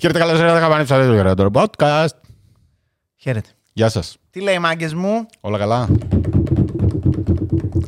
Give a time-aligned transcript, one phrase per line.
[0.00, 0.60] Χαίρετε, καλώς ήρθατε.
[0.60, 2.06] Καμπάνι ψάρι του podcast.
[3.16, 3.48] Χαίρετε.
[3.72, 4.16] Γεια σας.
[4.30, 5.88] Τι λέει, μάγκες μου; Όλα καλά;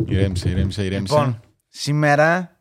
[0.06, 1.14] Ηρέμησε, ηρέμησε, ηρέμησε.
[1.14, 2.56] Λοιπόν, σήμερα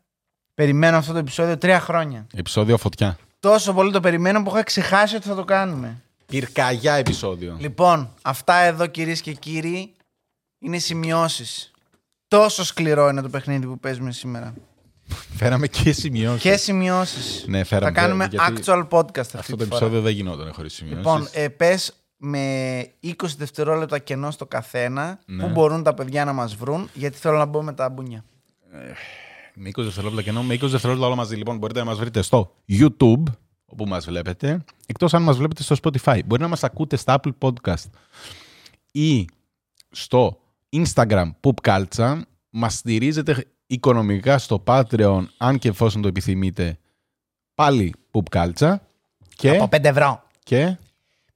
[0.54, 2.26] περιμένω αυτό το επεισόδιο τρία χρόνια.
[2.34, 3.18] Επισόδιο φωτιά.
[3.40, 6.02] Τόσο πολύ το περιμένω που είχα ξεχάσει ότι θα το κάνουμε.
[6.26, 7.56] Πυρκαγιά επεισόδιο.
[7.60, 9.92] Λοιπόν, αυτά εδώ κυρίες και κύριοι
[10.58, 11.70] είναι σημειώσεις.
[12.28, 14.54] Τόσο σκληρό είναι το παιχνίδι που παίζουμε σήμερα.
[15.36, 16.42] Φέραμε και σημειώσεις.
[16.42, 17.44] Και σημειώσεις.
[17.48, 17.92] Ναι, φέραμε.
[17.92, 19.76] Θα κάνουμε γιατί actual podcast αυτή Αυτό τη το φορά.
[19.76, 20.98] επεισόδιο δεν γινόταν χωρίς σημειώσεις.
[21.04, 25.42] Λοιπόν, ε, πες με 20 δευτερόλεπτα κενό στο καθένα Ναι.
[25.42, 28.24] που μπορούν τα παιδιά να μας βρουν γιατί θέλω να μπω με τα μπουνιά.
[29.54, 31.36] Με 20 δευτερόλεπτα κενό, με 20 δευτερόλεπτα όλα μαζί.
[31.36, 33.22] Λοιπόν, μπορείτε να μας βρείτε στο YouTube,
[33.66, 36.20] όπου μας βλέπετε, εκτός αν μας βλέπετε στο Spotify.
[36.26, 37.90] Μπορεί να μας ακούτε στα Apple Podcast
[38.92, 39.24] ή
[39.90, 40.40] στο
[40.76, 42.20] Instagram Poop Culture.
[42.50, 46.78] Μας στηρίζετε οικονομικά στο Patreon, αν και εφόσον το επιθυμείτε,
[47.54, 48.74] πάλι Poop Culture.
[49.36, 50.22] Και, Από 5 ευρώ.
[50.42, 50.76] και,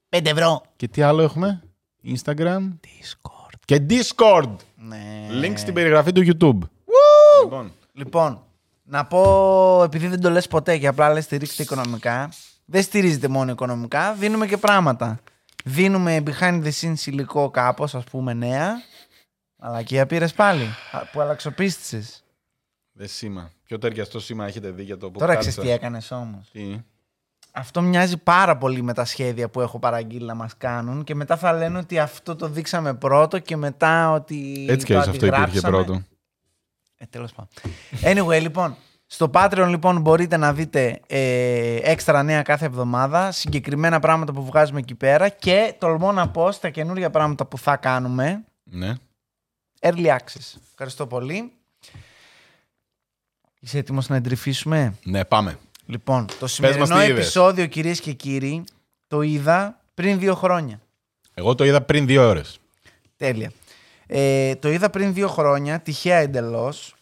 [0.08, 0.62] 5 ευρώ.
[0.76, 1.62] και τι άλλο έχουμε,
[2.04, 3.54] Instagram Discord.
[3.64, 4.56] και Discord.
[4.76, 5.26] Ναι.
[5.42, 6.58] Link στην περιγραφή του YouTube.
[7.42, 8.44] Λοιπόν, Λοιπόν,
[8.82, 12.32] να πω, επειδή δεν το λες ποτέ και απλά λες στηρίξτε οικονομικά,
[12.64, 15.20] δεν στηρίζετε μόνο οικονομικά, δίνουμε και πράγματα.
[15.64, 18.72] Δίνουμε behind the scenes υλικό κάπως, ας πούμε νέα,
[19.58, 22.21] αλλά και πήρες πάλι, α, που αλλαξοπίστησες.
[22.92, 23.50] Δε σήμα.
[23.64, 25.50] Πιο ταιριαστό σήμα έχετε δει για το που Τώρα κάτσα.
[25.50, 26.50] ξέρεις τι έκανες όμως.
[26.52, 26.80] Τι;
[27.52, 31.36] Αυτό μοιάζει πάρα πολύ με τα σχέδια που έχω παραγγείλει να μας κάνουν και μετά
[31.36, 35.26] θα λένε ότι αυτό το δείξαμε πρώτο και μετά ότι Έτσι κι το αλλιώς αυτό
[35.26, 35.84] υπήρχε αντιγράψαμε.
[35.84, 36.02] πρώτο.
[36.96, 37.50] Ε, τέλος πάντων.
[38.02, 44.32] Anyway, λοιπόν, στο Patreon λοιπόν μπορείτε να δείτε ε, έξτρα νέα κάθε εβδομάδα, συγκεκριμένα πράγματα
[44.32, 48.92] που βγάζουμε εκεί πέρα και τολμώ να πω στα καινούργια πράγματα που θα κάνουμε, Ναι.
[49.80, 50.58] early access.
[50.70, 51.52] Ευχαριστώ πολύ.
[53.64, 55.58] Είσαι έτοιμος να εντρυφήσουμε; Ναι, πάμε.
[55.86, 57.08] Λοιπόν, το μας σημερινό τι είδες.
[57.10, 58.64] επεισόδιο κυρίες και κύριοι
[59.06, 60.80] το είδα πριν δύο χρόνια.
[61.34, 62.58] Εγώ το είδα πριν δύο ώρες.
[63.16, 63.52] Τέλεια.
[64.06, 66.94] Ε, το είδα πριν δύο χρόνια, τυχαία εντελώς.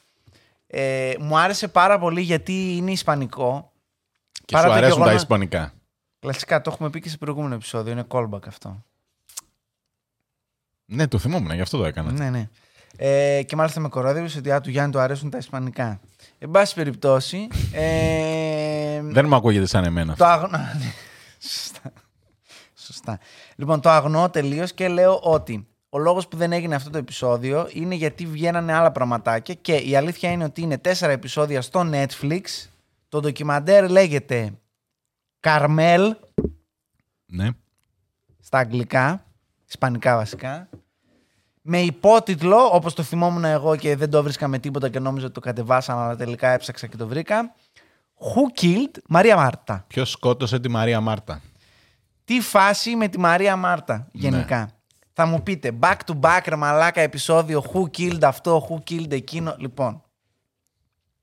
[0.67, 3.73] Ε, μου άρεσε πάρα πολύ γιατί είναι ισπανικό.
[4.45, 5.73] Και Παρά σου το αρέσουν τα γεγονός- ισπανικά.
[6.21, 7.93] Κλασικά, το έχουμε πει και σε προηγούμενο επεισόδιο.
[7.93, 8.83] Είναι callback αυτό.
[10.85, 12.13] Ναι, το θυμόμουν, γι' αυτό το έκανα.
[12.13, 12.49] Ναι, ναι.
[12.97, 16.01] Ε, και μάλιστα με κορόδευε ότι α, του Γιάννη του αρέσουν τα ισπανικά.
[16.43, 17.49] Εν πάση περιπτώσει.
[17.73, 20.15] Ε, Δεν μου ακούγεται σαν εμένα.
[20.17, 20.59] Το αγνώ.
[20.59, 20.93] Ναι,
[21.49, 21.93] Σωστά.
[22.75, 23.19] Σωστά.
[23.57, 27.69] Λοιπόν, το αγνώ τελείως και λέω ότι ο λόγος που δεν έγινε αυτό το επεισόδιο
[27.73, 32.41] είναι γιατί βγαίνανε άλλα πραγματάκια και η αλήθεια είναι ότι είναι τέσσερα επεισόδια στο Netflix.
[33.09, 34.53] Το ντοκιμαντέρ λέγεται
[35.41, 36.15] Καρμέλ
[37.27, 37.49] Ναι.
[38.41, 39.25] στα αγγλικά,
[39.69, 40.69] ισπανικά βασικά.
[41.63, 45.35] Με υπότιτλο, όπως το θυμόμουν εγώ και δεν το βρίσκα με τίποτα και νόμιζα ότι
[45.35, 47.55] το κατεβάσαμε, αλλά τελικά έψαξα και το βρήκα.
[48.19, 49.85] Who killed Μαρία Μάρτα.
[49.87, 51.41] Ποιος σκότωσε τη Μαρία Μάρτα;
[52.25, 54.71] Τι φάση με τη Μαρία Μάρτα γενικά;
[55.13, 59.55] Θα μου πείτε back to back ρε μαλάκα επεισόδιο who killed αυτό, who killed εκείνο.
[59.59, 60.03] Λοιπόν,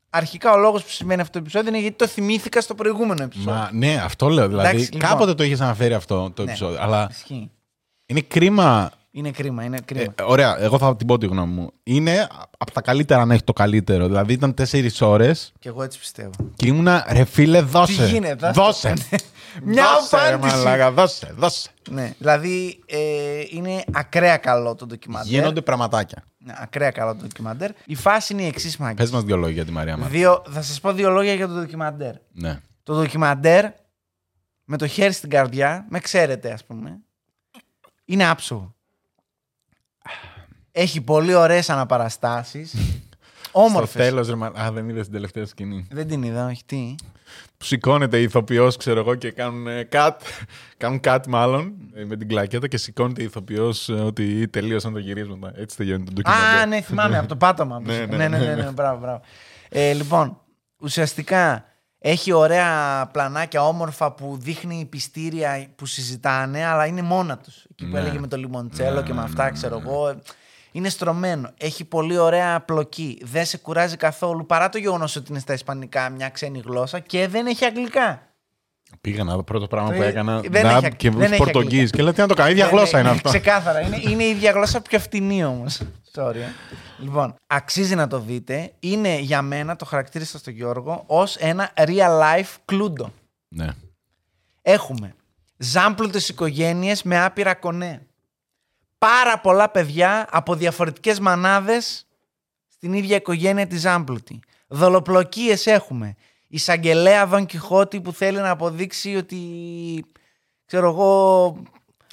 [0.09, 3.53] αρχικά ο λόγος που σημαίνει αυτό το επεισόδιο είναι γιατί το θυμήθηκα στο προηγούμενο επεισόδιο.
[3.53, 4.47] Μα ναι, αυτό λέω.
[4.47, 5.09] Δηλαδή, Εντάξει, λοιπόν.
[5.09, 6.49] κάποτε το είχες αναφέρει αυτό το Ναι.
[6.49, 6.81] επεισόδιο.
[6.81, 7.51] Αλλά Ισχύει.
[8.05, 8.91] είναι κρίμα.
[9.17, 10.13] Είναι κρίμα, είναι κρίμα.
[10.19, 11.71] Ε, ωραία, εγώ θα την πω τη γνώμη μου.
[11.83, 14.05] Είναι από τα καλύτερα αν έχει το καλύτερο.
[14.07, 16.31] Δηλαδή ήταν τέσσερις ώρες Και εγώ έτσι πιστεύω.
[16.55, 18.05] και ήμουνα ρε φίλε, δώσε.
[18.05, 18.89] Τι γίνεται, δώσε.
[18.89, 19.03] δώσε.
[19.63, 20.55] Μια Δώσε, ρε απάντηση.
[20.57, 21.69] μαλάκα, δώσε, δώσε.
[21.89, 22.97] Ναι, δηλαδή ε,
[23.49, 25.31] είναι ακραία καλό το ντοκιμαντέρ.
[25.31, 26.23] Γίνονται πραγματάκια.
[26.37, 27.71] Ναι, ακραία καλό το ντοκιμαντέρ.
[27.85, 28.95] Η φάση είναι η εξής μάγκη.
[28.95, 30.11] Πες μας δύο λόγια για τη Μαρία Μάρτα.
[30.13, 32.13] Δύο, θα σας πω δύο λόγια για το ντοκιμαντέρ.
[32.31, 32.59] Ναι.
[32.83, 33.65] Το ντοκιμαντέρ
[34.63, 36.99] με το χέρι στην καρδιά, με ξέρετε ας πούμε,
[38.05, 38.75] είναι άψογο.
[40.79, 42.69] Έχει πολύ ωραίες αναπαραστάσεις.
[42.69, 43.91] Στο Όμορφες.
[44.05, 44.45] τέλος, ρε μα...
[44.47, 45.87] Α, δεν είδες την τελευταία σκηνή.
[45.91, 46.95] Δεν την είδα, όχι τι;
[47.57, 50.11] Που σηκώνεται η ηθοποιός, ξέρω εγώ, και κάνουν ε, cut.
[50.77, 55.51] κάνουν cut, μάλλον, ε, με την κλακέτα και σηκώνεται η ηθοποιός ότι τελείωσαν το γυρίσματα.
[55.55, 56.59] Έτσι τελειώνει το ντοκιμαντέρ.
[56.61, 57.79] Α, ναι, θυμάμαι, από το πάτωμα.
[57.85, 59.21] Ναι, ναι, ναι, ναι, ναι, ναι, μπράβο, μπράβο.
[59.69, 60.41] Ε, λοιπόν,
[60.79, 61.65] ουσιαστικά
[61.99, 67.65] έχει ωραία πλανάκια όμορφα που δείχνει πιστήρια που συζητάνε, αλλά είναι μόνα τους.
[67.71, 67.99] Εκεί που Ναι.
[67.99, 69.81] έλεγε με το λιμοντσέλο Ναι, και με ναι, αυτά, ναι, ξέρω ναι.
[69.89, 70.21] εγώ.
[70.77, 71.49] Είναι στρωμένο.
[71.57, 73.17] Έχει πολύ ωραία πλοκή.
[73.23, 77.27] Δεν σε κουράζει καθόλου παρά το γεγονός ότι είναι στα Ισπανικά μια ξένη γλώσσα και
[77.27, 78.21] δεν έχει αγγλικά.
[79.01, 80.39] Πήγα να δω πρώτο πράγμα Το που ε- έκανα.
[80.39, 81.71] δεν νταμπ έχει- και δεν βρει έχει Πορτογγίζ.
[81.73, 81.97] αγγλικά.
[81.97, 82.49] Και λέω τι να το κάνω.
[82.49, 83.29] ίδια Ναι, γλώσσα ναι, είναι ναι, αυτό.
[83.29, 83.81] Ξεκάθαρα.
[83.81, 85.81] Είναι, είναι η ίδια γλώσσα πιο φτηνή όμως.
[86.15, 86.35] Sorry.
[86.35, 86.47] ε.
[86.99, 88.71] Λοιπόν, αξίζει να το δείτε.
[88.79, 93.11] Είναι για μένα, το χαρακτήρισα στο Γιώργο, ως ένα real life κλούντο.
[93.47, 93.67] Ναι.
[94.61, 95.13] Έχουμε
[95.57, 98.01] ζάμπλουτες οικογένειες με άπειρα κονέ.
[98.97, 102.05] Πάρα πολλά παιδιά από διαφορετικές μανάδες
[102.67, 104.39] στην ίδια οικογένεια της ζάμπλουτη.
[104.67, 106.15] Δολοπλοκίες έχουμε.
[106.47, 109.37] εισαγγελέα Δον Κιχώτη που θέλει να αποδείξει ότι.
[110.65, 111.45] ξέρω εγώ.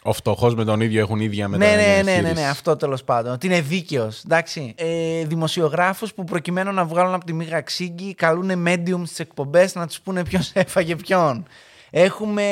[0.07, 2.35] Ο φτωχός με τον ίδιο έχουν ίδια Ναι, ναι, ναι, ναι, μεταχείριση.
[2.35, 3.33] ναι, αυτό τέλος πάντων.
[3.33, 4.23] Ότι είναι δίκαιος.
[4.25, 4.75] Εντάξει.
[4.77, 9.87] Ε, Δημοσιογράφους που προκειμένου να βγάλουν από τη μίγα ξύγκη καλούν medium στις εκπομπές να
[9.87, 11.47] τους πούνε ποιος έφαγε ποιον.
[11.91, 12.43] Έχουμε.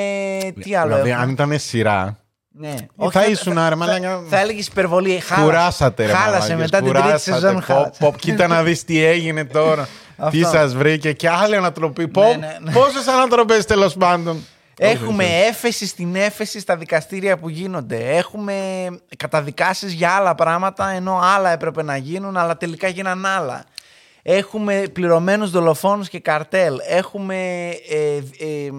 [0.63, 2.22] Τι άλλο Δηλαδή, έχουμε; αν ήταν σειρά.
[2.55, 2.75] Ναι.
[3.11, 4.23] θα ήσουν, ρε, θα, μαλάκα.
[4.29, 5.21] θα έλεγες υπερβολή.
[5.21, 6.13] Χάλασε, Κουράσατε, ρε.
[6.13, 7.33] Χάλασε μαλάκες, μετά την τρίτη κουράσατε.
[7.41, 7.55] σεζόν.
[7.55, 7.93] Πω, χάλασε.
[7.99, 9.89] πω, κοίτα να δεις τι έγινε τώρα.
[10.31, 10.57] τι Αυτό.
[10.59, 12.09] σας βρήκε και άλλη ανατροπή.
[12.09, 12.73] Πω, Ναι, ναι, ναι.
[12.73, 14.41] Πόσες ανατροπές τέλος πάντων.
[14.79, 18.17] Έχουμε Όχι, έφεση στην έφεση στα δικαστήρια που γίνονται.
[18.17, 18.55] Έχουμε
[19.17, 23.65] καταδικάσεις για άλλα πράγματα ενώ άλλα έπρεπε να γίνουν αλλά τελικά γίναν άλλα.
[24.23, 26.79] Έχουμε πληρωμένους δολοφόνους και καρτέλ.
[26.89, 28.71] Έχουμε ε, ε,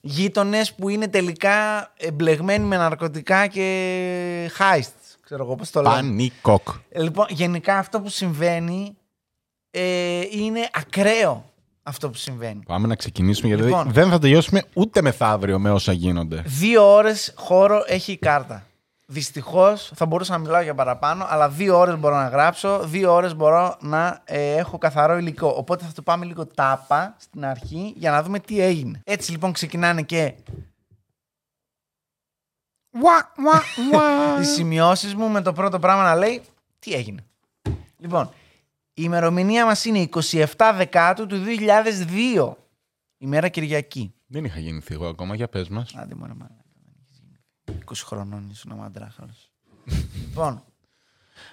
[0.00, 5.16] γείτονες που είναι τελικά εμπλεγμένοι με ναρκωτικά και heists.
[5.24, 5.92] Ξέρω εγώ πώς το λέω.
[5.92, 6.68] Πανικόκ.
[6.96, 8.96] Λοιπόν, γενικά αυτό που συμβαίνει
[9.70, 11.44] ε, είναι ακραίο
[11.82, 12.62] αυτό που συμβαίνει.
[12.66, 13.92] Πάμε να ξεκινήσουμε γιατί Λοιπόν.
[13.92, 16.42] δεν θα τελειώσουμε ούτε μεθαύριο με όσα γίνονται.
[16.46, 18.66] Δύο ώρες χώρο έχει η κάρτα.
[19.12, 23.34] Δυστυχώς θα μπορούσα να μιλάω για παραπάνω, αλλά δύο ώρες μπορώ να γράψω, δύο ώρες
[23.34, 25.48] μπορώ να ε, έχω καθαρό υλικό.
[25.56, 29.00] Οπότε θα το πάμε λίγο τάπα στην αρχή για να δούμε τι έγινε.
[29.04, 30.34] Έτσι λοιπόν ξεκινάνε και
[34.40, 36.42] οι σημειώσεις μου με το πρώτο πράγμα να λέει
[36.78, 37.24] τι έγινε.
[37.98, 38.30] Λοιπόν,
[38.94, 40.46] η ημερομηνία μας είναι 27
[40.76, 41.42] Δεκάτου του
[42.36, 42.52] 2002.
[43.18, 44.14] Ημέρα Κυριακή.
[44.26, 45.94] Δεν είχα γεννηθεί εγώ ακόμα, για πες μας.
[45.94, 46.59] Άντε μωρέ μαλάκα.
[47.70, 47.84] Δεν έχεις γίνει.
[47.84, 49.50] 20 χρονών ήσουν ο μαντράχαλος.
[50.28, 50.62] λοιπόν,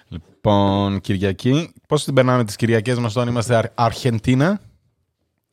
[0.08, 1.72] Λοιπόν, Κυριακή.
[1.88, 4.60] Πώς την περνάμε τις Κυριακές μας όταν είμαστε Αρ- Αρχεντίνα.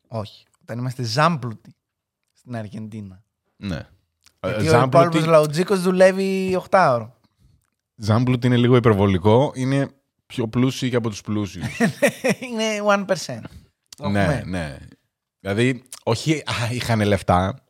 [0.08, 0.46] όχι.
[0.62, 1.76] Όταν είμαστε ζάμπλουτοι
[2.34, 3.24] στην Αργεντίνα.
[3.56, 3.88] Ναι.
[4.44, 7.18] Γιατί ο υπόλοιπος λαουτζίκος δουλεύει 8 ώρο.
[7.96, 9.52] Ζάμπλουτ είναι λίγο υπερβολικό.
[9.56, 9.90] Είναι
[10.26, 11.66] πιο πλούσιοι και από τους πλούσιους.
[12.52, 12.64] είναι
[13.28, 13.40] 1%.
[13.98, 14.44] Το ναι, έχουμε.
[14.46, 14.78] ναι.
[15.40, 17.65] Δηλαδή, όχι α, είχαν λεφτά.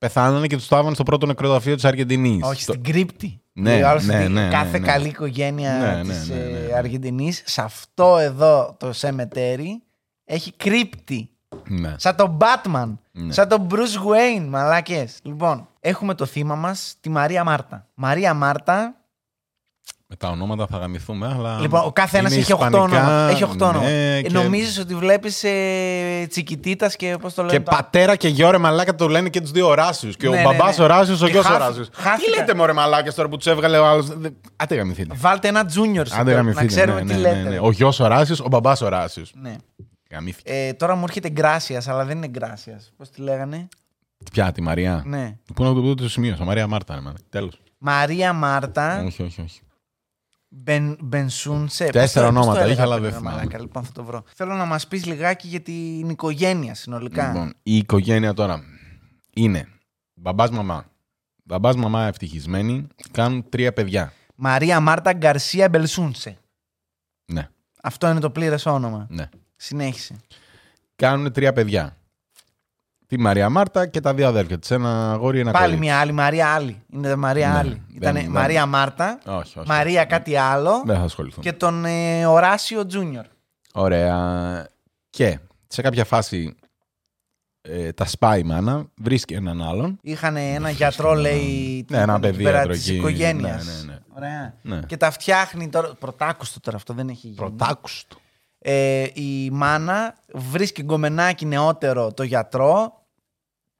[0.00, 2.42] Πεθάνανε και τους το άβανε στο πρώτο νεκροταφείο της Αργεντινής.
[2.42, 3.40] Όχι, στην κρύπτη.
[3.52, 4.86] Ναι, Ο άλλος ναι, στην- ναι, ναι, κάθε ναι.
[4.86, 6.74] καλή οικογένεια Ναι, ναι, της ναι, ναι, ε, ναι.
[6.74, 9.82] Αργεντινής, σε αυτό εδώ το σεμετέρι,
[10.24, 11.30] έχει κρύπτη.
[11.68, 11.94] Ναι.
[11.98, 12.92] Σαν τον Batman.
[13.12, 13.32] Ναι.
[13.32, 13.74] Σαν τον Bruce
[14.38, 15.18] Wayne, μαλάκες.
[15.22, 17.86] Λοιπόν, έχουμε το θύμα μας, τη Μαρία Μάρτα.
[17.94, 18.94] Μαρία Μάρτα,
[20.12, 21.58] Με τα ονόματα θα γαμηθούμε, αλλά.
[21.60, 23.28] λοιπόν, ο κάθε ένας είναι έχει 8 ισπανικά, όνομα.
[23.30, 23.84] Έχει 8 όνομα.
[23.84, 27.56] ναι, Ε, και- Νομίζεις ότι βλέπεις ε, τσικιτίτας και πώς το λένε.
[27.58, 27.76] Και τώρα.
[27.82, 30.10] πατέρα και γιο ρε μαλάκα το λένε και τους δύο Οράσιου.
[30.10, 30.84] Και Ναι, ο ναι, μπαμπάς ναι.
[30.84, 31.84] Οράσιο, ο Και γιος χάθη- Οράσιο.
[31.86, 32.36] Τι χάθηκα.
[32.38, 34.06] λέτε μωρέ μαλάκες τώρα που τους έβγαλε ο άλλος;
[34.56, 35.14] Άντε γαμηθείτε.
[35.18, 36.66] Βάλτε ένα junior σε Άντε να γαμηθείτε.
[36.66, 37.42] ξέρουμε ναι, τι ναι, λέτε.
[37.42, 37.58] ναι, ναι.
[37.60, 39.24] Ο γιος Οράσιο, ο μπαμπάς Οράσιο.
[39.42, 39.56] Ναι.
[40.10, 40.52] Γαμήθηκε.
[40.52, 42.92] Ε, τώρα μου έρχεται Γκράσιας, αλλά δεν είναι Γκράσιας.
[42.96, 43.68] Πώς τη λέγανε;
[44.32, 45.36] Ποια, τη Μαρία; Ναι.
[45.54, 47.12] Πού να το πω το σημείο, Μαρία Μάρτα.
[47.30, 47.60] Τέλος.
[47.78, 49.60] Μαρία Μάρτα Όχι, όχι, όχι.
[50.52, 51.84] Μπεν, Μπενσούνσε.
[51.86, 53.36] Τέσσερα Πώς το- πώς το ονόματα έλεγα είχε, αλλά πριν, δεν ρε θυμάμαι.
[53.36, 54.24] μαλάκα, Λοιπόν, θα το βρω.
[54.34, 57.26] Θέλω να μας πεις λιγάκι για την οικογένεια συνολικά.
[57.26, 58.62] Λοιπόν, η οικογένεια τώρα
[59.34, 59.68] είναι
[60.14, 60.84] μπαμπάς μαμά.
[61.44, 64.12] Μπαμπάς μαμά ευτυχισμένοι, κάνουν τρία παιδιά.
[64.34, 66.38] Μαρία Μάρτα Γκαρσία Μπελσούνσε.
[67.32, 67.48] Ναι,
[67.82, 69.06] Αυτό είναι το πλήρες όνομα.
[69.10, 69.28] ναι.
[69.56, 70.16] Συνέχισε.
[70.96, 71.96] Κάνουν τρία παιδιά.
[73.10, 74.70] Τη Μαρία Μάρτα και τα δύο αδέρφια της.
[74.70, 75.84] Ένα αγόρι, ένα Πάλι κορίτσι.
[75.84, 76.82] μια άλλη Μαρία άλλη.
[76.92, 77.68] Είναι Μαρία Ναι, άλλη.
[77.70, 79.68] δεν- Ήταν δεν- Μαρία Μάρτα, Όχι, όχι.
[79.68, 81.44] Μαρία κάτι άλλο Δεν θα ασχοληθούμε.
[81.44, 83.24] και τον ε, Οράσιο Τζούνιορ.
[83.72, 84.66] Ωραία.
[85.10, 86.54] Και σε κάποια φάση
[87.62, 89.98] ε, τα σπάει η μάνα, βρίσκει έναν άλλον.
[90.02, 91.84] Είχαν ένα γιατρό, λέει.
[91.90, 92.96] Ναι, ένα εκεί παιδί πέρα γιατρό της εκεί.
[92.96, 93.64] οικογένειας.
[93.66, 93.98] Ναι, ναι, ναι.
[94.16, 94.54] Ωραία.
[94.62, 94.80] Ναι.
[94.86, 95.94] Και τα φτιάχνει τώρα.
[95.98, 97.34] Πρωτάκουστο τώρα αυτό δεν έχει γίνει.
[97.36, 98.16] Πρωτάκουστο.
[98.58, 102.98] Ε, η μάνα βρίσκει γκομενάκι νεότερο το γιατρό.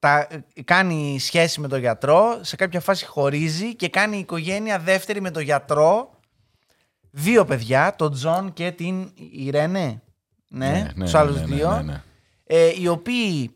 [0.01, 2.39] Τα, ε, κάνει σχέση με τον γιατρό.
[2.41, 6.19] Σε κάποια φάση χωρίζει και κάνει οικογένεια δεύτερη με τον γιατρό.
[7.11, 10.01] Δύο παιδιά, τον Τζον και την Ιρένε.
[10.47, 11.71] Ναι, τους άλλους ναι, ναι, δύο.
[11.71, 12.03] ναι, ναι.
[12.43, 13.55] ε, οι οποίοι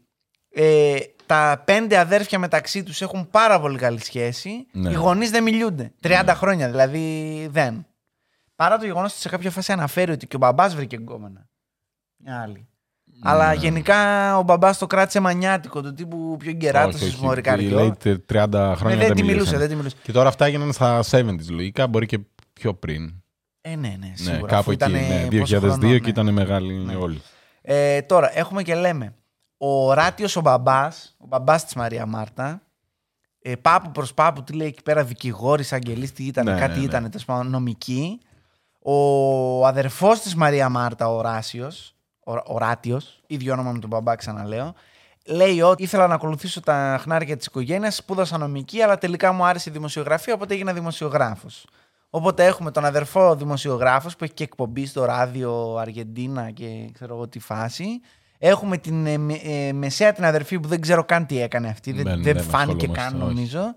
[0.50, 4.68] ε, τα πέντε αδέρφια μεταξύ τους έχουν πάρα πολύ καλή σχέση.
[4.72, 4.90] Ναι.
[4.90, 5.94] Οι γονείς δεν μιλούνται.
[6.04, 7.86] 30 χρόνια δηλαδή δεν.
[8.56, 11.50] Παρά το γεγονός ότι σε κάποια φάση αναφέρει ότι και ο μπαμπάς βρήκε γκόμενα.
[12.18, 12.68] Μια άλλη.
[13.28, 13.56] Αλλά Ναι.
[13.56, 13.98] γενικά
[14.38, 17.24] ο μπαμπάς το κράτησε μανιάτικο, του τύπου πιο γκεράτος Όχι, της όχι.
[17.24, 17.76] μωρικαριό.
[17.80, 19.26] Λέει τε- 30 Ναι, χρόνια δεν τη μιλούσαν.
[19.26, 19.96] μιλούσε, δεν τη μιλούσε.
[20.04, 22.20] Και τώρα αυτά έγιναν στα 70s λογικά, μπορεί και
[22.54, 23.14] πιο πριν.
[23.62, 24.40] Ε, ναι, ναι, Ναι, σίγουρα.
[24.40, 26.08] κάπου αφού εκεί, ήτανε ναι, πόσο 2002 χρονών, και ναι.
[26.10, 26.96] ήταν μεγάλοι Ναι.
[26.96, 27.22] όλοι.
[27.62, 29.14] Ε, τώρα, έχουμε και λέμε.
[29.58, 32.62] Ο Ράτιος ο μπαμπάς, ο μπαμπάς της Μαρία Μάρτα,
[33.42, 36.78] ε, πάπου προς πάπου, τι λέει εκεί πέρα, δικηγόρης, αγγελής, τι ήταν, Ναι, κάτι ναι,
[36.80, 36.84] ναι.
[36.84, 38.20] ήταν, τέλος πάντων, νομική.
[38.80, 41.95] Ο αδερφός της Μαρία Μάρτα, ο Ράσιος,
[42.28, 44.74] ο, ο Ράτιος, ίδιο όνομα με τον μπαμπά ξαναλέω,
[45.26, 49.70] λέει ότι ήθελα να ακολουθήσω τα χνάρια της οικογένειας, σπούδασα νομική, αλλά τελικά μου άρεσε
[49.70, 51.66] η δημοσιογραφία, οπότε έγινα δημοσιογράφος.
[52.10, 57.28] Οπότε έχουμε τον αδερφό δημοσιογράφος που έχει και εκπομπή στο ράδιο Αργεντίνα και ξέρω εγώ
[57.28, 57.86] τι φάση.
[58.38, 61.92] Έχουμε την ε, με- ε, μεσαία την αδερφή που δεν ξέρω καν τι έκανε αυτή.
[61.92, 63.34] Δεν, Δεν- δεν δεν φάνηκε ασχολούμαστε, καν όχι.
[63.34, 63.74] νομίζω.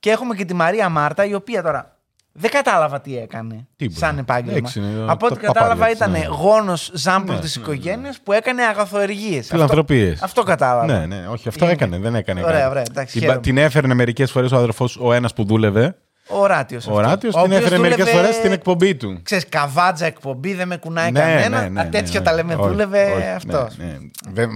[0.00, 1.93] Και έχουμε και τη Μαρία Μάρτα, η οποία τώρα
[2.36, 3.98] δεν κατάλαβα τι έκανε Τίποτα.
[4.06, 4.56] σαν επάγγελμα.
[4.56, 6.28] Εντάξει, είναι Από ό,τι τα κατάλαβα παπάρια ήταν της, ναι.
[6.28, 9.46] γόνος ζάμπλου Ναι, της ναι, οικογένειας που έκανε αγαθοεργίες.
[9.46, 10.12] Φιλανθρωπίες.
[10.12, 10.86] Αυτό, αυτό κατάλαβα.
[10.86, 11.98] Ναι, ναι, όχι, αυτό Είναι- έκανε.
[11.98, 12.70] Δεν έκανε Ωραία, κάτι.
[12.70, 13.40] ωραία, εντάξει, την, χαίρομαι.
[13.40, 15.96] την έφερνε μερικές φορές ο αδερφός, ο ένας που δούλευε.
[16.28, 16.86] Ο Ράτιος.
[16.86, 17.02] Ο αυτό.
[17.02, 19.20] Ράτιος Ο την οποίος έφερε μερικές δούλευε, φορές στην εκπομπή του.
[19.22, 21.60] Ξέρεις, καβάτζα εκπομπή, δεν με κουνάει Ναι, κανένα.
[21.60, 23.76] ναι, ναι, Α, ναι, τέτοιο ναι, τα λέμε, όχι, δούλευε όχι, αυτός.
[23.76, 23.98] ναι, ναι.
[24.32, 24.50] Δεν-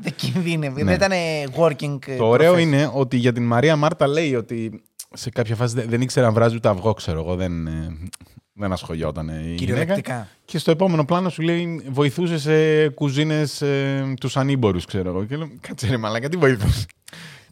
[0.00, 0.82] Δεν κινδύνευε.
[0.82, 0.96] Ναι.
[0.96, 1.18] Δεν ήταν
[1.58, 1.98] working.
[2.08, 2.60] ε, Το ωραίο professional.
[2.60, 4.82] είναι ότι για την Μαρία Μάρτα λέει ότι
[5.14, 7.34] σε κάποια φάση δεν, δεν ήξερε αν βράζει ούτε αυγό, ξέρω εγώ.
[7.34, 7.96] Δεν, ε,
[8.52, 9.54] δεν ασχολιόταν η γυναίκα.
[9.56, 10.28] Κυριολεκτικά.
[10.44, 15.24] Και στο επόμενο πλάνο σου λέει βοηθούσε σε κουζίνες ε, τους ανήμπορους, ξέρω εγώ.
[15.24, 16.86] Και λέω, κάτσε ρε μαλάκα, τι βοηθούσες;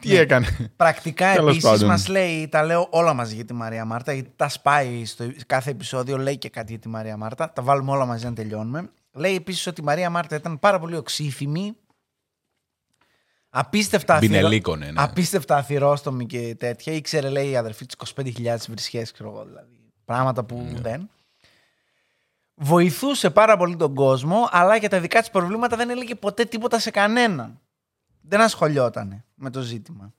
[0.07, 0.19] Τι Ναι.
[0.19, 1.87] έκανε; Πρακτικά Τέλος επίσης πάντων.
[1.87, 5.69] μας λέει, τα λέω όλα μαζί για τη Μαρία Μάρτα, γιατί τα σπάει στο κάθε
[5.71, 7.51] επεισόδιο, λέει και κάτι για τη Μαρία Μάρτα.
[7.53, 8.89] Τα βάλουμε όλα μαζί να τελειώνουμε.
[9.13, 11.75] Λέει επίσης ότι η Μαρία Μάρτα ήταν πάρα πολύ οξύθυμη.
[13.49, 14.31] Απίστευτα, αθυρο...
[14.33, 15.01] Μπινελίκονε, ναι.
[15.03, 16.93] Απίστευτα αθυρόστομη και τέτοια.
[16.93, 19.45] Ήξερε, λέει, η αδερφή της 25.000 βρισχές, ξέρω εγώ.
[19.45, 19.67] Δηλαδή.
[20.05, 20.79] Πράγματα που Ναι.
[20.79, 21.09] δεν.
[22.55, 26.79] Βοηθούσε πάρα πολύ τον κόσμο, αλλά για τα δικά της προβλήματα δεν έλεγε ποτέ τίποτα
[26.79, 27.59] σε κανέναν.
[28.27, 30.13] Δεν ασχολιόταν με το ζήτημα.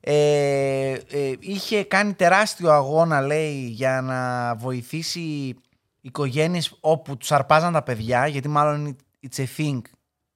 [0.00, 5.54] Ε, ε, είχε κάνει τεράστιο αγώνα, λέει, για να βοηθήσει
[6.00, 8.96] οικογένειες όπου τους αρπάζαν τα παιδιά, γιατί μάλλον
[9.30, 9.80] it's a thing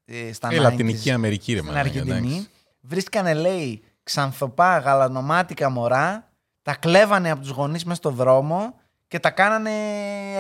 [0.05, 2.17] ε, στα Η 90s, Λατινική Αμερική, ρε στην μαλάκα, Αργεντινή.
[2.17, 2.49] εντάξει.
[2.81, 8.75] Βρίσκανε, λέει, ξανθοπά, γαλανομάτικα μωρά, τα κλέβανε από τους γονείς μέσα στο δρόμο
[9.15, 9.71] και τα κάνανε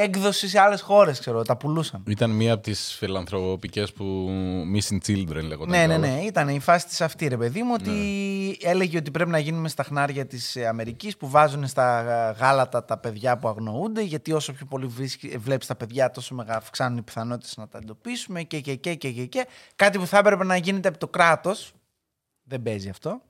[0.00, 2.02] έκδοση σε άλλες χώρες, ξέρω, τα πουλούσαν.
[2.08, 4.28] Ήταν μία από τις φιλανθρωπικές που.
[4.74, 5.68] Missing Children λέγονταν.
[5.68, 6.10] Ναι, ναι, κιόλας.
[6.10, 6.20] ναι.
[6.24, 8.70] Ήταν η φάση της αυτή, ρε παιδί μου, ότι Ναι.
[8.70, 12.02] έλεγε ότι πρέπει να γίνουμε στα χνάρια της Αμερικής που βάζουν στα
[12.38, 14.02] γάλατα τα παιδιά που αγνοούνται.
[14.02, 14.86] Γιατί όσο πιο πολύ
[15.38, 19.10] βλέπεις τα παιδιά, τόσο μεγα αυξάνουν οι πιθανότητες να τα εντοπίσουμε και, και, και, και,
[19.10, 19.46] και, και.
[19.76, 21.72] Κάτι που θα έπρεπε να γίνεται από το κράτος.
[22.44, 23.20] Δεν παίζει αυτό.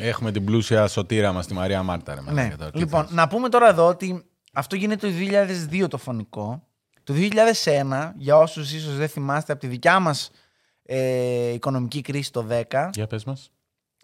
[0.00, 2.14] Έχουμε την πλούσια σωτήρα μας, τη Μαρία Μάρτα.
[2.14, 2.30] Ρε, Ναι.
[2.32, 3.14] μαλάκα, τώρα, τι Λοιπόν, θες.
[3.14, 5.14] να πούμε τώρα εδώ ότι αυτό γίνεται το
[5.70, 6.66] 2002 το φωνικό.
[7.04, 7.14] Το
[7.64, 10.30] 2001, για όσους ίσως δεν θυμάστε, από τη δικιά μας
[10.82, 13.50] ε, οικονομική κρίση το 10, Για πες μας.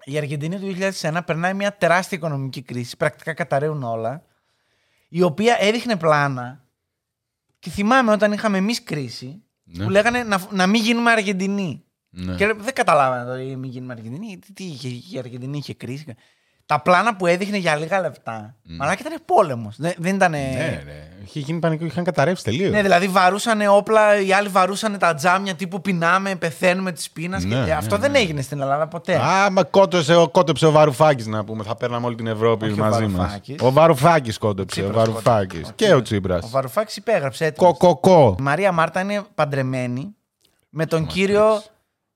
[0.04, 4.22] η Αργεντινή του 2001 περνάει μια τεράστια οικονομική κρίση, πρακτικά καταραίουν όλα,
[5.08, 6.64] η οποία έδειχνε πλάνα
[7.58, 9.84] και θυμάμαι όταν είχαμε εμείς κρίση Ναι.
[9.84, 11.84] που λέγανε να, να μην γίνουμε Αργεντινοί.
[12.10, 12.34] Ναι.
[12.34, 14.38] Και δεν καταλάβανα τώρα ή μην γίνουμε Αργεντινοί.
[14.38, 16.14] Τι, τι είχε, η Αργεντινή είχε κρίση.
[16.70, 18.54] Τα πλάνα που έδειχνε για λίγα λεπτά.
[18.62, 19.74] Μαλάκα ήταν πόλεμος.
[19.78, 20.30] Δεν, δεν ήταν.
[20.30, 21.08] Ναι, ρε.
[21.24, 22.70] Είχε γίνει πανικό, είχαν καταρρεύσει τελείως.
[22.72, 27.44] Ναι, δηλαδή βαρούσαν όπλα, οι άλλοι βαρούσαν τα τζάμια τύπου πεινάμε, πεθαίνουμε της πείνας.
[27.44, 27.60] Ναι, και...
[27.60, 28.00] ναι, Αυτό ναι.
[28.00, 29.16] δεν έγινε στην Ελλάδα ποτέ.
[29.16, 31.64] Α, μα κότεψε, ο- κότεψε ο Βαρουφάκης να πούμε.
[31.64, 33.12] Θα παίρναμε όλη την Ευρώπη Όχι ο μαζί μας.
[33.12, 33.56] Βαρουφάκης.
[33.60, 34.80] Ο Βαρουφάκης κότεψε.
[34.80, 35.60] Ο Τσίπρας Βαρουφάκης.
[35.60, 35.86] κότεψε.
[35.86, 36.44] Και ο Τσίπρας.
[36.44, 37.78] Ο Βαρουφάκης υπέγραψε έτοιμος.
[37.78, 38.36] Κοκοκό.
[38.38, 40.14] Η Μαρία Μάρτα είναι παντρεμένη
[40.70, 41.62] με τον κύριο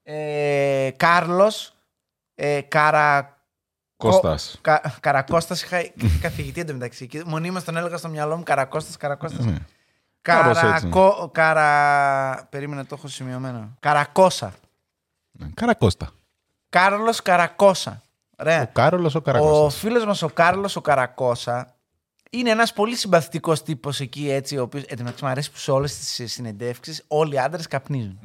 [0.03, 1.73] ε, Κάρλος
[2.35, 3.34] ε, Καρα...
[4.11, 4.59] Κώστας.
[4.61, 5.83] Κα, Καρακώστας είχα
[6.21, 7.07] καθηγητή εντωμεταξύ.
[7.07, 9.45] Και Μονίμως τον έλεγα στο μυαλό μου Καρακώστας, Καρακώστας.
[9.45, 9.57] Ναι.
[10.23, 10.63] Κάπως έτσι.
[10.63, 12.47] Καρακό, καρα...
[12.51, 13.77] Περίμενε, το έχω σημειωμένο.
[13.81, 14.53] Καρακώσα.
[15.31, 15.47] Ναι.
[15.55, 16.11] Καρακώστα.
[16.69, 18.03] Κάρλος Καρακώσα.
[18.39, 18.63] Ωραία.
[18.63, 19.79] Ο Κάρολο ο Ο Καρακώστα.
[19.81, 21.75] φίλος μας ο Κάρλος ο Καρακώσα
[22.31, 25.59] είναι ένας πολύ συμπαθητικός τύπος εκεί έτσι, ο οποίος, εν τω μεταξύ μου αρέσει που
[25.59, 28.19] σε όλες τις συνεντεύξεις όλοι οι άντρες καπνίζουν.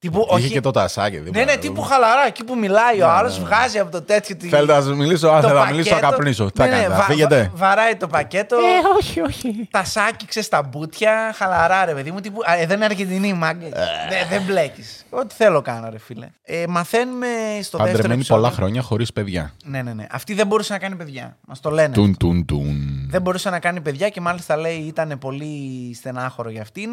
[0.00, 1.22] Τύπου, Είχε όχι, και το τασάκι.
[1.32, 4.72] ναι, ναι, τύπου χαλαρά, εκεί που μιλάει ο άλλος βγάζει από το τέτοιο τη- Θέλετε
[4.72, 6.10] να σας μιλήσω, α, το θέλω να μιλήσω, θα πακέτο.
[6.16, 6.44] καπνίσω.
[6.50, 7.50] Τι Ναι, θα ναι, κάνετε, βα- θα φύγετε.
[7.54, 8.56] βα- Βαράει το πακέτο,
[8.98, 9.68] όχι, όχι.
[9.70, 12.20] τα σάκιξε στα μπουτια, χαλαρά ρε παιδί μου.
[12.20, 13.66] Τύπου, α, εδώ είναι Αργεντινή, μάγκε.
[13.66, 13.70] Ε.
[14.10, 15.04] Δεν δεν μπλέκεις.
[15.10, 16.26] Ό,τι θέλω κάνω, ρε φίλε.
[16.42, 18.42] Ε, μαθαίνουμε στο δεύτερο Παντρεμένη επεισόδιο.
[18.42, 19.52] πολλά χρόνια χωρίς παιδιά.
[19.64, 20.06] Ναι, ναι, ναι.
[20.10, 21.36] Αυτή δεν μπορούσε να κάνει παιδιά.
[21.46, 21.94] Μας το λένε.
[21.94, 23.06] Τουν, τουν, τουν.
[23.10, 26.90] Δεν μπορούσε να κάνει παιδιά και μάλιστα λέει ήταν πολύ στενάχωρο για αυτήν.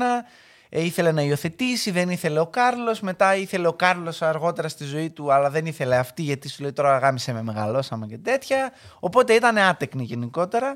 [0.77, 2.99] Ε, ήθελε να υιοθετήσει, δεν ήθελε ο Κάρλος.
[2.99, 6.73] Μετά ήθελε ο Κάρλος αργότερα στη ζωή του, αλλά δεν ήθελε αυτή γιατί σου λέει
[6.73, 8.73] τώρα γάμισε με, μεγαλώσαμε και τέτοια.
[8.99, 10.75] Οπότε ήταν άτεκνη γενικότερα.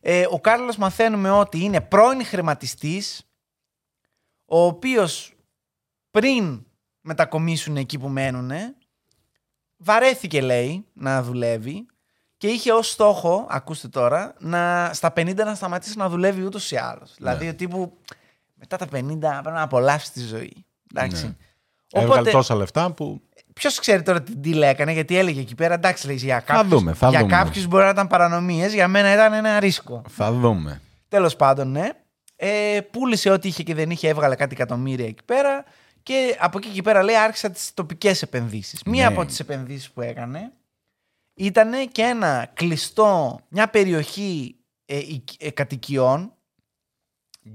[0.00, 3.22] Ε, ο Κάρλος μαθαίνουμε ότι είναι πρώην χρηματιστής,
[4.44, 5.34] ο οποίος
[6.10, 6.66] πριν
[7.00, 8.50] μετακομίσουν εκεί που μένουν,
[9.76, 11.86] βαρέθηκε λέει να δουλεύει
[12.36, 16.76] και είχε ως στόχο, ακούστε τώρα, να, στα 50 να σταματήσει να δουλεύει ούτως ή
[16.76, 17.14] άλλως.
[17.16, 17.98] Δηλαδή ο τύπου
[18.58, 20.64] μετά τα 50 πρέπει να απολαύσεις τη ζωή.
[20.94, 21.24] Εντάξει.
[21.26, 22.00] Ναι.
[22.02, 23.20] Έβγαλε τόσα λεφτά που.
[23.52, 26.92] Ποιος ξέρει τώρα τι deal έκανε, γιατί έλεγε εκεί πέρα, εντάξει, λέει, για κάποιους, δούμε,
[26.94, 27.30] θα για δούμε.
[27.32, 30.02] κάποιους μπορεί να ήταν παρανομίες, για μένα ήταν ένα ρίσκο.
[30.08, 30.80] Θα δούμε.
[31.08, 31.88] Τέλος πάντων, ναι.
[32.36, 35.64] Ε, πούλησε ό,τι είχε και δεν είχε, έβγαλε κάτι εκατομμύρια εκεί πέρα
[36.02, 38.82] και από εκεί και πέρα λέει άρχισα τις τοπικές επενδύσεις.
[38.82, 39.14] Μία Ναι.
[39.14, 40.52] από τις επενδύσεις που έκανε
[41.34, 46.32] ήταν και ένα κλειστό, μια περιοχή ε, οικ- ε, κατοικιών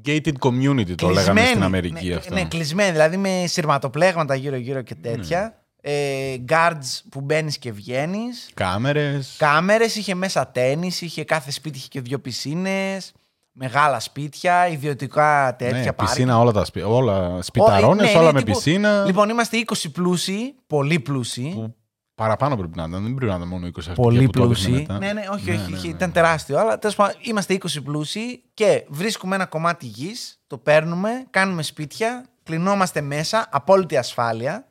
[0.05, 2.33] Gated community το λέγανε στην Αμερική ναι, αυτό.
[2.33, 5.57] Ναι, κλεισμένη, δηλαδή με σειρματοπλέγματα γύρω-γύρω και τέτοια.
[5.85, 8.49] Ε, guards που μπαίνεις και βγαίνεις.
[8.53, 9.35] Κάμερες.
[9.37, 13.11] Κάμερες, είχε μέσα τέννη, είχε κάθε σπίτι είχε και δύο πισίνες.
[13.51, 16.09] Μεγάλα σπίτια, ιδιωτικά τέτοια ναι, πάρκ.
[16.09, 16.87] πισίνα όλα τα σπίτια.
[16.87, 19.03] Όλα σπιταρώνες, ναι, όλα ναι, με τύπου- πισίνα.
[19.05, 21.51] Λοιπόν, είμαστε 20 πλούσιοι, πολύ πλούσιοι.
[21.53, 21.75] Που
[22.23, 23.03] παραπάνω πρέπει να ήταν.
[23.03, 24.81] Δεν πρέπει να ήταν μόνο 20 σπίτια Πολύ που το έδειχνε πλούσιοι.
[24.87, 24.97] μετά.
[24.97, 25.93] Ναι, ναι, όχι, Ναι, όχι, ναι, όχι, ναι.
[25.93, 26.59] ήταν τεράστιο.
[26.59, 32.25] Αλλά τέλος πάντων είμαστε 20 πλούσιοι και βρίσκουμε ένα κομμάτι γης, το παίρνουμε, κάνουμε σπίτια,
[32.43, 34.67] κλεινόμαστε μέσα, απόλυτη ασφάλεια,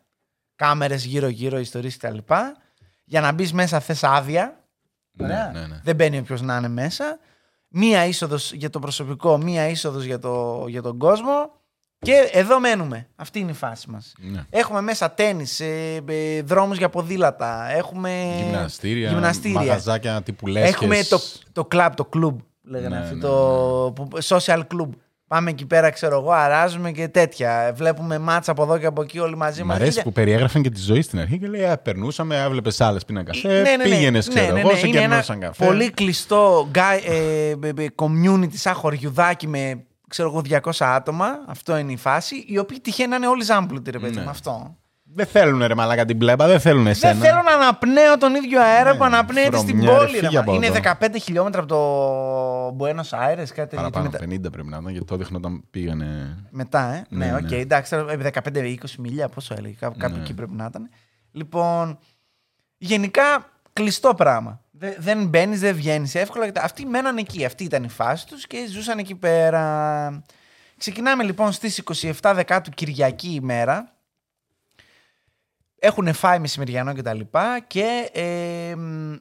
[0.56, 2.18] κάμερες γύρω-γύρω, ιστορίες κτλ.
[3.04, 4.60] Για να μπεις μέσα θες άδεια.
[5.12, 5.50] Ναι, Ωραία.
[5.54, 5.80] ναι, ναι.
[5.84, 7.18] Δεν μπαίνει όποιος να είναι μέσα.
[7.68, 11.50] Μία είσοδος για το προσωπικό, μία είσοδος για, το, για τον κόσμο.
[12.02, 13.06] Και εδώ μένουμε.
[13.16, 14.12] Αυτή είναι η φάση μας.
[14.18, 14.44] Ναι.
[14.50, 15.96] Έχουμε μέσα τέννη, ε,
[16.36, 17.70] ε, δρόμους για ποδήλατα.
[17.76, 18.10] Έχουμε
[18.44, 19.58] Γυμναστήρια, γυμναστήρια.
[19.60, 20.72] μαγαζάκια τύπου λέσχες.
[20.74, 21.20] Έχουμε το,
[21.52, 24.88] το club, το club λέγανε Ναι, αυτοί, ναι, το που- social club.
[25.26, 27.72] Πάμε εκεί πέρα, ξέρω εγώ, αράζουμε και τέτοια.
[27.76, 29.76] Βλέπουμε μάτσα από εδώ και από εκεί όλοι μαζί Μ' μας.
[29.76, 33.04] αρέσει Είναι- που περιέγραφαν και τη ζωή στην αρχή και λέει: «Α, Περνούσαμε, έβλεπε άλλες
[33.04, 33.48] πίναν καφέ.
[33.48, 33.82] Ναι, ναι, ναι.
[33.82, 34.76] Πήγαινες, Ναι, ξέρω ναι, εγώ, ναι.
[34.78, 35.64] σε Είναι ένα κερνούσαν καφέ.
[35.64, 39.82] Πολύ κλειστό guy, ε, ε, ε, community σαν χωριουδάκι με
[40.12, 41.26] ξέρω εγώ 200 άτομα.
[41.46, 42.44] Αυτό είναι η φάση.
[42.48, 44.22] Οι οποίοι τυχαίνει να είναι όλοι ζάμπλουτοι, ρε παιδί Ναι.
[44.22, 44.30] μου.
[44.30, 44.76] Αυτό.
[45.14, 47.12] Δεν θέλουν ρε μαλάκα την πλέμπα, δεν θέλουν εσένα.
[47.12, 50.18] Δεν θέλω να αναπνέω τον ίδιο αέρα Ναι, που αναπνέεται στην βρωμιά, ρε, πόλη.
[50.18, 50.40] ρε, φύγε μα.
[50.40, 50.80] από Είναι εδώ.
[51.00, 54.26] 15 χιλιόμετρα από το Buenos Aires, κάτι Παραπάνω, τέτοιο.
[54.36, 56.36] 50 πρέπει να ήταν, γιατί το δείχνω όταν πήγανε.
[56.50, 57.56] Μετά, ε; Ναι, Ναι, οκ, ναι.
[57.56, 60.20] εντάξει, τώρα, ε, 15-20 μιλιά, πόσο έλεγε, κάπου, κάπου Ναι.
[60.22, 60.88] εκεί πρέπει να ήταν.
[61.32, 61.98] Λοιπόν,
[62.78, 64.60] γενικά κλειστό πράγμα.
[64.82, 66.44] Δε- δεν μπαίνεις, δεν βγαίνεις εύκολα.
[66.44, 67.44] και τα- Αυτοί μέναν εκεί.
[67.44, 70.24] Αυτή ήταν η φάση τους και ζούσαν εκεί πέρα.
[70.76, 73.92] Ξεκινάμε λοιπόν στις 27 Δεκάτου Κυριακή ημέρα.
[75.78, 79.14] Έχουν φάει μεσημεριανό και τα λοιπά και ε, μ,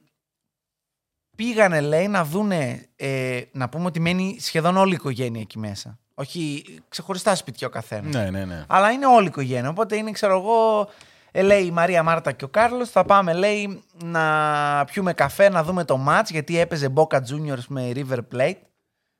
[1.36, 5.98] πήγανε λέει να δούνε, ε, να πούμε ότι μένει σχεδόν όλη η οικογένεια εκεί μέσα.
[6.14, 8.14] Όχι ξεχωριστά σπίτια ο καθένας.
[8.14, 8.64] Ναι, ναι, ναι.
[8.68, 9.68] Αλλά είναι όλη η οικογένεια.
[9.68, 10.88] Οπότε είναι, ξέρω εγώ,
[11.32, 15.64] ε, λέει η Μαρία Μάρτα και ο Κάρλος, θα πάμε, λέει, να πιούμε καφέ, να
[15.64, 18.56] δούμε το match, γιατί έπαιζε Boca Juniors με River Plate.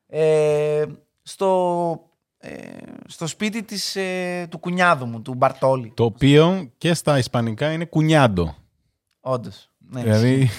[0.07, 0.85] Ε,
[1.23, 2.01] στο,
[2.39, 2.51] ε,
[3.07, 5.93] στο σπίτι της, ε, του κουνιάδου μου, του Μπαρτόλη.
[5.97, 8.55] Το οποίο και στα ισπανικά είναι κουνιάντο.
[9.21, 9.71] Όντως.
[9.79, 10.51] Ναι, Δηλαδή,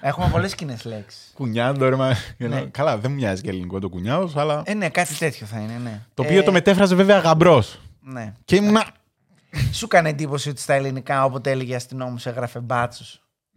[0.00, 1.32] Έχουμε πολλές κοινέ λέξεις.
[1.34, 2.16] κουνιάντο, ρε, μα...
[2.38, 2.60] Ναι.
[2.60, 4.62] Καλά, δεν μου μοιάζει και ελληνικό το κουνιάδος, αλλά.
[4.64, 6.02] Ε, ναι, κάτι τέτοιο θα είναι, ναι.
[6.14, 7.80] το οποίο Ε, το μετέφραζε βέβαια γαμπρός.
[8.00, 8.32] Ναι.
[8.44, 8.84] Και ήμουνα.
[9.72, 13.04] Σου έκανε εντύπωση ότι στα ελληνικά όποτε έλεγε αστυνόμους έγραφε μπάτσου.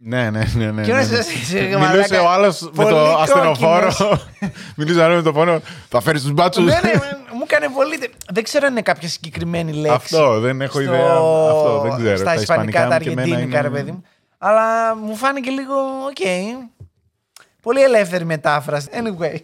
[0.02, 0.70] Ναι, ναι, ναι.
[0.70, 1.18] ναι, Και ναι, ένας ναι.
[1.18, 3.86] εσύ, Μιλούσε μαλάκα, ο άλλος με πολύ το ασθενοφόρο.
[3.86, 4.26] κόκκινος.
[4.76, 5.60] Μιλούσε άλλος με το φόνο.
[5.88, 6.64] Θα φέρεις τους μπάτσους.
[6.64, 6.90] ναι, ναι,
[7.32, 8.10] μου έκανε πολύ.
[8.32, 9.94] Δεν ξέρω αν είναι κάποια συγκεκριμένη λέξη.
[9.96, 11.04] Αυτό, δεν έχω στο- ιδέα.
[11.04, 12.16] Αυτό δεν ξέρω.
[12.16, 14.02] Στα ισπανικά, τα μου και εμένα αργεντίνικα, είναι- ρε παιδί μου.
[14.38, 15.74] Αλλά μου φάνηκε λίγο,
[16.08, 16.16] οκ.
[17.62, 18.88] Πολύ ελεύθερη μετάφραση.
[18.92, 19.38] Anyway,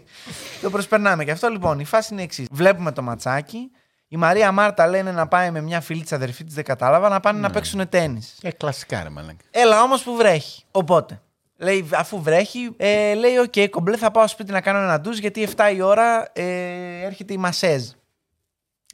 [0.62, 1.24] το προσπερνάμε.
[1.24, 2.46] Και αυτό λοιπόν, η φάση είναι εξής.
[2.50, 3.70] Βλέπουμε το ματσάκι.
[4.08, 7.20] Η Μαρία Μάρτα λένε να πάει με μια φίλη τη αδερφή της, δεν κατάλαβα, να
[7.20, 8.22] πάνε να παίξουν τένις.
[8.42, 9.44] Ε, κλασικά, ρε μαλάκα.
[9.50, 10.64] Έλα όμως που βρέχει.
[10.70, 11.20] Οπότε,
[11.56, 15.48] λέει, αφού βρέχει, ε, λέει: Οκ, κομπλέ, θα πάω σπίτι να κάνω ένα ντουζ γιατί
[15.56, 17.90] 7 η ώρα ε, έρχεται η μασέζ.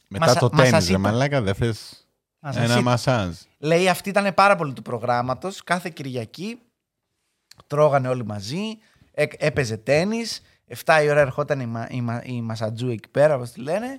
[0.09, 1.01] Μετά Μασα- το τένις, μασάς ρε είπα.
[1.01, 2.07] μαλάκα, δεν θες
[2.41, 2.83] Μασάς ένα είπα.
[2.83, 3.37] μασάζ.
[3.59, 5.63] Λέει αυτή ήταν πάρα πολύ του προγράμματος.
[5.65, 6.59] Κάθε Κυριακή
[7.67, 8.79] τρώγανε όλοι μαζί.
[9.13, 10.23] Ε, έπαιζε τέννη.
[10.85, 13.99] 7 η ώρα ερχόταν η, μα, η, μα- η Μασατζού εκεί πέρα, όπως τη λένε.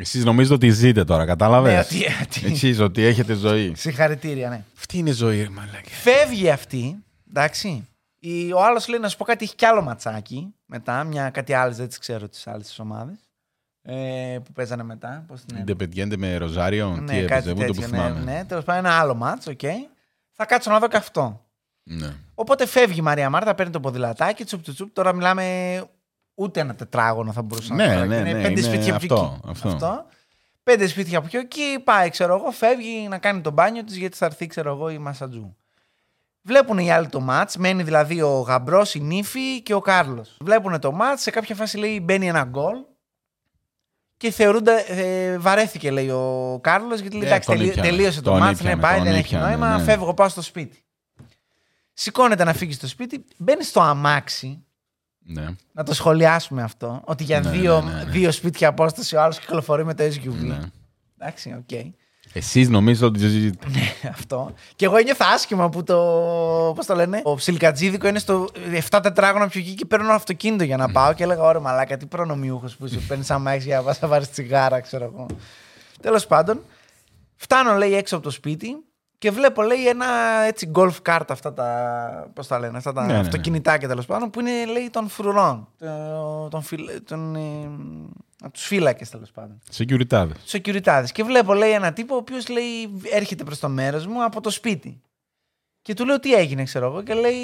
[0.00, 3.72] Εσείς νομίζετε ότι ζείτε τώρα, κατάλαβες; Ναι, ότι- ότι- Εσείς ότι έχετε ζωή.
[3.76, 4.64] Συγχαρητήρια, ναι.
[4.78, 5.80] Αυτή είναι η ζωή, ρε μαλάκα.
[5.88, 6.96] Φεύγει αυτή,
[7.28, 7.88] εντάξει.
[8.18, 11.04] Η- Ο άλλος λέει να σου πω κάτι, έχει κι άλλο ματσάκι μετά.
[11.04, 13.18] Μια, κάτι άλλες, δεν τις ξέρω τις άλλες ομάδες.
[13.82, 15.24] Ε, που παίζανε μετά.
[15.28, 17.80] Πώς την Είτε πετιέντε με Ροζάριο, τι Ναι, έπαιζε, κάτι ούτε που τέτοιο.
[17.88, 18.20] Ναι, θυμάμαι.
[18.20, 18.44] ναι.
[18.48, 19.60] Τέλος πάντων, ένα άλλο ματς, οκ.
[20.32, 21.44] Θα κάτσω να δω και αυτό.
[21.82, 22.14] Ναι.
[22.34, 24.92] Οπότε φεύγει η Μαρία Μάρτα, παίρνει το ποδηλατάκι, τσουπ τσουπ, τσουπ.
[24.94, 25.44] Τώρα μιλάμε
[26.40, 28.04] ούτε ένα τετράγωνο θα μπορούσα Ναι, να πω.
[28.06, 29.68] ναι, Είναι ναι, πέντε είναι σπίτια πιο αυτό, εκεί.
[29.68, 30.04] αυτό.
[30.62, 34.26] Πέντε σπίτια πιο εκεί, πάει, ξέρω εγώ, φεύγει να κάνει το μπάνιο της γιατί θα
[34.26, 35.56] έρθει, ξέρω εγώ, η μασατζού.
[36.42, 40.36] Βλέπουν οι άλλοι το ματς, μένει δηλαδή ο γαμπρός, η νύφη και ο Κάρλος.
[40.40, 42.76] Βλέπουν το ματς, σε κάποια φάση λέει μπαίνει ένα γκολ
[44.16, 44.84] και θεωρούνται.
[44.88, 47.88] Ε, βαρέθηκε, λέει ο Κάρλος, γιατί λέει Ε, εντάξει, τον τελεί- ήπιανε.
[47.88, 49.82] τελείωσε το Τον ματς, ναι, ήπιανε, πάει, τον δεν έχει ήπιανε, νόημα, ναι.
[49.82, 50.84] φεύγω, πάω στο σπίτι.
[51.92, 54.64] Σηκώνεται να φύγει στο σπίτι, μπαίνει στο αμάξι.
[55.32, 55.46] Ναι.
[55.72, 57.00] Να το σχολιάσουμε αυτό.
[57.04, 58.10] Ότι για Ναι, δύο, ναι, ναι, ναι.
[58.10, 60.32] δύο σπίτια απόσταση ο άλλος κυκλοφορεί με το SUV.
[60.44, 60.58] ναι.
[61.18, 61.78] Εντάξει, οκ.
[62.32, 63.66] Εσείς νομίζετε ότι ζείτε.
[64.16, 64.52] αυτό.
[64.76, 65.96] Και εγώ νιώθα άσχημα που το.
[66.76, 67.20] Πώς το λένε.
[67.24, 68.48] Ο ψιλικατζίδικο είναι στο
[68.90, 71.12] 7 τετράγωνο πιο εκεί και παίρνω ένα αυτοκίνητο για να πάω.
[71.12, 72.98] Και έλεγα: Ωραία, μαλάκα, τι προνομιούχος που είσαι.
[73.08, 75.26] Παίρνει αμάξι για να πας να πάρεις τσιγάρα, ξέρω εγώ.
[76.00, 76.60] Τέλος πάντων,
[77.36, 78.76] φτάνω, λέει, έξω από το σπίτι
[79.20, 80.06] Και βλέπω, λέει, ένα
[80.46, 82.30] έτσι golf cart αυτά τα.
[82.34, 83.18] Πώς τα λένε, αυτά τα Ναι, ναι, ναι.
[83.20, 85.68] αυτοκινητάκια τέλος πάντων, που είναι, λέει, των φρουρών.
[86.50, 87.70] Των, φυλ- των, ε,
[88.42, 89.60] από τους φύλακες τέλος πάντων.
[89.76, 90.28] Security.
[90.28, 91.04] Του security.
[91.12, 94.50] Και βλέπω, λέει, ένα τύπο ο οποίος λέει έρχεται προς το μέρος μου από το
[94.50, 95.00] σπίτι.
[95.82, 97.02] Και του λέω τι έγινε, ξέρω εγώ.
[97.02, 97.34] Και λέει,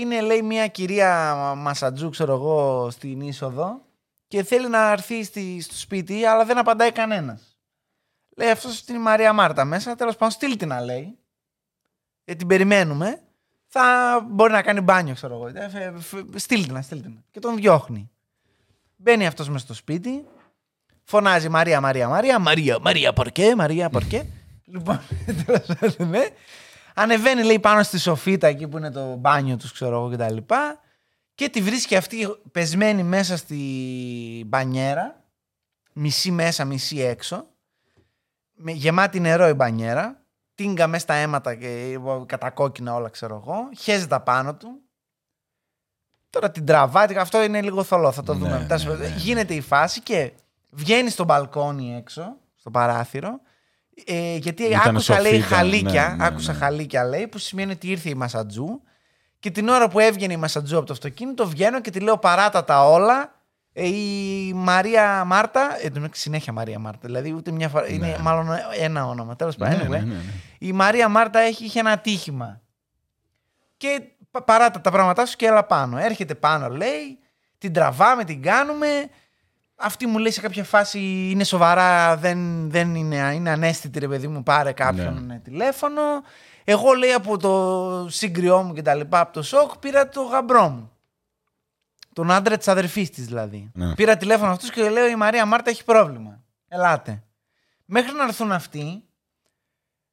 [0.00, 3.80] είναι λέει μια κυρία Μασατζού, ξέρω εγώ, στην είσοδο
[4.28, 7.58] και θέλει να έρθει στη, στο σπίτι, αλλά δεν απαντάει κανένας.
[8.36, 9.94] Λέει αυτός στην Μαρία Μάρτα μέσα.
[9.94, 11.14] Τέλος πάντων, στείλ την να λέει.
[12.30, 13.20] Ε, την περιμένουμε.
[13.66, 13.80] Θα
[14.30, 15.46] μπορεί να κάνει μπάνιο, ξέρω εγώ.
[15.46, 17.18] Ε, φε- φε- Στείλ την, να, στείλ την.
[17.30, 18.10] Και τον διώχνει.
[18.96, 20.24] Μπαίνει αυτός μέσα στο σπίτι.
[21.04, 22.38] Φωνάζει Μαρία, Μαρία, Μαρία.
[22.38, 24.26] Μαρία, Μαρία, πορκέ, Μαρία, πορκέ.
[24.64, 25.00] λοιπόν,
[25.46, 26.26] τέλος πάντων, ναι.
[26.94, 30.36] Ανεβαίνει, λέει, πάνω στη σοφίτα εκεί που είναι το μπάνιο τους, ξέρω εγώ κτλ.
[30.36, 30.76] Και,
[31.34, 33.56] και τη βρίσκει αυτή πεσμένη μέσα στη
[34.46, 35.24] μπανιέρα.
[35.92, 37.46] Μισή μέσα, μισή έξω.
[38.54, 40.19] Με γεμάτη νερό η μπανιέρα.
[40.60, 43.68] Τίνγκα μέσα στα αίματα και κατακόκκινα όλα, ξέρω εγώ.
[43.78, 44.68] Χέζεται πάνω του.
[46.30, 47.16] Τώρα την τραβάει.
[47.16, 48.78] Αυτό είναι λίγο θολό, θα το Ναι, δούμε μετά.
[48.78, 49.14] ναι, ναι, ναι.
[49.16, 50.32] Γίνεται η φάση και
[50.70, 53.40] βγαίνει στο μπαλκόνι έξω, στο παράθυρο.
[54.04, 56.58] Ε, γιατί Ήταν άκουσα λέει σοφίτα, χαλίκια, ναι, ναι, άκουσα ναι.
[56.58, 58.80] χαλίκια λέει, που σημαίνει ότι ήρθε η Μασατζού.
[59.38, 62.64] Και την ώρα που έβγαινε η Μασατζού από το αυτοκίνητο, βγαίνω και τη λέω παράτα
[62.64, 63.39] τα όλα.
[63.82, 67.88] Ε, η Μαρία Μάρτα, ε, εν τω μεταξύ συνέχεια Μαρία Μάρτα, δηλαδή ούτε μια φορά,
[67.90, 68.46] είναι μάλλον
[68.80, 69.78] ένα όνομα, τέλος πάντων.
[69.78, 69.88] Ναι, anyway.
[69.90, 70.20] ναι, ναι, ναι.
[70.58, 72.60] Η Μαρία Μάρτα έχει, είχε ένα ατύχημα.
[73.76, 75.98] Και πα- παράτα τα πράγματά σου και έλα πάνω.
[75.98, 77.18] Έρχεται πάνω, λέει,
[77.58, 78.86] την τραβάμε, την κάνουμε.
[79.76, 80.98] Αυτή μου λέει σε κάποια φάση
[81.30, 85.34] είναι σοβαρά, δεν, δεν είναι, είναι ανέστητη ρε παιδί μου, πάρε κάποιον Ναι.
[85.34, 86.00] ε, τηλέφωνο.
[86.64, 90.68] Εγώ λέει από το σύγκριό μου και τα λοιπά, από το σοκ, πήρα το γαμπρό
[90.68, 90.89] μου.
[92.12, 93.70] Τον άντρα της αδερφής της δηλαδή.
[93.74, 93.94] Ναι.
[93.94, 96.42] Πήρα τηλέφωνο αυτού και λέω: Η Μαρία Μάρτα έχει πρόβλημα.
[96.68, 97.22] Ελάτε.
[97.84, 99.04] Μέχρι να έρθουν αυτοί,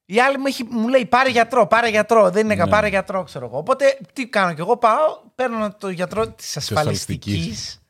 [0.06, 2.30] η άλλη μου, έχει, μου λέει: Πάρε γιατρό, πάρε γιατρό.
[2.30, 2.64] Δεν είναι Ναι.
[2.64, 2.70] ναι.
[2.70, 3.58] πάρε γιατρό, ξέρω εγώ.
[3.58, 7.34] Οπότε τι κάνω κι εγώ, πάω, παίρνω το γιατρό της ασφαλιστικής.
[7.36, 7.82] ασφαλιστικής.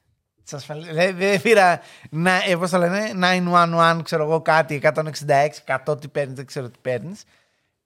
[0.43, 0.91] Της ασφαλι...
[0.91, 6.08] Δεν δεν πήρα, να, ε, πώς το λένε, 911, ξέρω εγώ κάτι, 166, 100 τι
[6.08, 7.24] παίρνεις, δεν ξέρω τι παίρνεις.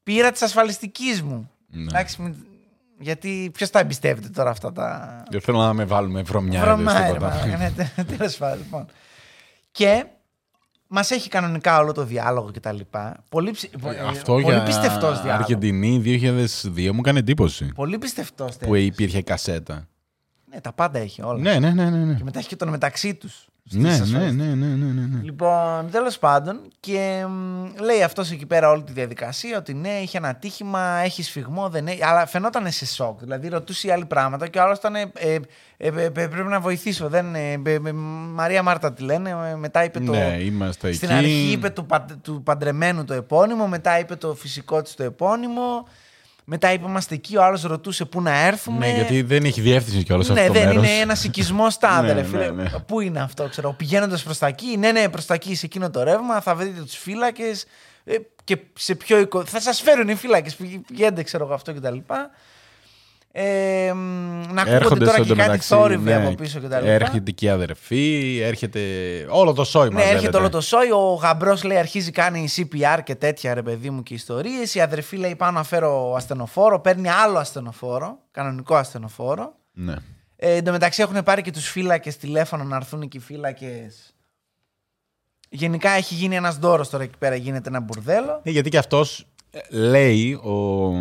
[0.03, 1.51] Πήρα της ασφαλιστικής μου.
[1.67, 1.81] Ναι.
[1.81, 2.45] Εντάξει, μην-
[3.01, 5.23] γιατί ποιος τα εμπιστεύεται τώρα αυτά τα.
[5.29, 6.61] Δεν θέλω να με βάλουμε βρωμιά.
[6.61, 7.45] Βρωμάει, τίποτα.
[7.45, 8.57] ναι, τέλος πάντων.
[8.57, 8.85] λοιπόν.
[9.71, 10.05] Και
[10.87, 12.79] μας έχει κανονικά όλο το διάλογο κτλ.
[13.29, 13.69] Πολύ, ψη...
[13.85, 15.45] Ε, ε, Αυτό πολύ για πιστευτός διάλογος.
[15.45, 16.01] Αργεντινή
[16.63, 17.65] 2002 μου κάνει εντύπωση.
[17.75, 18.57] Πολύ πιστευτός.
[18.57, 19.87] Που υπήρχε κασέτα.
[20.45, 21.41] Ναι, τα πάντα έχει όλα.
[21.41, 22.05] Ναι, ναι, ναι, ναι.
[22.05, 22.13] ναι.
[22.13, 23.47] Και μετά έχει και τον μεταξύ τους.
[23.71, 25.21] Ναι, ναι, ναι, ναι, ναι, ναι, ναι.
[25.23, 30.17] Λοιπόν, τέλος πάντων, και μ, λέει αυτός εκεί πέρα όλη τη διαδικασία ότι ναι, είχε
[30.17, 32.03] ένα ατύχημα, έχει σφιγμό, δεν έχει.
[32.03, 33.19] Αλλά φαινόταν σε σοκ.
[33.19, 34.95] Δηλαδή, ρωτούσε η άλλη πράγματα και ο άλλος ήταν.
[34.95, 35.33] Ε, ε,
[35.77, 37.07] ε, ε, πρέπει να βοηθήσω.
[37.09, 37.91] Δεν, ε, ε, ε,
[38.33, 39.29] Μαρία Μάρτα τη λένε.
[39.51, 40.11] ε, Μετά είπε το.
[40.11, 41.17] Ναι, είμαστε Στην εκεί.
[41.17, 45.87] αρχή είπε του, παν- του παντρεμένου το επώνυμο, μετά είπε το φυσικό της το επώνυμο.
[46.43, 48.85] Μετά είπε είμαστε εκεί, ο άλλος ρωτούσε πού να έρθουμε.
[48.87, 50.83] Ναι, γιατί δεν έχει διεύθυνση κιόλας Ναι, αυτό το δεν μέρος.
[50.87, 52.49] είναι ένας οικισμός τάδε, Ναι, ρε φίλε.
[52.51, 52.69] ναι, ναι.
[52.87, 53.73] Πού είναι αυτό, ξέρω.
[53.73, 56.81] Πηγαίνοντας προς τα εκεί, ναι, ναι, προς τα εκεί σε εκείνο το ρεύμα, θα βρείτε
[56.81, 57.65] τους φύλακες
[58.43, 59.45] και σε πιο οικο...
[59.45, 60.55] Θα σας φέρουν οι φύλακες.
[60.87, 61.97] Πηγαίνετε, ξέρω εγώ αυτό κτλ.
[63.33, 63.99] Ε, μ,
[64.53, 66.85] να ακούγονται Έρχονται τώρα στο και κάτι εντωμεταξύ, θόρυβοι ναι, από πίσω κτλ.
[66.85, 68.79] Έρχεται και η αδερφή, έρχεται
[69.29, 70.15] όλο το σόι Ναι, μαζεύεται.
[70.17, 70.91] έρχεται όλο το σόι.
[70.91, 74.75] Ο γαμπρός λέει αρχίζει κάνει CPR και τέτοια ρε παιδί μου και ιστορίες.
[74.75, 76.79] Η αδερφή λέει πάω να φέρω ασθενοφόρο.
[76.79, 79.53] Παίρνει άλλο ασθενοφόρο, κανονικό ασθενοφόρο.
[79.71, 79.95] Ναι.
[80.35, 84.13] Ε, εν τω μεταξύ έχουν πάρει και τους φύλακες τηλέφωνο να έρθουν και οι φύλακες.
[85.49, 88.39] Γενικά έχει γίνει ένας δώρος τώρα εκεί πέρα, γίνεται ένα μπουρδέλο.
[88.43, 90.91] Ε, γιατί και αυτός ε, λέει, ο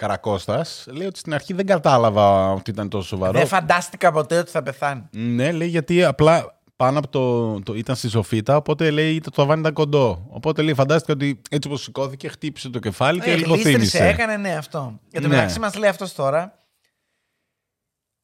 [0.00, 3.38] Καρακώστας, λέει ότι στην αρχή δεν κατάλαβα ότι ήταν τόσο σοβαρό.
[3.38, 5.02] Δεν φαντάστηκα ποτέ ότι θα πεθάνει.
[5.10, 9.60] Ναι, λέει γιατί απλά πάνω από το, το ήταν στη σοφίτα, οπότε λέει το ταβάνι
[9.60, 10.26] ήταν κοντό.
[10.30, 14.06] Οπότε λέει φαντάστηκα ότι έτσι όπως σηκώθηκε χτύπησε το κεφάλι και Ε, λίγο γλίστρισε, θύμισε.
[14.06, 14.98] έκανε ναι αυτό.
[15.10, 15.34] Για το Ναι.
[15.34, 16.54] μεταξύ μας λέει αυτός τώρα.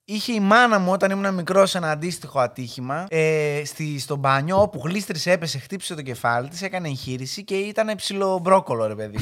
[0.04, 4.80] Είχε η μάνα μου όταν ήμουν μικρός ένα αντίστοιχο ατύχημα ε, στη, στο μπάνιο όπου
[4.84, 9.18] γλίστρισε, έπεσε, χτύπησε το κεφάλι της, έκανε εγχείρηση και ήταν ψηλό μπρόκολο ρε παιδί.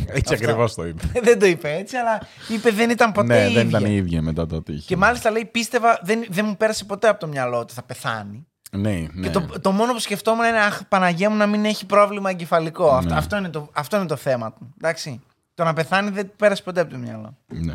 [0.00, 0.06] Μου.
[0.08, 0.46] Έτσι Αυτό.
[0.46, 1.02] ακριβώς το είπε.
[1.26, 3.78] δεν το είπε έτσι, αλλά είπε δεν ήταν ποτέ ναι, η δεν ίδια.
[3.78, 4.84] ήταν η ίδια μετά το ατύχημα.
[4.86, 8.46] Και μάλιστα λέει πίστευα, δεν, δεν μου πέρασε ποτέ από το μυαλό ότι θα πεθάνει.
[8.72, 9.22] Ναι, ναι.
[9.22, 12.90] Και το, το μόνο που σκεφτόμουν είναι Αχ, Παναγία μου να μην έχει πρόβλημα εγκεφαλικό.
[12.90, 13.16] Αυτό, Ναι.
[13.18, 14.74] αυτό, είναι το, αυτό είναι το θέμα του.
[14.76, 15.20] Εντάξει.
[15.54, 17.36] Το να πεθάνει δεν του πέρασε ποτέ από το μυαλό.
[17.46, 17.74] ναι.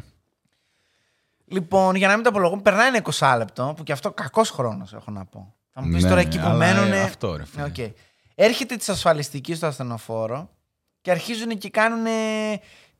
[1.48, 4.94] Λοιπόν, για να μην το απολογούμε, περνάει ένα 20 λεπτό, που και αυτό κακός χρόνος
[4.94, 5.54] έχω να πω.
[5.74, 6.92] Θα μου πεις Ναι, τώρα ναι, εκεί που αλλά, μένουν.
[6.94, 7.92] ε, αυτό, ρε φίλε.
[8.36, 10.50] Έρχεται της ασφαλιστικής στο ασθενοφόρο
[11.06, 12.04] και αρχίζουν και κάνουν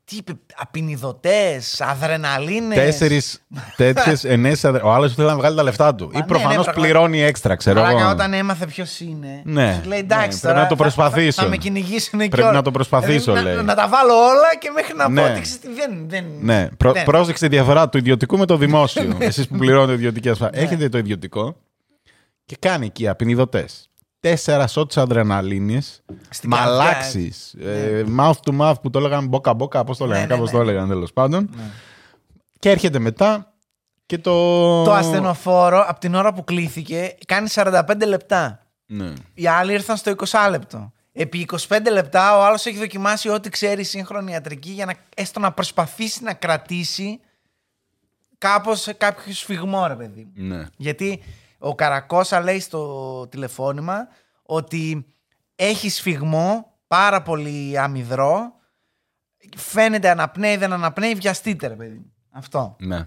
[0.04, 2.78] Τι είπε, απεινιδωτές, αδρεναλίνες.
[2.78, 4.64] Τέσσερις τέτοιες ενέσεις.
[4.82, 6.10] Ο άλλος ήθελε να βγάλει τα λεφτά του.
[6.12, 6.80] ναι, Ή προφανώς ναι, πραγματικά.
[6.80, 8.10] πληρώνει έξτρα, ξέρω Αλλά εγώ.
[8.10, 9.42] όταν έμαθε ποιος είναι.
[9.44, 9.80] Ναι.
[9.82, 10.26] σου λέει Ναι, εντάξει.
[10.28, 11.30] πρέπει τώρα να το θα- προσπαθήσω.
[11.32, 12.52] Θα, θα με κυνηγήσουν και Πρέπει όλα.
[12.56, 13.54] να το προσπαθήσω, Δηλαδή, λέει.
[13.56, 15.20] Να, να τα βάλω όλα και μέχρι να Ναι.
[15.20, 16.08] πω ότι ξέρεις τι, δεν.
[16.08, 17.04] δεν Ναι, Προ, δεν.
[17.04, 19.02] πρόσεξε τη διαφορά του ιδιωτικού με το δημόσιο.
[19.02, 19.24] Ναι.
[19.26, 20.60] Εσείς που πληρώνετε ιδιωτική ασφάλεια.
[20.60, 21.56] Έχετε το ιδιωτικό
[22.44, 23.90] και κάνει εκεί απεινιδωτές.
[24.30, 26.04] Τέσσερα σότ αδρεναλίνης.
[26.30, 27.54] Στην Μαλάξεις.
[27.54, 29.84] Ε, mouth to mouth που το έλεγαν μπόκα μπόκα.
[29.84, 30.56] Πώς το Ναι, λέγανε, ναι, κάπως ναι.
[30.58, 31.50] το έλεγαν τέλος πάντων.
[31.56, 31.62] Ναι.
[32.58, 33.52] Και έρχεται μετά
[34.06, 34.32] και το.
[34.84, 38.66] Το ασθενοφόρο από την ώρα που κλήθηκε κάνει 45 λεπτά.
[38.86, 39.12] Ναι.
[39.34, 40.92] Οι άλλοι ήρθαν στο 20 λεπτό.
[41.12, 45.40] Επί 25 λεπτά ο άλλος έχει δοκιμάσει ό,τι ξέρει η σύγχρονη ιατρική για να έστω
[45.40, 47.20] να προσπαθήσει να κρατήσει
[48.38, 50.26] κάπως κάποιο σφιγμό, ρε παιδί.
[50.34, 50.46] μου.
[50.46, 50.66] ναι.
[50.76, 51.22] Γιατί
[51.66, 54.08] ο Καρακώσα λέει στο τηλεφώνημα
[54.42, 55.06] ότι
[55.54, 58.52] έχει σφιγμό πάρα πολύ αμυδρό.
[59.56, 61.94] Φαίνεται αναπνέει, δεν αναπνέει, βιαστείτε, ρε παιδί.
[61.96, 62.12] μου.
[62.30, 62.76] Αυτό.
[62.80, 63.06] ναι.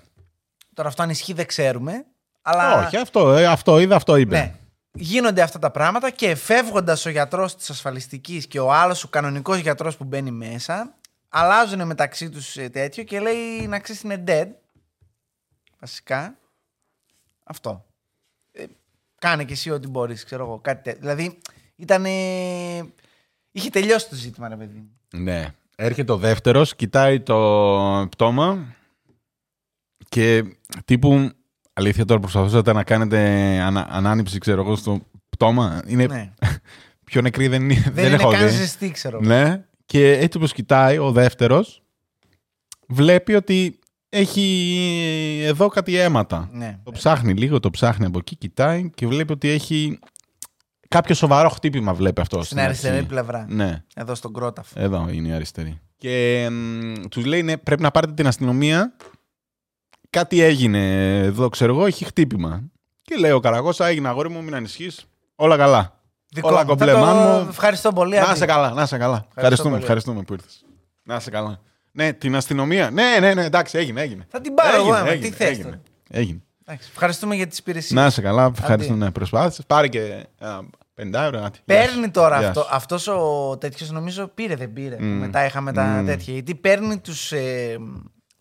[0.73, 2.05] Τώρα αυτό αν ισχύει δεν ξέρουμε.
[2.41, 4.37] Αλλά Όχι, αυτό, ε, αυτό είδα, αυτό είπε.
[4.37, 4.53] ναι.
[4.91, 9.57] Γίνονται αυτά τα πράγματα και φεύγοντας ο γιατρός της ασφαλιστικής και ο άλλος, ο κανονικός
[9.57, 10.95] γιατρός που μπαίνει μέσα,
[11.29, 14.47] αλλάζουν μεταξύ τους τέτοιο και λέει να ξέρεις είναι dead.
[15.79, 16.37] Βασικά.
[17.43, 17.85] Αυτό.
[19.21, 20.60] Ε, κάνε και εσύ ό,τι μπορείς, ξέρω εγώ.
[20.60, 20.99] Κάτι τέτοιο.
[20.99, 21.39] Δηλαδή
[21.75, 22.05] ήταν.
[23.51, 24.77] Είχε τελειώσει το ζήτημα, ρε παιδί.
[24.79, 25.21] μου.
[25.23, 25.53] Ναι.
[25.75, 28.75] Έρχεται ο δεύτερος, κοιτάει το πτώμα
[30.10, 30.43] και
[30.86, 31.29] τύπου.
[31.73, 33.19] Αλήθεια τώρα προσπαθούσατε να κάνετε
[33.60, 35.82] ανα, ανάνυψη, ξέρω εγώ, στο πτώμα.
[35.88, 36.34] Είναι Ναι.
[37.05, 38.55] πιο νεκρή δεν, είναι- Δεν, δεν είναι έχω καν δει.
[38.55, 39.27] ζεστή, ξέρω εγώ.
[39.27, 39.63] Ναι.
[39.86, 41.82] Και έτσι όπως κοιτάει ο δεύτερος,
[42.88, 43.78] βλέπει ότι
[44.09, 46.49] έχει εδώ κάτι αίματα.
[46.51, 46.79] Ναι.
[46.83, 49.99] Το ψάχνει λίγο, το ψάχνει από εκεί, κοιτάει και βλέπει ότι έχει
[50.87, 52.43] κάποιο σοβαρό χτύπημα βλέπει αυτό.
[52.43, 53.07] Στην αριστερή αρχή.
[53.07, 53.45] πλευρά.
[53.49, 54.73] Ναι, Εδώ στον κρόταφο.
[54.79, 55.79] εδώ είναι η αριστερή.
[55.97, 58.95] Και μ, τους λέει ναι, πρέπει να πάρετε την αστυνομία.
[60.09, 62.63] Κάτι έγινε εδώ, ξέρω εγώ, έχει χτύπημα.
[63.01, 65.05] Και λέει ο Καραγός, έγινε αγόρι μου, μην ανησυχείς.
[65.35, 66.01] Όλα καλά.
[66.31, 66.63] Δικό Όλα μου.
[66.63, 67.47] Θα κομπλέ, το- μάν μου.
[67.49, 68.15] Ευχαριστώ πολύ.
[68.15, 68.33] Να Άντι.
[68.33, 69.27] είσαι καλά, να είσαι καλά.
[69.35, 69.81] Ευχαριστούμε, πολύ.
[69.81, 70.65] ευχαριστούμε που ήρθες.
[71.03, 71.59] Να είσαι καλά.
[71.91, 72.89] Ναι, την αστυνομία.
[72.91, 74.25] Ναι, ναι, ναι, εντάξει, έγινε, έγινε.
[74.30, 75.63] Θα την πάρω εγώ, Έγινε, άμα, έγινε, τι θες έγινε.
[75.63, 75.80] τώρα.
[76.10, 76.39] Έγινε.
[76.65, 77.91] Εντάξει, Ευχαριστούμε για τις υπηρεσίες.
[78.02, 79.65] Να είσαι καλά, ευχαριστούμε να προσπάθησες.
[79.65, 80.62] Πάρε και ένα
[80.95, 81.39] 50 ευρώ.
[81.41, 81.60] κάτι.
[81.65, 82.12] Γεια Παίρνει σου.
[82.12, 82.62] τώρα Γεια αυτό.
[82.62, 82.67] σου.
[82.71, 84.95] αυτός ο τέτοιος νομίζω πήρε, δεν πήρε.
[84.99, 85.06] Μμ.
[85.17, 86.06] Μετά είχαμε τα Μμ.
[86.06, 86.34] τέτοια.
[86.34, 87.78] Γιατί παίρνει τους ε,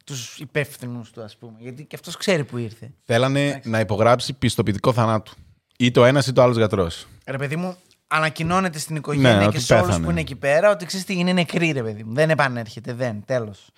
[0.05, 1.53] τους υπεύθυνους του, ας πούμε.
[1.59, 2.91] Γιατί και αυτός ξέρει που ήρθε.
[3.05, 5.33] Θέλανε να υπογράψει πιστοποιητικό θανάτου.
[5.77, 7.07] Ή το ένας ή το άλλος γιατρός.
[7.27, 7.77] Ρε παιδί μου,
[8.09, 10.05] ανακοινώνεται στην οικογένεια Ναι, και ότι σε όλους πέθανε.
[10.05, 12.15] που είναι εκεί πέρα ότι ξέρεις τι είναι νεκρή, ρε παιδί μου.
[12.15, 13.25] Δεν επανέρχεται, δεν.
[13.25, 13.71] Τέλος.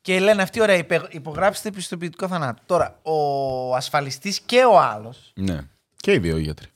[0.00, 2.62] Και λένε αυτοί, ωραία, υπε- υπογράψτε πιστοποιητικό θανάτου.
[2.66, 5.58] Τώρα, ο ασφαλιστής και ο άλλος Ναι.
[5.96, 6.66] Και οι δύο γιατροί.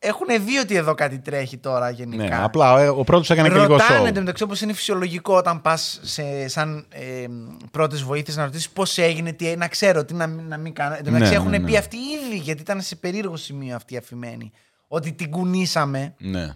[0.00, 2.22] έχουν δει ότι εδώ κάτι τρέχει τώρα γενικά.
[2.22, 4.06] Ναι, απλά ε, ο πρώτος έκανε και λίγο Ρωτάνε σοου.
[4.06, 6.00] εντωμεταξύ όπως είναι φυσιολογικό όταν πας
[6.46, 7.24] σαν ε,
[7.70, 10.94] πρώτες βοήθειες να ρωτήσεις πώς έγινε, τι, να ξέρω τι να, μην- να μην κάνω.
[10.94, 11.78] Εν τω μεταξύ Ναι, έχουν ναι, πει ναι.
[11.78, 14.52] αυτοί ήδη, γιατί ήταν σε περίεργο σημείο αυτοί αφημένοι,
[14.94, 16.14] ότι την κουνήσαμε.
[16.18, 16.54] Ναι.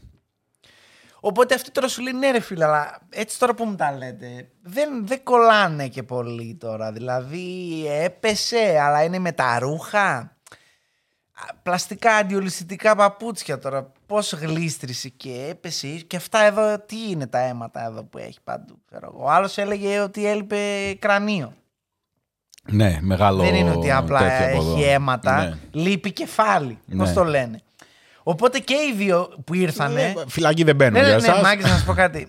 [1.20, 4.48] Οπότε αυτοί τώρα σου λέει ναι, ρε φίλε, αλλά έτσι τώρα που μου τα λέτε,
[4.62, 6.92] δεν, δεν κολλάνε και πολύ τώρα.
[6.92, 10.08] Δηλαδή έπεσε, αλλά είναι με τα ρούχα.
[11.32, 13.92] Α, Πλαστικά αντιολυστικά παπούτσια τώρα.
[14.06, 15.88] Πώς γλίστρησε και έπεσε.
[15.88, 18.78] Και αυτά εδώ, τι είναι τα αίματα εδώ που έχει παντού.
[18.86, 19.24] ξέρω εγώ.
[19.24, 21.52] Ο άλλος έλεγε ότι έλειπε κρανίο.
[22.70, 23.42] Ναι, μεγάλο.
[23.42, 24.92] Δεν είναι ότι απλά τέτοιο από έχει εδώ.
[24.92, 25.44] αίματα.
[25.44, 25.58] Ναι.
[25.70, 26.78] Λείπει κεφάλι.
[26.96, 27.14] Πώς Ναι.
[27.14, 27.60] το λένε.
[28.30, 30.02] Οπότε και οι δύο που ήρθανε.
[30.02, 31.42] Ε, Φυλακή δεν μπαίνουν Ναι, ναι, για ναι, εσάς.
[31.42, 32.28] Μάκης, να σου πω κάτι.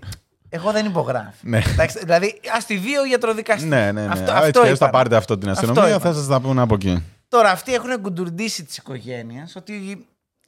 [0.49, 1.31] Εγώ δεν υπογράφω.
[1.41, 1.61] Ναι.
[1.71, 3.65] Εντάξει, δηλαδή, ας τη δύο γιατροδικαστή.
[3.67, 4.11] Ναι, ναι, ναι.
[4.11, 4.89] Αυτό, Α, αυτό έτσι, θα είπαν.
[4.89, 6.11] πάρετε αυτό την Αυτό αστυνομία, είπαν.
[6.13, 7.03] θα σας τα πούνε από εκεί.
[7.27, 10.05] Τώρα, αυτοί έχουν κουντουρντήσει τη οικογένεια ότι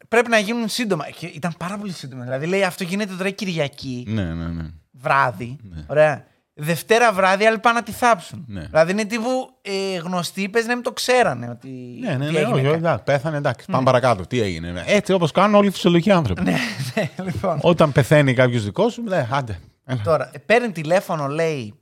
[0.07, 1.05] πρέπει να γίνουν σύντομα.
[1.19, 2.23] Και ήταν πάρα πολύ σύντομα.
[2.23, 4.63] Δηλαδή, λέει αυτό γίνεται τώρα Κυριακή, Ναι, ναι, ναι.
[4.91, 5.57] βράδυ.
[5.87, 6.25] Ωραία.
[6.53, 8.45] Δευτέρα βράδυ, άλλοι πάνε να τη θάψουν.
[8.47, 8.61] Ναι.
[8.61, 11.49] Δηλαδή, είναι τύπου ε, γνωστοί, πες να μην το ξέρανε.
[11.49, 13.65] Ότι Ναι, ναι, τι ναι, έγινε όχι, κα- όχι, εντάξει, πέθανε, εντάξει.
[13.71, 14.27] Πάμε παρακάτω.
[14.27, 14.83] Τι έγινε.
[14.85, 16.41] Έτσι όπως κάνουν όλοι οι φυσιολογικοί άνθρωποι.
[16.41, 16.55] ναι,
[16.95, 17.59] ναι, λοιπόν.
[17.61, 19.59] Όταν πεθαίνει κάποιος δικός σου, ναι, άντε.
[19.85, 20.01] έλα.
[20.03, 21.73] Τώρα, ε, παίρνει τηλέφωνο, λέει.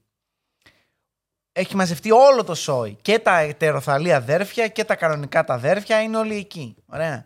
[1.51, 2.97] Έχει μαζευτεί όλο το σόι.
[3.01, 6.75] Και τα ετεροθαλή αδέρφια και τα κανονικά τα αδέρφια είναι όλοι εκεί.
[6.86, 7.25] Ωραία.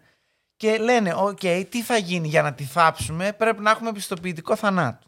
[0.55, 5.07] Και λένε, οκ, τι θα γίνει για να τη θάψουμε, πρέπει να έχουμε πιστοποιητικό θανάτου.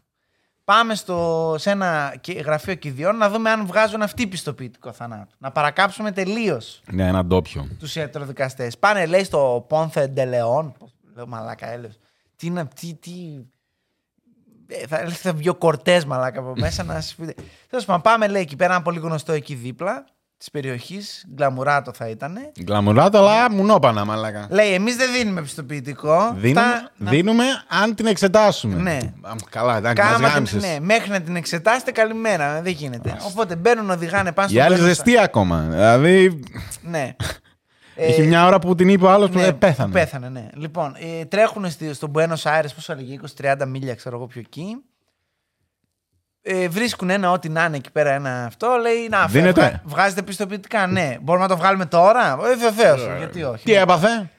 [0.66, 5.34] Πάμε στο, σε ένα κι- γραφείο κηδιών να δούμε αν βγάζουν αυτοί πιστοποιητικό θανάτου.
[5.38, 7.68] Να παρακάψουμε τελείως Ναι, ένα ντόπιο.
[7.78, 8.78] τους ιατροδικαστές.
[8.78, 10.74] Πάνε, λέει, στο Πόνθε Ντελεόν.
[10.78, 11.98] Πώς Λέω μαλάκα, έλεος.
[12.36, 12.66] Τι να.
[12.66, 13.10] Τι, τι...
[14.66, 17.34] Ε, θα, θα βγει ο κορτές μαλάκα από μέσα να σα πείτε.
[17.68, 20.04] Τέλος πάντων, πάμε, λέει εκεί πέρα, ένα πολύ γνωστό εκεί δίπλα.
[20.38, 21.24] Της περιοχής.
[21.34, 22.38] Γκλαμουράτο θα ήταν.
[22.64, 24.46] Γκλαμουράτο, αλλά μουνόπανα, μαλάκα.
[24.50, 26.32] Λέει, εμείς δεν δίνουμε πιστοποιητικό.
[26.36, 28.74] Δίνουμε, Θα- να- δίνουμε αν την εξετάσουμε.
[28.82, 28.98] Ναι.
[29.22, 30.62] Α, Καλά, εντάξει, μας Κάμα γάμισες.
[30.62, 32.62] την, ναι, μέχρι να την εξετάσετε, καλημέρα.
[32.62, 33.16] Δεν γίνεται.
[33.26, 34.84] Οπότε μπαίνουν, οδηγάνε πάνω Η στο άλλη Buenos Aires.
[34.86, 35.60] ζεστή ακόμα.
[35.70, 36.40] Δηλαδή,
[36.82, 37.16] Ναι.
[38.08, 39.88] είχε Ε, μια ώρα που την είπε ο άλλος που ναι, δεν πέθανε.
[39.88, 40.46] που Πέθανε, ναι.
[40.54, 44.76] Λοιπόν, ε, τρέχουν στη, στον Buenos Aires, πόσο έλεγε, 20-30 μίλια, ξέρω εγώ πιο εκεί.
[46.48, 48.78] Ε, βρίσκουν ένα ό,τι να είναι εκεί πέρα ένα αυτό.
[48.82, 49.60] Λέει, να, φε- Δίνεται.
[49.60, 51.16] βγα- βγάζετε πιστοποιητικά, ναι.
[51.22, 53.64] Μπορούμε να το βγάλουμε τώρα; Ε, Βεβαίως, γιατί όχι.
[53.64, 54.30] Τι έπαθε;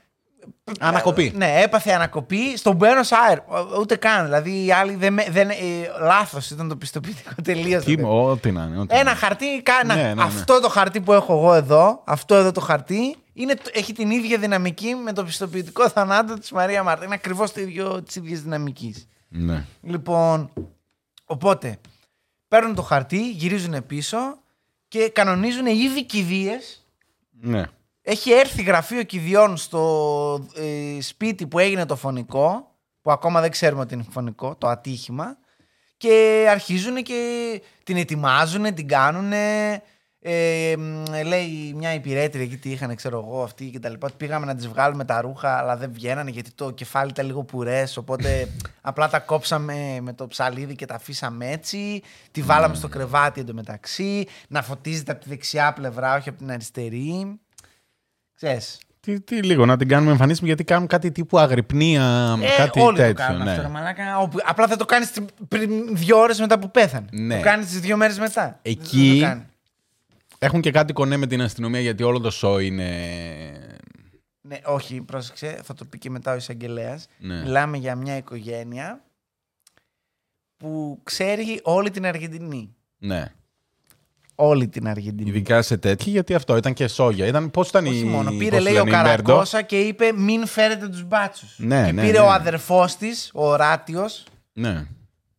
[0.79, 1.33] Ανακοπή.
[1.35, 3.37] Ναι, έπαθε ανακοπή στον Buenos Aires.
[3.47, 4.23] Ο- Ούτε καν.
[4.25, 5.13] Δηλαδή οι άλλοι δεν.
[5.13, 5.53] με- δεν ε,
[6.01, 7.81] Λάθος ήταν το πιστοποιητικό τελείω.
[7.83, 8.79] Τι, ό,τι να είναι.
[8.79, 9.19] ό,τι να Ένα είναι.
[9.19, 9.95] χαρτί, κάνα.
[9.95, 10.23] Ναι, ναι, ναι.
[10.23, 14.09] Αυτό το χαρτί που έχω εγώ εδώ, αυτό εδώ το χαρτί, είναι, το- έχει την
[14.11, 17.05] ίδια δυναμική με το πιστοποιητικό θανάτου της Μαρία Μάρτα.
[17.05, 19.07] Είναι ακριβώς το ίδιο της ίδιας δυναμικής.
[19.29, 19.63] Ναι.
[19.81, 20.49] Λοιπόν,
[21.25, 21.77] οπότε
[22.47, 24.17] παίρνουν το χαρτί, γυρίζουν πίσω
[24.87, 26.85] και κανονίζουν ήδη κηδείες.
[27.41, 27.63] ναι.
[28.01, 33.81] Έχει έρθει γραφείο κηδιών στο ε, σπίτι που έγινε το φωνικό, που ακόμα δεν ξέρουμε
[33.81, 35.37] ότι είναι φωνικό, το ατύχημα,
[35.97, 39.31] και αρχίζουν και την ετοιμάζουν, την κάνουν.
[40.21, 44.07] Ε, μ, λέει μια υπηρέτρια εκεί τι είχαν, ξέρω εγώ, αυτοί και τα λοιπά.
[44.07, 47.43] ότι Πήγαμε να τις βγάλουμε τα ρούχα, αλλά δεν βγαίνανε γιατί το κεφάλι ήταν λίγο
[47.43, 48.47] πουρές, οπότε
[48.81, 52.01] απλά τα κόψαμε με το ψαλίδι και τα αφήσαμε έτσι.
[52.31, 57.39] Τη βάλαμε στο κρεβάτι εντωμεταξύ, να φωτίζεται από τη δεξιά πλευρά, όχι από την αριστερή.
[58.35, 58.79] Ξέρεις.
[58.99, 62.97] Τι, τι λίγο, να την κάνουμε εμφανίσιμη γιατί κάνουν κάτι τύπου αγρυπνία, Ε, κάτι όλοι
[62.97, 63.13] τέτοιο.
[63.13, 63.49] το κάνουν ναι.
[63.49, 64.19] αυτό, ρε μαλάκα.
[64.19, 65.11] Όπου- Απλά θα το κάνεις
[65.47, 67.05] πριν δύο ώρες μετά που πέθανε.
[67.11, 67.35] Ναι.
[67.35, 68.59] Το κάνεις τις δύο μέρες μετά.
[68.61, 69.45] Εκεί- Δεν το κάνεις.
[70.39, 72.89] Έχουν και κάτι κονέ με την αστυνομία γιατί όλο το show είναι.
[74.41, 77.07] Ναι, όχι, πρόσεξε, θα το πει και μετά ο εισαγγελέας.
[77.19, 77.41] Ναι.
[77.41, 79.01] Μιλάμε για μια οικογένεια
[80.57, 82.75] που ξέρει όλη την Αργεντινή.
[82.97, 83.31] Ναι.
[84.35, 85.29] Όλη την Αργεντινή.
[85.29, 87.25] Ειδικά σε τέτοιοι, γιατί αυτό ήταν και σόγια.
[87.25, 88.03] Ήταν, πώς ήταν Όχι η.
[88.03, 88.29] μόνο.
[88.29, 89.23] πώς Πήρε, τη λέει, ο λένε, η Μέρντο.
[89.23, 91.55] Καρακώσα και είπε: Μην φέρετε τους μπάτσους.
[91.59, 92.25] Ναι, και ναι, πήρε ναι.
[92.25, 94.85] ο αδερφός της, ο Ράτιος, Ναι.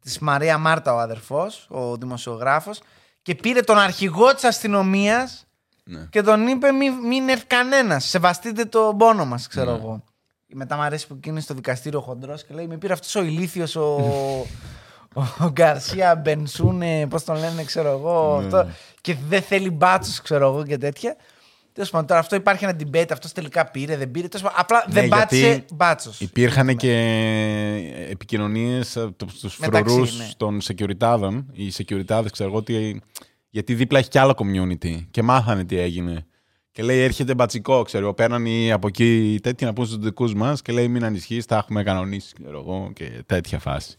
[0.02, 2.80] της Μαρία Μάρτα, ο αδερφός, ο δημοσιογράφος,
[3.28, 5.46] και πήρε τον αρχηγό της αστυνομίας
[5.84, 6.06] ναι.
[6.10, 8.04] και τον είπε: Μην, μην έρθει κανένας.
[8.04, 9.76] Σεβαστείτε τον πόνο μας, ξέρω Ναι.
[9.76, 10.04] εγώ.
[10.46, 13.76] Μετά μου αρέσει που εκείνη στο δικαστήριο χοντρός και λέει: Με πήρε αυτός ο ηλίθιος
[13.76, 13.96] ο.
[15.44, 18.38] Ο Γκαρσία Μπενσούνε, πώς τον λένε, ξέρω εγώ.
[18.40, 18.44] Ναι.
[18.46, 21.16] Αυτό, και δεν θέλει μπάτσους, ξέρω εγώ και τέτοια.
[21.78, 23.10] Τέλος πάντων, τώρα αυτό υπάρχει ένα debate.
[23.12, 24.28] Αυτός τελικά πήρε, δεν πήρε.
[24.28, 26.20] Τέλος πάντων, απλά δεν Ναι, πάτησε γιατί μπάτσος.
[26.20, 26.92] Υπήρχαν και
[28.10, 28.98] επικοινωνίες
[29.34, 30.28] στους Μεταξύ, φρουρούς ναι.
[30.36, 31.46] των securityάδων.
[31.52, 33.02] Οι securityάδε, ξέρω εγώ, ότι,
[33.50, 36.26] γιατί δίπλα έχει κι άλλο community και μάθανε τι έγινε.
[36.70, 38.14] Και λέει, έρχεται μπατσικό, ξέρω εγώ.
[38.14, 41.56] Παίρναν οι από εκεί τέτοιοι να πούν στους δικούς μας και λέει, μην ανησυχείς, τα
[41.56, 43.98] έχουμε κανονίσει, ξέρω εγώ, και τέτοια φάση.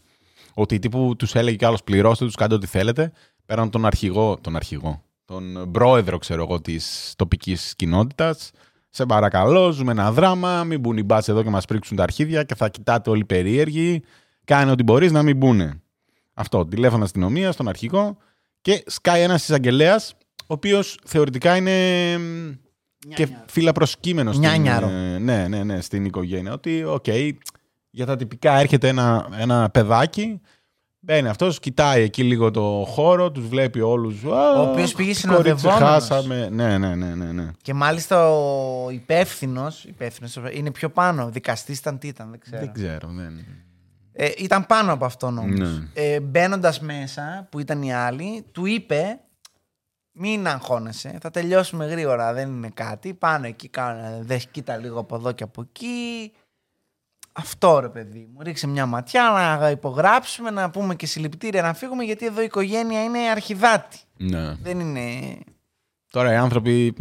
[0.54, 3.12] Ότι τύπου τους έλεγε κι άλλος, πληρώστε τους, κάντε ό,τι θέλετε.
[3.46, 8.50] Πέραν τον αρχηγό, τον αρχηγό, τον πρόεδρο, ξέρω εγώ, της τοπικής κοινότητας.
[8.90, 10.64] Σε παρακαλώ, ζούμε ένα δράμα.
[10.64, 14.02] Μην μπουν οι μπάτσοι εδώ και μας πρήξουν τα αρχίδια και θα κοιτάτε όλοι περίεργοι.
[14.44, 15.80] Κάνε ό,τι μπορείς να μην μπουνε.
[16.34, 16.66] Αυτό.
[16.66, 18.16] Τηλέφωνο αστυνομία, στον αρχηγό
[18.60, 22.50] και σκάει ένας εισαγγελέας, ο οποίος θεωρητικά είναι μ,
[23.14, 24.88] και φίλα προσκείμενος στην, Νιάνιαρο.
[24.88, 26.52] ε, ναι, ναι, ναι, στην οικογένεια.
[26.52, 27.06] Ότι, οκ,
[27.90, 30.40] για τα τυπικά έρχεται ένα, ένα παιδάκι,
[31.00, 34.24] μπαίνει αυτός, κοιτάει εκεί λίγο το χώρο, τους βλέπει όλους.
[34.24, 35.88] Ο οποίος πήγε συνοδευόμενος.
[35.88, 36.48] Χάσαμε.
[36.48, 37.50] Ναι, ναι, ναι, ναι, ναι.
[37.62, 41.30] Και μάλιστα ο υπεύθυνος, υπεύθυνος, είναι πιο πάνω.
[41.30, 42.58] Δικαστής ήταν τι ήταν, δεν ξέρω.
[42.60, 43.44] Δεν ξέρω, δεν...
[44.12, 45.58] Ε, ήταν πάνω από αυτόν όμως.
[45.58, 45.88] Ναι.
[45.94, 49.20] Ε, Μπαίνοντας μέσα, που ήταν οι άλλοι, του είπε:
[50.12, 53.14] Μην αγχώνεσαι, θα τελειώσουμε γρήγορα, δεν είναι κάτι.
[53.14, 56.32] Πάνω εκεί, κάνε, δε, κοίτα λίγο από εδώ και από εκεί.
[57.32, 58.42] Αυτό ρε παιδί μου.
[58.42, 63.02] Ρίξε μια ματιά να υπογράψουμε, να πούμε και συλληπιτήρια να φύγουμε, γιατί εδώ η οικογένεια
[63.04, 63.98] είναι αρχιδάτη.
[64.16, 64.54] ναι.
[64.62, 65.38] Δεν είναι.
[66.10, 66.94] Τώρα οι άνθρωποι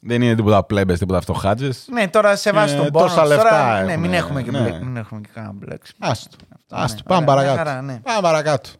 [0.00, 1.86] δεν είναι τίποτα πλέμπες, τίποτα φτωχάτζες.
[1.90, 3.04] Ναι, τώρα σε βάζει Ε, τον πόνο.
[3.06, 3.28] τόσα τους.
[3.28, 4.60] λεφτά Τώρα, ναι, έχουν, μην έχουμε και, ναι.
[4.60, 5.98] μπλε, μην έχουμε και κανένα μπλέξιμο.
[6.10, 6.36] Άστο.
[6.54, 6.96] Αυτό, Άστο.
[6.96, 7.02] ναι.
[7.02, 7.68] Πάμε Ωραία, μια παρακάτω.
[7.70, 8.00] χαρά, ναι.
[8.00, 8.70] Πάμε παρακάτω.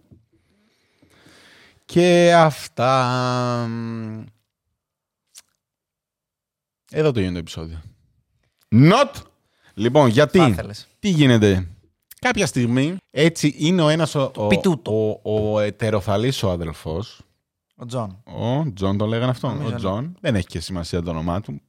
[1.85, 3.15] Και αυτά.
[3.69, 4.23] μ,
[6.91, 7.83] Εδώ το γίνεται το επεισόδιο.
[8.71, 9.11] Not!
[9.75, 10.87] Λοιπόν, Θα γιατί; ήθελες.
[10.99, 11.67] Τι γίνεται;
[12.21, 15.21] Κάποια στιγμή, έτσι είναι ο ένας ο, ο, Πιτούτο.
[15.23, 17.21] ο, ο ετεροθαλής ο αδελφός.
[17.77, 18.23] Ο Τζον.
[18.25, 19.49] Ο Τζον το λέγανε αυτό.
[19.49, 19.77] Νομίζω, Ο ναι.
[19.77, 20.17] Τζον.
[20.21, 21.61] Δεν έχει και σημασία το όνομά του.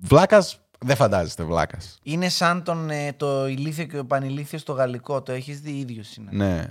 [0.00, 1.98] Βλάκας, δεν φαντάζεστε βλάκας.
[2.02, 5.22] Είναι σαν τον, ε, το ηλίθιο και ο πανηλίθιος στο γαλλικό.
[5.22, 6.30] Το έχεις δει ίδιος είναι.
[6.32, 6.64] Ναι,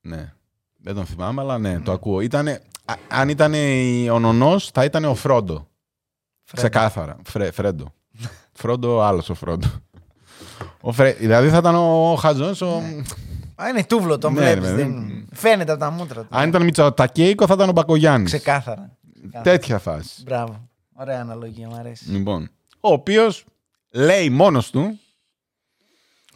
[0.00, 0.32] ναι.
[0.78, 2.20] Δεν τον θυμάμαι, αλλά ναι, το ακούω.
[2.20, 3.54] Ήτανε, α- αν ήταν
[4.10, 5.68] ο νονός, θα ήταν ο Φρόντο.
[6.52, 7.16] Ξεκάθαρα.
[7.24, 7.94] Φρε, φρέντο.
[8.60, 9.66] Φρόντο, άλλος ο Φρόντο.
[10.86, 11.12] Ο Φρε...
[11.12, 12.68] Δηλαδή θα ήταν ο Χατζόν.
[12.68, 12.82] Ο...
[13.62, 14.90] Α, είναι τούβλο, τον Ναι, βλέπεις, ρε, δεν...
[14.90, 15.24] ναι.
[15.32, 16.28] Φαίνεται από τα μούτρα του.
[16.30, 18.30] Αν ήταν Μητσοτακέικο, θα ήταν ο Μπακογιάννης.
[18.30, 18.96] Ξεκάθαρα.
[19.42, 20.22] Τέτοια φάση.
[20.22, 20.68] Μπράβο.
[20.92, 22.10] Ωραία αναλογία, μου αρέσει.
[22.10, 23.44] Λοιπόν, ο οποίος
[23.90, 24.98] λέει μόνος του,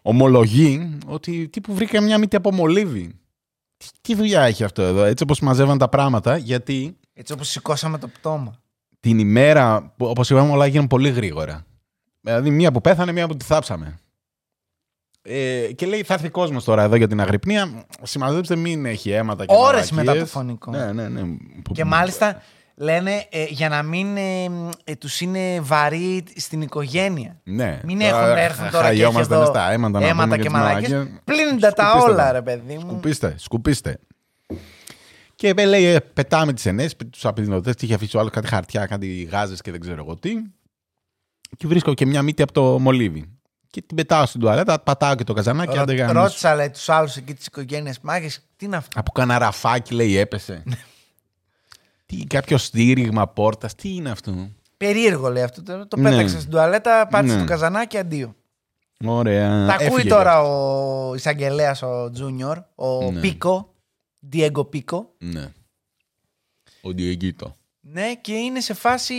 [0.03, 3.15] ομολογεί ότι τύπου βρήκα μια μύτη από μολύβι.
[3.77, 7.99] Τι, τι δουλειά έχει αυτό εδώ, έτσι όπως μαζεύαν τα πράγματα, γιατί Έτσι όπως σηκώσαμε
[7.99, 8.61] το πτώμα.
[9.01, 11.67] την ημέρα, που, όπως είπαμε, όλα έγιναν πολύ γρήγορα.
[12.21, 13.99] Δηλαδή, μία που πέθανε, μία που τη θάψαμε.
[15.23, 17.85] Ε, και λέει, θα έρθει κόσμος τώρα εδώ για την αγρυπνία.
[18.03, 19.91] Συμμαζέψτε, μην έχει αίματα και Ώρες μαλακίες.
[20.07, 20.71] μετά το φωνικό.
[20.71, 21.21] Ναι, ναι, ναι.
[21.65, 22.43] Που- Και μάλιστα
[22.75, 24.45] λένε ε, για να μην ε,
[24.85, 27.41] ε, τους είναι βαρύ στην οικογένεια.
[27.45, 27.81] Ναι.
[27.85, 30.37] Μην Τώρα έχουν έρθουν τώρα και έχει χαϊόμαστε εδώ μες στα αίματα, να αίματα πούμε
[30.37, 30.91] και τις μαλακίες.
[30.93, 31.21] μαλακίες.
[31.25, 32.33] Πλύντα τα Σκουπίστε όλα τα.
[32.33, 32.81] ρε παιδί μου.
[32.81, 33.99] Σκουπίστε, σκουπίστε.
[35.35, 38.47] Και ε, λέει, ε, πετάμε τις ενέσει, τους απειδηνωτέ, τι είχε αφήσει ο άλλος κάτι
[38.47, 40.31] χαρτιά, κάτι γάζες και δεν ξέρω εγώ τι.
[41.57, 43.38] Και βρίσκω και μια μύτη από το μολύβι.
[43.71, 45.73] Και την πετάω στην τουαλέτα, πατάω και το καζανάκι.
[45.73, 46.19] Ρω- άντε γάμισε.
[46.19, 50.17] Ρώτησα λέει τους άλλους εκεί της οικογένειας μάγες, τι είναι αυτό; Από κανένα ραφάκι, λέει,
[50.17, 50.63] έπεσε.
[52.07, 55.63] τι, κάποιο στήριγμα πόρτας, τι είναι αυτό; Περίεργο λέει αυτό.
[55.63, 56.11] Το, το Ναι.
[56.11, 57.41] πέταξα στην τουαλέτα, πάτησε Ναι.
[57.41, 58.35] το καζανάκι, αντίο.
[59.05, 59.67] Ωραία.
[59.67, 63.21] Τα ακούει Έφυγε τώρα ο εισαγγελέας ο Τζούνιορ, ο Ναι.
[63.21, 63.75] Πίκο,
[64.19, 65.15] Διέγκο Πίκο.
[65.19, 65.53] Ναι.
[66.83, 67.57] Ο Διεγκίτο.
[67.81, 69.15] Ναι, και είναι σε φάση.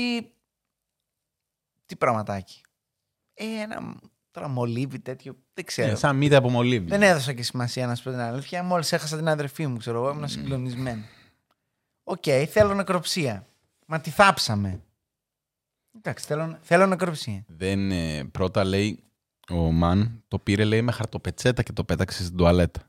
[1.85, 2.61] Τι πραγματάκι.
[3.33, 3.95] Ε, ένα
[4.31, 5.35] τώρα μολύβι τέτοιο.
[5.53, 5.91] Δεν ξέρω.
[5.91, 6.89] Ε, σαν μύτη από μολύβι.
[6.89, 8.63] Δεν έδωσα και σημασία να σου πω την αλήθεια.
[8.63, 11.01] Μόλις έχασα την αδερφή μου, ξέρω εγώ, ήμουν συγκλονισμένος.
[12.03, 13.45] Οκ, θέλω νεκροψία.
[13.85, 14.79] Μα τη θάψαμε.
[15.97, 17.43] Εντάξει, θέλω, θέλω νεκροψία.
[17.47, 19.03] Δεν, ε, πρώτα λέει
[19.49, 22.81] ο Μαν, το πήρε λέει με χαρτοπετσέτα και το πέταξε στην τουαλέτα.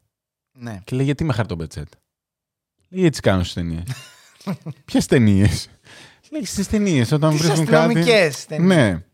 [0.53, 0.81] Ναι.
[0.85, 1.99] Και λέει γιατί με χαρτοπετσέτα;
[2.89, 3.83] Λέει έτσι κάνω στις ταινίες.
[4.85, 5.69] Ποιες ταινίες;
[6.31, 7.77] Λέει στις ταινίες όταν Τις βρίσκουν κάτι.
[7.77, 8.77] αστυνομικές ταινίες.
[8.77, 9.05] Ναι.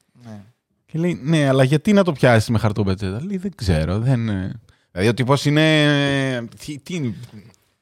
[1.01, 1.09] Ναι.
[1.09, 3.21] Και λέει ναι, αλλά γιατί να το πιάσεις με χαρτοπετσέτα.
[3.25, 3.99] Λέει δεν ξέρω.
[3.99, 4.29] Δεν...
[4.29, 4.53] ε».
[4.93, 5.83] Δηλαδή ο τύπος είναι.
[6.35, 7.15] ε, Τι, τι είναι;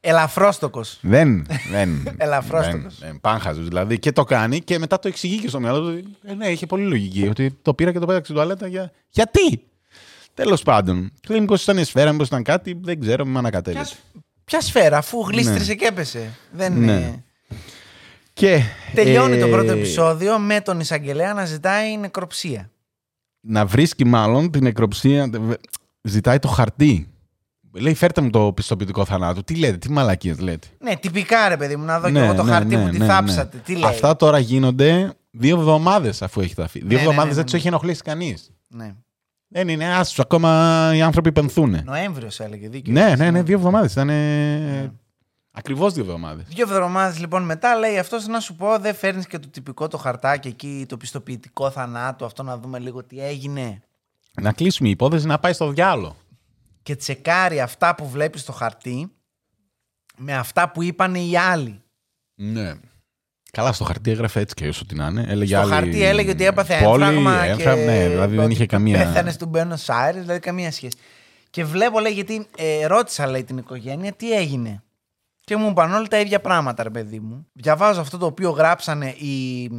[0.00, 0.98] Ελαφρόστοκος.
[1.00, 1.46] Δεν.
[1.70, 2.98] δεν Ελαφρόστοκος.
[2.98, 3.98] δεν, δεν, Πάνχαζος δηλαδή.
[3.98, 6.02] Και το κάνει και μετά το εξηγεί και στο μυαλό του.
[6.24, 7.28] Ε, ναι, είχε πολύ λογική.
[7.28, 8.90] Ότι το πήρα και το πέταξε στην τουαλέτα για.
[9.10, 9.62] Γιατί!
[10.34, 11.12] Τέλος πάντων.
[11.28, 12.78] Λέει μήπως ήταν η σφαίρα, μήπως ήταν κάτι.
[12.82, 13.94] Δεν ξέρω, με ανακατέλειψε.
[14.12, 16.30] Ποια, ποια σφαίρα, αφού γλίστρισε και έπεσε.
[16.52, 16.92] Δεν Ναι.
[16.92, 17.24] είναι.
[18.32, 18.62] Και.
[18.94, 22.70] Τελειώνει ε, το πρώτο επεισόδιο με τον εισαγγελέα να ζητάει νεκροψία.
[23.46, 25.30] Να βρίσκει μάλλον την νεκροψία.
[26.02, 27.08] Ζητάει το χαρτί.
[27.72, 29.44] Λέει, φέρτε μου το πιστοποιητικό θανάτου.
[29.44, 30.66] Τι λέτε, τι μαλακίες λέτε.
[30.78, 33.56] Ναι, τυπικά ρε παιδί μου, να δω και εγώ το χαρτί που τη θάψατε.
[33.64, 36.78] Τι λέει; Ναι, Αυτά τώρα γίνονται δύο εβδομάδες αφού έχει ταφεί.
[36.78, 38.50] Δύο ναι, εβδομάδες ναι, δεν ναι, τους έχει ενοχλήσει κανείς.
[38.68, 38.94] Ναι.
[39.48, 41.80] Δεν είναι άσου, ακόμα οι άνθρωποι πενθούν.
[41.84, 42.92] Νοέμβριος έλεγε δίκιο.
[42.92, 43.92] Ναι, έχεις, ναι, ναι, δύο εβδομάδες.
[43.92, 44.10] Ήταν.
[45.54, 45.60] Ναι.
[45.60, 46.44] Ακριβώς δύο εβδομάδες.
[46.48, 49.96] Δύο εβδομάδες λοιπόν μετά λέει αυτός να σου πω, δεν φέρνεις και το τυπικό το
[49.98, 53.80] χαρτάκι εκεί, το πιστοποιητικό θανάτου, αυτό να δούμε λίγο τι έγινε.
[54.40, 56.16] Να κλείσουμε η υπόθεση να πάει στο διάλογο.
[56.82, 59.12] Και τσεκάρει αυτά που βλέπεις στο χαρτί
[60.16, 61.82] με αυτά που είπαν οι άλλοι.
[62.34, 62.74] Ναι.
[63.50, 65.24] Καλά, στο χαρτί έγραφε έτσι και όσο την να είναι.
[65.28, 67.44] Έλεγε Στο άλλη χαρτί έλεγε ότι έπαθε πόλη, έμφραγμα.
[67.44, 68.98] έμφρα- και Ναι, δηλαδή δεν ότι είχε καμία.
[68.98, 70.96] Πέθανε στον Μπένο Άιρες, δηλαδή καμία σχέση.
[71.50, 74.82] Και βλέπω, λέει, γιατί ε, ρώτησα, λέει, την οικογένεια τι έγινε.
[75.44, 77.46] Και μου είπαν όλα τα ίδια πράγματα, ρε παιδί μου.
[77.52, 79.70] Διαβάζω αυτό το οποίο γράψανε οι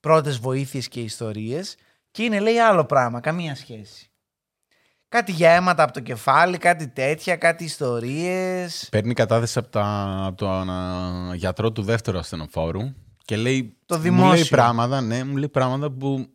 [0.00, 1.76] πρώτες βοήθειες και ιστορίες
[2.10, 4.08] και είναι, λέει, άλλο πράγμα, καμία σχέση.
[5.08, 8.88] Κάτι για αίματα από το κεφάλι, κάτι τέτοια, κάτι ιστορίες.
[8.90, 12.80] Παίρνει κατάθεση από, τα, από τον α, γιατρό του δεύτερου ασθενοφόρου
[13.24, 13.76] και λέει.
[13.86, 14.46] Το Μου λέει δημόσιο.
[14.56, 16.26] πράγματα, ναι, μου λέει πράγματα που.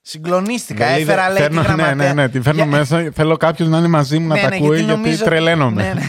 [0.00, 0.90] Συγκλονίστηκα.
[0.90, 2.14] λέει, Έφερα, λέει, φέρνω, τη ναι, γραμματέα.
[2.14, 3.10] ναι, ναι, τη φέρνω Για- μέσα.
[3.14, 5.82] Θέλω κάποιος να είναι μαζί μου να Ναι, τα ναι, ακούει γιατί, νομίζω- τρελαίνομαι.
[5.82, 6.06] Ναι, ναι.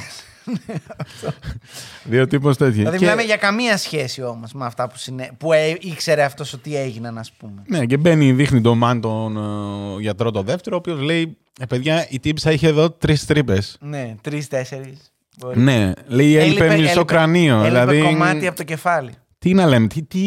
[2.03, 2.71] Δύο τύπο τέτοιοι.
[2.71, 5.29] Δηλαδή Και- μιλάμε για καμία σχέση όμως με αυτά που, συνέ...
[5.37, 7.61] που ε, ήξερε αυτός ότι έγιναν, ας πούμε.
[7.67, 11.65] Ναι, και μπαίνει, δείχνει τον Μαν τον ε, γιατρό το δεύτερο, ο οποίος λέει: ε,
[11.65, 13.77] Παιδιά, η τύψα είχε εδώ τρεις τρύπες.
[13.79, 14.97] Ναι, τρει-τέσσερι.
[15.53, 17.55] Ναι, λέει έλειπε μισό κρανίο.
[17.55, 19.11] Έλειπε δηλαδή, κομμάτι από το κεφάλι.
[19.39, 20.19] τι να λέμε, τι, τι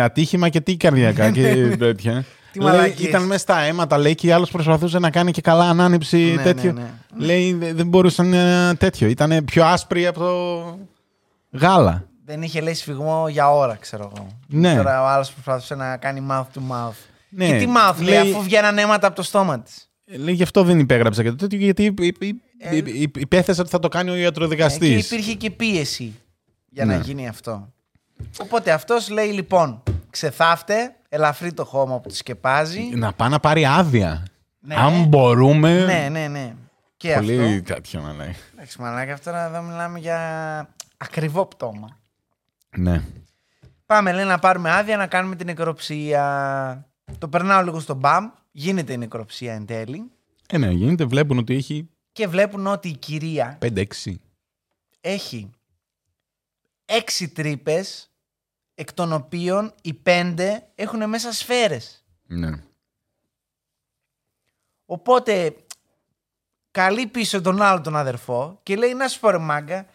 [0.00, 2.24] ατύχημα και τι καρδιακά και τέτοια.
[2.58, 3.08] Ναι, Τι λέει, μαλακίες.
[3.08, 6.72] ήταν μέσα στα αίματα, λέει, και άλλος προσπαθούσε να κάνει και καλά ανάνυψη Ναι, τέτοιο.
[6.72, 7.24] ναι, ναι.
[7.26, 9.08] Λέει, δε- δεν μπορούσε να είναι τέτοιο.
[9.08, 10.78] Ήταν πιο άσπρη από το
[11.58, 12.04] γάλα.
[12.24, 14.26] Δεν είχε λέει σφιγμό για ώρα, ξέρω εγώ.
[14.48, 14.76] Ναι.
[14.76, 16.92] Τώρα ο άλλος προσπαθούσε να κάνει mouth to mouth.
[17.28, 17.46] Ναι.
[17.46, 19.88] Και τι mouth, λέει, Λέει- αφού βγαίναν αίματα από το στόμα της.
[20.06, 23.16] Λέει, γι' αυτό δεν υπέγραψα και το τέτοιο, γιατί υπ- υπ- υπ- Ε, υπ- υπ-
[23.16, 25.10] υπέθεσα ότι θα το κάνει ο Και ιατροδικαστής.
[25.10, 26.14] υπήρχε και πίεση
[26.70, 27.02] για να Ναι.
[27.04, 27.68] γίνει αυτό.
[28.40, 29.82] Οπότε αυτός λέει λοιπόν,
[30.14, 32.80] ξεθάφτε, ελαφρύ το χώμα που τη σκεπάζει.
[32.82, 34.22] Να πάει να πάρει άδεια.
[34.60, 34.74] Ναι.
[34.74, 35.84] Αν μπορούμε.
[35.84, 36.54] Ναι, ναι, ναι.
[36.96, 37.74] Και Πολύ αυτό.
[37.74, 38.34] τέτοιο να λέει.
[38.54, 40.18] Εντάξει, μαλάκα, αυτό εδώ μιλάμε για
[40.96, 41.98] ακριβό πτώμα.
[42.76, 43.02] Ναι.
[43.86, 46.86] Πάμε, λέει, να πάρουμε άδεια να κάνουμε την νεκροψία.
[47.18, 48.30] Το περνάω λίγο στο μπαμ.
[48.50, 50.10] Γίνεται η νεκροψία εν τέλει.
[50.48, 51.04] Ε, ναι, γίνεται.
[51.04, 53.84] Βλέπουν ότι έχει Και βλέπουν ότι η κυρία 5-6.
[55.00, 55.50] έχει
[56.84, 58.10] έξι τρύπες
[58.74, 62.04] εκ των οποίων οι πέντε έχουν μέσα σφαίρες.
[62.26, 62.50] Ναι.
[64.86, 65.56] Οπότε
[66.70, 69.86] καλεί πίσω τον άλλο τον αδερφό και λέει να σου πω ρε μάγκα,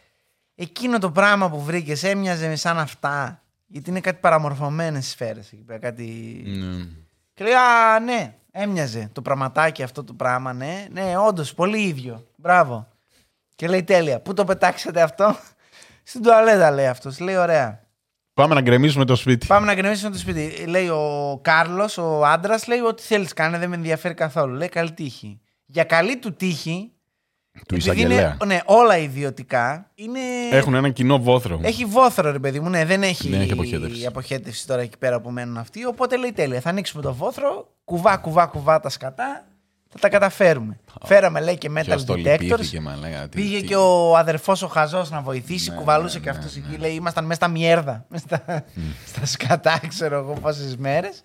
[0.55, 3.43] εκείνο το πράγμα που βρήκες έμοιαζε με σαν αυτά.
[3.67, 6.03] Γιατί είναι κάτι παραμορφωμένες σφαίρες εκεί πέρα, κάτι...
[6.45, 6.85] ναι.
[7.33, 10.87] Και λέει, Α, ναι, έμοιαζε το πραγματάκι αυτό το πράγμα, ναι.
[10.91, 12.27] Ναι, όντως, πολύ ίδιο.
[12.35, 12.87] Μπράβο.
[13.55, 14.19] Και λέει, τέλεια.
[14.19, 15.35] Πού το πετάξατε αυτό,
[16.09, 17.19] Στην τουαλέτα, λέει αυτός.
[17.19, 17.83] Λέει, ωραία.
[18.39, 19.47] Πάμε να γκρεμίσουμε το σπίτι.
[19.47, 20.65] Πάμε να γκρεμίσουμε το σπίτι.
[20.67, 24.53] Λέει ο Κάρλος, ο άντρας, λέει, Ό,τι θέλεις, κάνε, δεν με ενδιαφέρει καθόλου.
[24.53, 25.39] Λέει, καλή τύχη.
[25.65, 26.91] Για καλή του τύχη.
[27.51, 28.37] Του επειδή εισαγγελέα.
[28.43, 30.19] είναι ναι, όλα ιδιωτικά, είναι.
[30.51, 31.59] Έχουν ένα κοινό βόθρο.
[31.63, 32.69] Έχει βόθρο, ρε παιδί μου.
[32.69, 34.05] Ναι, δεν έχει, Δεν έχει αποχέτευση.
[34.05, 35.85] αποχέτευση τώρα εκεί πέρα που μένουν αυτοί.
[35.85, 36.61] Οπότε λέει τέλεια.
[36.61, 39.45] Θα ανοίξουμε το βόθρο, κουβά, κουβά, κουβά τα σκατά.
[39.91, 40.79] Θα τα καταφέρουμε.
[41.05, 42.39] Φέραμε, λέει, και metal Ποιος το detectors.
[42.39, 46.23] λυπήθηκε, μαλάκα, τι- Πήγε τι- και ο αδερφός ο Χαζός να βοηθήσει, Ναι, κουβαλούσε ναι,
[46.23, 46.77] και ναι, αυτό εκεί.
[46.77, 48.05] Λέει: Ήμασταν μέσα στα μιέρδα.
[48.09, 48.63] Μέσα στα,
[49.07, 51.21] στα σκατά, ξέρω εγώ πόσες μέρες.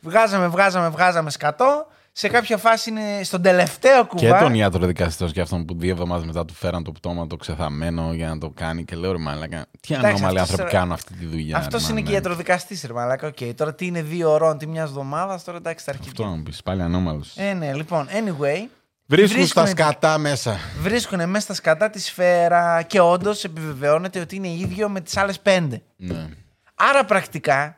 [0.00, 1.86] Βγάζαμε, βγάζαμε, βγάζαμε σκατό.
[2.20, 4.38] Σε κάποια φάση είναι στον τελευταίο Και κουβά.
[4.38, 8.12] τον ιατρό δικαστήριο και αυτόν που δύο εβδομάδες μετά του φέραν το πτώμα το ξεθαμένο
[8.12, 8.84] για να το κάνει.
[8.84, 11.56] Και λέω ρε μαλάκα, τι Εντάξει, ανώμαλοι αυτός, άνθρωποι ρε, κάνουν αυτή τη δουλειά.
[11.56, 12.28] Αυτός ρε, είναι και μαλάκα.
[12.28, 13.26] ιατροδικαστής, ρε Μαλάκα.
[13.26, 16.24] Οκ, τώρα τι είναι δύο ώρων, τι μιας εβδομάδας, τώρα εντάξει τα Αυτό αρχικά.
[16.28, 17.32] να μου πεις, πάλι ανώμαλος.
[17.36, 18.68] Ε, ναι, λοιπόν, anyway.
[19.06, 20.56] Βρίσκουν στα βρίσκουνε- σκατά μέσα.
[20.80, 25.40] Βρίσκουν μέσα στα σκατά τη σφαίρα και όντως επιβεβαιώνεται ότι είναι ίδιο με τις άλλες
[25.40, 25.82] πέντε.
[25.96, 26.28] Ναι.
[26.74, 27.76] Άρα πρακτικά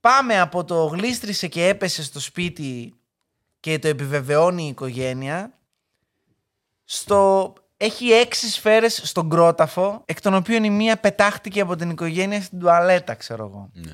[0.00, 2.94] πάμε από το γλίστρησε και έπεσε στο σπίτι
[3.62, 5.58] και το επιβεβαιώνει η οικογένεια
[6.84, 7.52] στο...
[7.76, 12.58] Έχει έξι σφαίρες στον κρόταφο, εκ των οποίων η μία πετάχτηκε από την οικογένεια στην
[12.58, 13.70] τουαλέτα, ξέρω εγώ.
[13.72, 13.92] Ναι.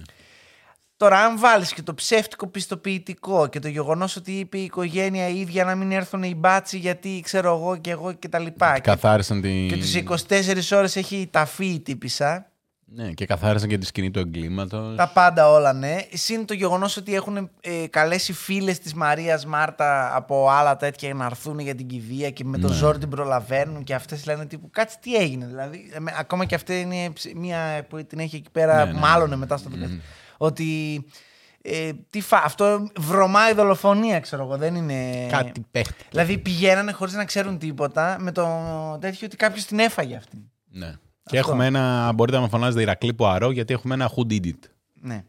[0.96, 5.40] Τώρα, αν βάλεις και το ψεύτικο πιστοποιητικό και το γεγονός ότι είπε η οικογένεια η
[5.40, 8.74] ίδια να μην έρθουν οι μπάτσι γιατί ξέρω εγώ και εγώ και τα λοιπά.
[8.74, 9.66] Και, Καθάρισαν τη...
[9.66, 10.26] και τους
[10.70, 12.47] 24 ώρες έχει ταφεί η τύπησα.
[12.90, 14.96] Ναι, και καθάρισαν και τη σκηνή του εγκλήματος.
[14.96, 15.96] Τα πάντα όλα, ναι.
[16.12, 21.24] Συν το γεγονός ότι έχουν ε, καλέσει φίλες της Μαρίας Μάρτα από άλλα τέτοια να
[21.24, 24.96] έρθουν για την κηδεία και με το ζόρι την προλαβαίνουν και αυτές λένε τύπου κάτσε
[25.00, 25.46] τι έγινε.
[25.46, 28.92] Δηλαδή, ε, με- ακόμα και αυτή είναι ψ- μία που την έχει εκεί πέρα, Ναι,
[28.92, 30.02] ναι, μάλλον μετά στο δικαστήριο.
[30.36, 31.04] Ότι.
[31.62, 32.36] Ε, τι φα...
[32.44, 34.56] Αυτό βρωμάει δολοφονία, ξέρω εγώ.
[34.56, 35.26] Δεν είναι.
[35.30, 36.04] Κάτι παίχτη.
[36.10, 38.48] Δηλαδή πηγαίνανε χωρίς να ξέρουν τίποτα με το
[39.00, 40.50] τέτοιο ότι κάποιος την έφαγε αυτή.
[40.70, 40.92] Ναι.
[41.28, 42.12] Και έχουμε ένα.
[42.12, 44.58] Μπορείτε να με φωνάζετε Ηρακλή Ποαρό, γιατί έχουμε ένα Who Did It.
[44.94, 45.24] Ναι.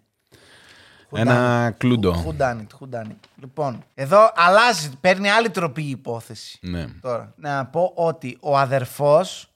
[1.12, 2.24] Ένα κλούντο.
[2.26, 3.16] Who done it, who done it.
[3.36, 6.60] Λοιπόν, εδώ αλλάζει, παίρνει άλλη τροπή η υπόθεση.
[6.62, 6.86] Ναι.
[7.02, 9.54] Τώρα, να πω ότι ο αδερφός,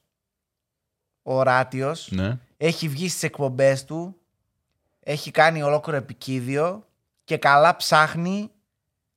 [1.22, 2.38] ο Ράτιος, Ναι.
[2.56, 4.16] έχει βγει στις εκπομπές του,
[5.00, 6.86] έχει κάνει ολόκληρο επικίδιο
[7.24, 8.50] και καλά ψάχνει,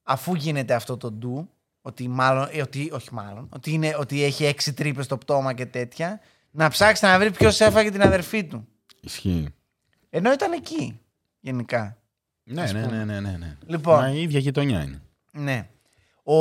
[0.03, 1.49] αφού γίνεται αυτό το ντου,
[1.81, 5.65] ότι μάλλον, ε, ότι, όχι μάλλον, ότι, είναι, ότι έχει έξι τρύπες στο πτώμα και
[5.65, 6.19] τέτοια,
[6.57, 8.67] να ψάξει να βρει ποιος έφαγε την αδερφή του.
[9.01, 9.47] Ισχύει.
[10.09, 10.99] Ενώ ήταν εκεί,
[11.39, 11.97] γενικά.
[12.43, 12.95] Ναι, Ας ναι, πούμε.
[12.97, 13.57] ναι, ναι, ναι, ναι.
[13.65, 13.99] Λοιπόν.
[13.99, 15.01] Μα η ίδια γειτονιά είναι.
[15.31, 15.67] Ναι.
[16.23, 16.35] Ο,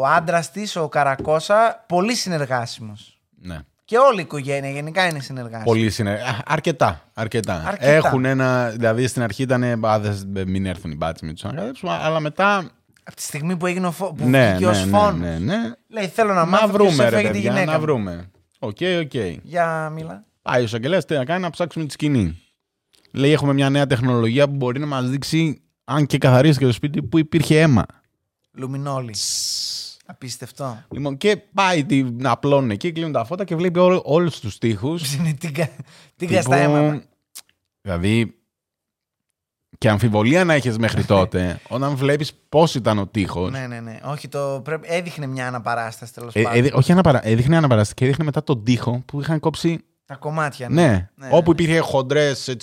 [0.00, 3.20] ο άντρας της, ο Καρακώσα, πολύ συνεργάσιμος.
[3.40, 3.58] Ναι.
[3.84, 5.64] Και όλη η οικογένεια γενικά είναι συνεργάσιμη.
[5.64, 6.10] Πολύ συνε...
[6.12, 7.62] Α, Αρκετά, αρκετά.
[7.66, 7.90] Αρκετά.
[7.92, 8.68] Έχουν ένα.
[8.70, 9.84] Δηλαδή στην αρχή ήταν.
[9.86, 11.92] Α, δεν- μην έρθουν οι μπάτσοι, μην τους ανακατέψουμε.
[11.92, 12.56] Αλλά μετά.
[13.04, 14.12] Από τη στιγμή που έγινε ο φο...
[14.12, 15.18] που ναι, βγήκε ναι, ως ναι, φόνος.
[15.20, 15.56] ναι, ναι.
[15.88, 17.84] Λέει θέλω να Να μάθω ποιος βρούμε, ρε έφαγε τη παιδιά, γυναίκα να μου.
[17.84, 18.30] βρούμε.
[18.62, 19.14] Ok, ok.
[19.42, 20.24] Για μίλα.
[20.42, 22.38] Πάει ο εισαγγελέας, τι να κάνει, να ψάξουμε τη σκηνή.
[23.12, 26.72] Λέει: Έχουμε μια νέα τεχνολογία που μπορεί να μας δείξει, αν και καθαρίσει και το
[26.72, 27.86] σπίτι, που υπήρχε αίμα.
[28.52, 29.14] Λουμινόλι.
[30.06, 30.84] Απίστευτο.
[30.90, 35.14] Λοιπόν, και πάει την απλώνουν εκεί, κλείνουν τα φώτα και βλέπει όλους τους τοίχους.
[35.14, 35.70] Είναι τίγκα
[36.16, 37.02] τίγκα στα αίματα.
[37.80, 38.39] Δηλαδή.
[39.80, 43.50] Και αμφιβολία να έχεις μέχρι τότε, όταν βλέπεις πώς ήταν ο τείχος.
[43.50, 43.98] Ναι, ναι, ναι.
[44.04, 44.86] Όχι, το πρέπει...
[44.90, 46.58] έδειχνε μια αναπαράσταση τέλος Ε, πάντων.
[46.58, 47.26] έδει- όχι αναπαρα...
[47.28, 49.78] έδειχνε αναπαράσταση και έδειχνε μετά τον τοίχο που είχαν κόψει.
[50.06, 50.68] Τα κομμάτια.
[50.68, 51.62] Ναι, ναι, όπου ναι.
[51.62, 52.56] υπήρχε χοντρές,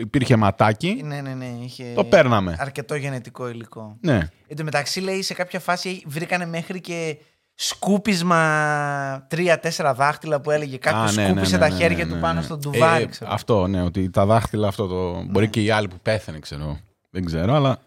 [0.00, 1.00] υπήρχε ματάκι.
[1.04, 1.50] Ναι, ναι, ναι.
[1.64, 2.56] Είχε Το παίρναμε.
[2.58, 3.96] αρκετό γενετικό υλικό.
[4.00, 4.28] Ναι.
[4.46, 7.16] Εν τω μεταξύ, λέει, σε κάποια φάση βρήκανε μέχρι και
[7.54, 12.10] σκούπισμα τρία-τέσσερα δάχτυλα που έλεγε κάποιος Α, ναι, ναι, σκούπισε ναι, τα ναι, χέρια ναι,
[12.10, 12.44] του ναι, πάνω ναι.
[12.44, 13.02] στον τουβάρι.
[13.02, 13.30] Ε, ξέρω.
[13.32, 15.22] αυτό, ναι, ότι τα δάχτυλα αυτό το.
[15.30, 16.78] Μπορεί και οι άλλοι που πέθανε, ξέρω.
[17.10, 17.78] Δεν ξέρω, αλλά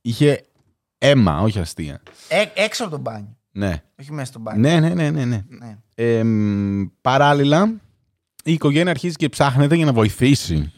[0.00, 0.44] είχε
[0.98, 2.02] αίμα, όχι αστεία.
[2.28, 3.36] Ε, έξω από τον μπάνιο.
[3.52, 3.82] Ναι.
[4.00, 4.60] Όχι μέσα στον μπάνιο.
[4.60, 5.24] Ναι, ναι, ναι, ναι.
[5.24, 5.42] ναι.
[5.48, 5.76] Ναι.
[5.94, 7.72] Ε, μ, παράλληλα,
[8.44, 10.72] η οικογένεια αρχίζει και ψάχνεται για να βοηθήσει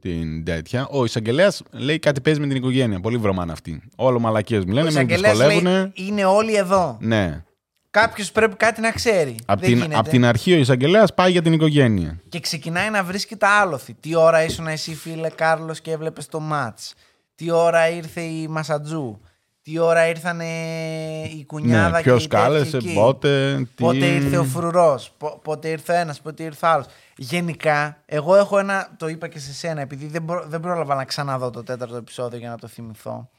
[0.00, 0.86] την τέτοια.
[0.90, 3.00] Ο εισαγγελέας λέει κάτι παίζει με την οικογένεια.
[3.00, 3.82] Πολύ βρωμάνε αυτοί.
[3.96, 5.72] Όλο μαλακίες μου Ο λένε, με εισαγγελέας δυσκολεύουν.
[5.72, 6.96] λέει, είναι όλοι εδώ.
[7.00, 7.42] Ναι.
[7.90, 9.34] Κάποιος πρέπει κάτι να ξέρει.
[9.46, 9.98] Από Δεν την, γίνεται.
[9.98, 12.20] απ' την αρχή ο εισαγγελέας πάει για την οικογένεια.
[12.28, 13.94] Και ξεκινάει να βρίσκει τα άλοθη.
[14.00, 16.94] Τι ώρα ήσουν εσύ, φίλε Κάρλος, και έβλεπες το μάτς;
[17.34, 19.20] Τι ώρα ήρθε η Μασατζού.
[19.62, 23.54] τι ώρα ήρθαν η κουνιάδα Ναι, και ποιο οι κάλεσε, τέτοιοι εκεί; πότε.
[23.56, 23.82] Τι...
[23.84, 26.86] Πότε ήρθε ο φρουρός, πότε ήρθε ένας, πότε ήρθε άλλος;
[27.22, 28.94] Γενικά, εγώ έχω ένα.
[28.98, 32.38] Το είπα και σε σένα, επειδή δεν, μπο- δεν πρόλαβα να ξαναδώ το τέταρτο επεισόδιο
[32.38, 33.30] για να το θυμηθώ.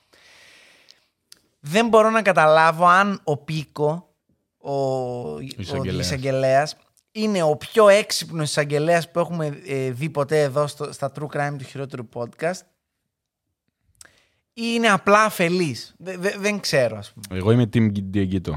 [1.59, 4.09] Δεν μπορώ να καταλάβω αν ο Πίκο,
[4.57, 4.73] ο,
[5.33, 6.05] ο εισαγγελέας.
[6.05, 6.67] εισαγγελέα,
[7.11, 11.55] είναι ο πιο έξυπνος εισαγγελέας που έχουμε ε, δει ποτέ εδώ στο, στα True Crime
[11.57, 12.59] του χειρότερου podcast.
[14.53, 15.95] Ή είναι απλά αφελής.
[16.39, 17.39] δεν ξέρω, ας πούμε.
[17.39, 18.51] Εγώ είμαι team Diegito.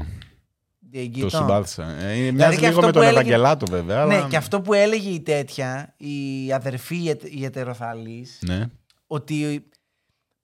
[0.99, 1.29] Διεγγύτο.
[1.29, 1.83] Το συμπάθησα.
[1.83, 4.05] Ε, Δηλαδή μοιάζει και λίγο αυτό με που τον έλεγε- Ευαγγελάτο βέβαια.
[4.05, 4.27] Ναι, αλλά...
[4.27, 8.65] και αυτό που έλεγε η τέτοια, η αδερφή η, ετε- η ετεροθαλής, Ναι.
[9.07, 9.69] ότι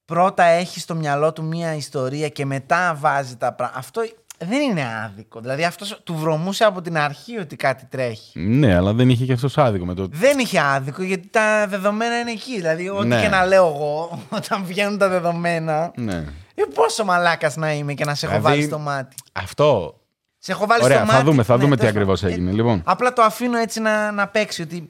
[0.06, 3.80] πρώτα έχει στο μυαλό του μία ιστορία και μετά βάζει τα πράγματα.
[3.80, 4.02] Αυτό
[4.38, 5.40] δεν είναι άδικο.
[5.40, 8.40] Δηλαδή αυτός του βρωμούσε από την αρχή ότι κάτι τρέχει.
[8.40, 10.08] ναι, αλλά δεν είχε και αυτός άδικο με το.
[10.12, 12.56] Δεν είχε άδικο γιατί τα δεδομένα είναι εκεί.
[12.56, 13.22] Δηλαδή, ό,τι Ναι.
[13.22, 15.92] και να λέω εγώ, όταν βγαίνουν τα δεδομένα.
[15.96, 16.24] Ναι.
[16.56, 19.16] Ε, πόσο μαλάκας να είμαι και να σε έχω Δηλαδή, βάλει στο μάτι.
[19.32, 19.96] Αυτό.
[20.44, 21.26] Σε έχω βάλει Ωραία, στο θα μάτι.
[21.26, 22.36] δούμε, θα Ναι, δούμε τι τέλος ακριβώς πάντων.
[22.36, 22.50] έγινε.
[22.52, 22.82] Ε, Λοιπόν.
[22.86, 24.90] Απλά το αφήνω έτσι να, να παίξει ότι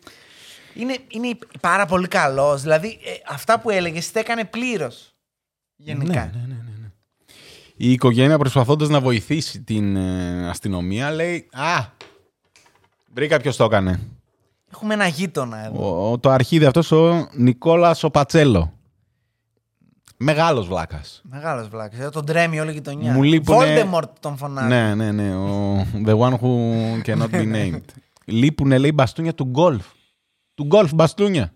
[0.74, 2.62] είναι, είναι πάρα πολύ καλός.
[2.62, 5.16] Δηλαδή, ε, αυτά που έλεγες τα έκανε πλήρως.
[5.76, 6.12] Γενικά.
[6.34, 6.88] Ναι, ναι, ναι, ναι, ναι.
[7.78, 11.86] Η οικογένεια προσπαθώντας να βοηθήσει την ε, αστυνομία λέει Α!
[13.14, 14.00] Βρήκα ποιο το έκανε.
[14.74, 16.08] Έχουμε ένα γείτονα εδώ.
[16.08, 18.74] Ο, ο- το αρχίδι αυτός ο Νικόλας ο Πατσέλο.
[20.24, 21.22] Μεγάλος βλάκας.
[21.24, 22.00] Μεγάλος βλάκας.
[22.00, 23.12] Εδώ τον τρέμει όλη η γειτονιά.
[23.14, 24.68] Μου λείπουνε- Voldemort τον φωνάζει.
[24.68, 25.36] Ναι, ναι, ναι.
[25.36, 26.50] Ο, the one who
[27.06, 27.82] cannot be named.
[28.26, 29.86] Λείπουνε, λέει, μπαστούνια του γκολφ.
[30.56, 31.54] Του γκολφ μπαστούνια.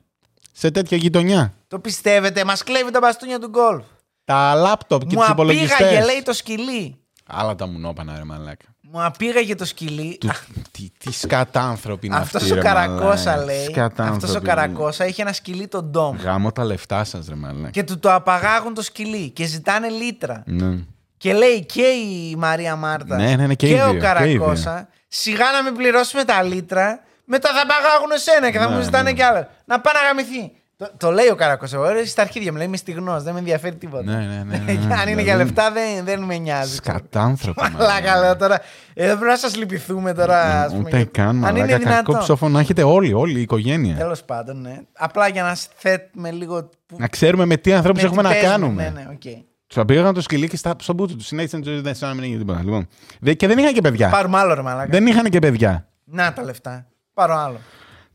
[0.51, 1.53] Σε τέτοια γειτονιά.
[1.67, 3.83] Το πιστεύετε, μας κλέβει τα μπαστούνια του γκολφ.
[4.25, 6.05] Τα λάπτοπ και Μου τους απήγαγε, υπολογιστέ.
[6.05, 6.95] λέει, το σκυλί.
[7.27, 8.65] Άλλα τα μουνόπανα, ρε μαλάκα.
[8.91, 10.17] Μου απήγαγε το σκυλί.
[10.19, 10.29] Του,
[10.71, 13.45] τι, τι σκατάνθρωποι είναι Αυτός αυτοί, ο ρε Καρακόσα μαλάκα.
[13.45, 13.63] λέει.
[13.63, 14.47] Σκατάνθρωποι Αυτός ο είναι.
[14.47, 16.17] Καρακόσα είχε ένα σκυλί τον Ντόμ.
[16.17, 17.69] Γάμω τα λεφτά σας, ρε μαλάκα.
[17.69, 20.43] Και του το απαγάγουν το σκυλί και ζητάνε λίτρα.
[20.45, 20.77] Ναι.
[21.17, 23.99] Και λέει και η Μαρία Μάρτα Ναι, ναι, ναι, και οι ο δύο, και οι
[23.99, 28.81] Καρακόσα, σιγά να με πληρώσουμε τα λίτρα, μετά θα παγάγουν εσένα και θα Ναι, μου
[28.81, 29.15] ζητάνε ναι.
[29.15, 29.49] κι άλλα.
[29.65, 30.51] Να πάει να γαμηθεί.
[30.77, 31.75] Το, το λέει ο Καρακόσα.
[31.75, 34.03] Εγώ ρε, στα αρχίδια μου λέει είμαι στιγνός, δεν με ενδιαφέρει τίποτα.
[34.03, 34.93] Ναι, ναι, ναι, ναι, ναι.
[34.95, 36.75] Αν είναι για Δηλαδή, λεφτά δεν, δεν με νοιάζει.
[36.75, 37.61] Σκατάνθρωποι.
[37.73, 38.61] Μαλάκα λέω τώρα.
[38.93, 40.61] Εδώ πρέπει να σας λυπηθούμε τώρα.
[40.63, 41.67] ας πούμε, Ούτε γιατί- καν, Αν είναι μαλάκα.
[41.77, 42.19] Κακό δυνατόν.
[42.19, 43.95] ψόφο να έχετε όλοι, όλη η οικογένεια.
[43.95, 44.79] Τέλος πάντων, ναι.
[44.97, 46.69] Απλά για να θέτουμε λίγο.
[46.85, 48.51] που- Να ξέρουμε με τι ανθρώπους με έχουμε τι να παίζουμε.
[48.57, 48.83] κάνουμε.
[48.83, 49.43] Ναι, ναι, οκ.
[49.67, 51.25] Τους απήγαγαν το σκυλί και στα, στον μπούτσο τους.
[51.25, 52.61] Συνέχισαν τη ζωή δεν σαν να μην έγινε τίποτα.
[52.63, 52.87] Λοιπόν.
[53.19, 54.09] Δε- Και δεν είχαν και παιδιά.
[54.09, 54.89] Πάρουμε άλλο ρε μαλάκα.
[54.91, 55.87] Δεν είχαν και παιδιά.
[56.03, 56.85] Να τα λεφτά.
[57.13, 57.59] Πάρω άλλο.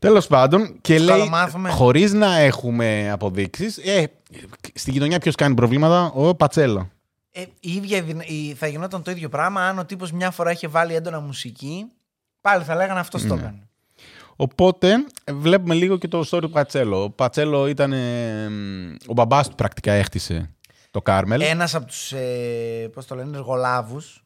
[0.01, 1.69] Τέλος πάντων, και Τους λέει, καλομάθουμε.
[1.69, 4.11] χωρίς να έχουμε αποδείξεις, ε,
[4.73, 6.89] στην γειτονιά ποιος κάνει προβλήματα, ο Πατσέλο.
[7.31, 10.31] Ε, η ίδια, η δυνα- η- θα γινόταν το ίδιο πράγμα αν ο τύπος μια
[10.31, 11.85] φορά είχε βάλει έντονα μουσική.
[12.41, 13.29] Πάλι θα λέγανε αυτός Ναι.
[13.29, 13.67] το έκανε.
[14.35, 14.91] Οπότε
[15.23, 17.03] ε, βλέπουμε λίγο και το story του Πατσέλο.
[17.03, 17.93] Ο Πατσέλο ήταν.
[17.93, 20.49] ε, μ, ο μπαμπάς του πρακτικά έχτισε
[20.91, 21.41] το Κάρμελ.
[21.41, 22.11] Ένας από τους.
[22.11, 24.23] Ε, Πώς το λένε, εργολάβους.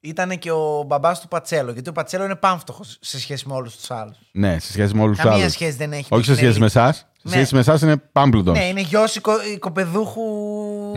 [0.00, 1.72] Ήταν και ο μπαμπάς του Πατσέλο.
[1.72, 4.16] Γιατί ο Πατσέλο είναι πάμφτωχος σε σχέση με όλους τους άλλους.
[4.32, 5.52] Ναι, σε σχέση με όλους τους Καμία άλλους.
[5.52, 6.06] σχέση δεν έχει.
[6.14, 6.76] Όχι σε την σχέση με Ελίτ.
[6.76, 6.96] εσάς.
[6.96, 7.30] Σε Ναι.
[7.32, 8.54] σχέση με εσάς είναι Πάμπλουτον.
[8.54, 9.16] Ναι, είναι γιος
[9.54, 10.22] οικοπεδούχου.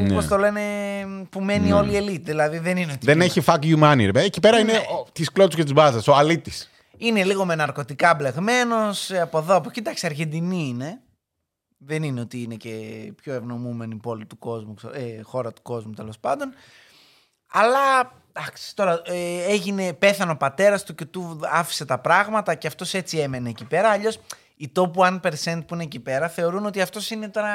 [0.01, 0.13] Ναι.
[0.13, 0.61] Πώς το λένε,
[1.29, 1.73] που μένει Ναι.
[1.73, 2.25] όλη η ελίτ.
[2.25, 2.91] Δηλαδή δεν είναι.
[2.91, 4.11] ότι Δεν είναι- έχει fuck you money, ρε.
[4.11, 4.25] παιδί.
[4.25, 4.79] Εκεί πέρα είναι Ναι.
[5.11, 6.69] της κλώτσου και της μπάζας, ο αλήτης.
[6.97, 9.11] Είναι λίγο με ναρκωτικά μπλεγμένος.
[9.11, 9.79] Από εδώ, από εκεί.
[9.79, 10.99] Εντάξει, Αργεντινή είναι.
[11.77, 15.61] Δεν είναι ότι είναι και η πιο ευνομούμενη πόλη του κόσμου, ξε- ε, χώρα του
[15.61, 16.53] κόσμου τέλος πάντων.
[17.51, 22.67] Αλλά εντάξει, τώρα ε, έγινε, πέθανε ο πατέρας του και του άφησε τα πράγματα και
[22.67, 23.89] αυτός έτσι έμενε εκεί πέρα.
[23.89, 24.19] Αλλιώς
[24.55, 25.17] οι top 1%
[25.67, 27.49] που είναι εκεί πέρα θεωρούν ότι αυτός είναι τώρα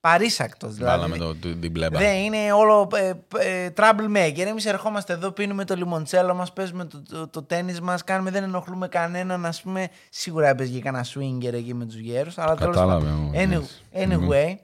[0.00, 0.76] παρήσακτος.
[0.78, 1.98] Βάλαμε Δηλαδή, το, το, την πλέμπα.
[1.98, 4.38] δεν είναι όλο ε, ε, troublemaker.
[4.46, 8.42] Εμείς ερχόμαστε εδώ, πίνουμε το λιμοντσέλο μας, παίζουμε το, το, το τέννη μας, κάνουμε, δεν
[8.42, 9.46] ενοχλούμε κανέναν.
[9.46, 12.38] Α πούμε, σίγουρα έπαιζε και κανένα swinger εκεί με τους γέρους.
[12.38, 13.24] Αλλά τέλος Κατάλαβε, πάντων.
[13.24, 13.62] ο, Any-
[13.98, 14.02] yes.
[14.02, 14.54] Anyway,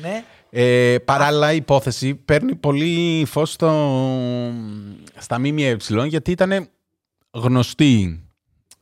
[0.00, 0.24] ναι.
[0.54, 3.68] Ε, παράλληλα, η υπόθεση παίρνει πολύ φως στο,
[5.18, 5.76] στα ΜΜΕ
[6.08, 6.68] γιατί ήταν
[7.30, 8.22] γνωστή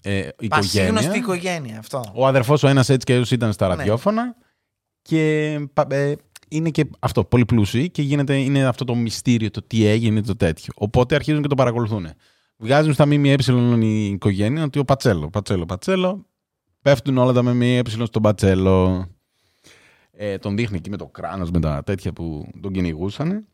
[0.03, 0.49] ε, οικογένεια.
[0.49, 2.05] Πασίγνωστη οικογένεια αυτό.
[2.14, 3.75] Ο αδερφός ο ένας έτσι και έτσι ήταν στα Ναι.
[3.75, 4.37] ραδιόφωνα
[5.03, 6.16] και πα- ε,
[6.49, 10.37] είναι και αυτό, πολύ πλούσιοι και γίνεται, είναι αυτό το μυστήριο, το τι έγινε, το
[10.37, 10.73] τέτοιο.
[10.77, 12.09] Οπότε αρχίζουν και το παρακολουθούν.
[12.57, 13.35] Βγάζουν στα ΜΜΕ
[13.81, 16.27] η οικογένεια ότι ο Πατσέλο, Πατσέλο, Πατσέλο,
[16.83, 19.07] πέφτουν όλα τα ΜΜΕ στον Πατσέλο.
[20.23, 23.47] Ε, τον δείχνει εκεί με το κράνος, με τα τέτοια που τον κυνηγούσαν.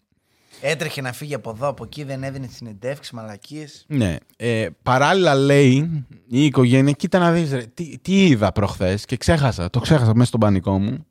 [0.61, 3.85] Έτρεχε να φύγει από εδώ, από εκεί, δεν έδινε συνεντεύξεις, μαλακίες.
[3.89, 4.17] Ναι.
[4.37, 9.71] Ε, παράλληλα λέει η οικογένεια, κοίτα να δεις, ρε, τι, τι είδα προχθές και ξέχασα,
[9.71, 11.07] το ξέχασα μέσα στον πανικό μου.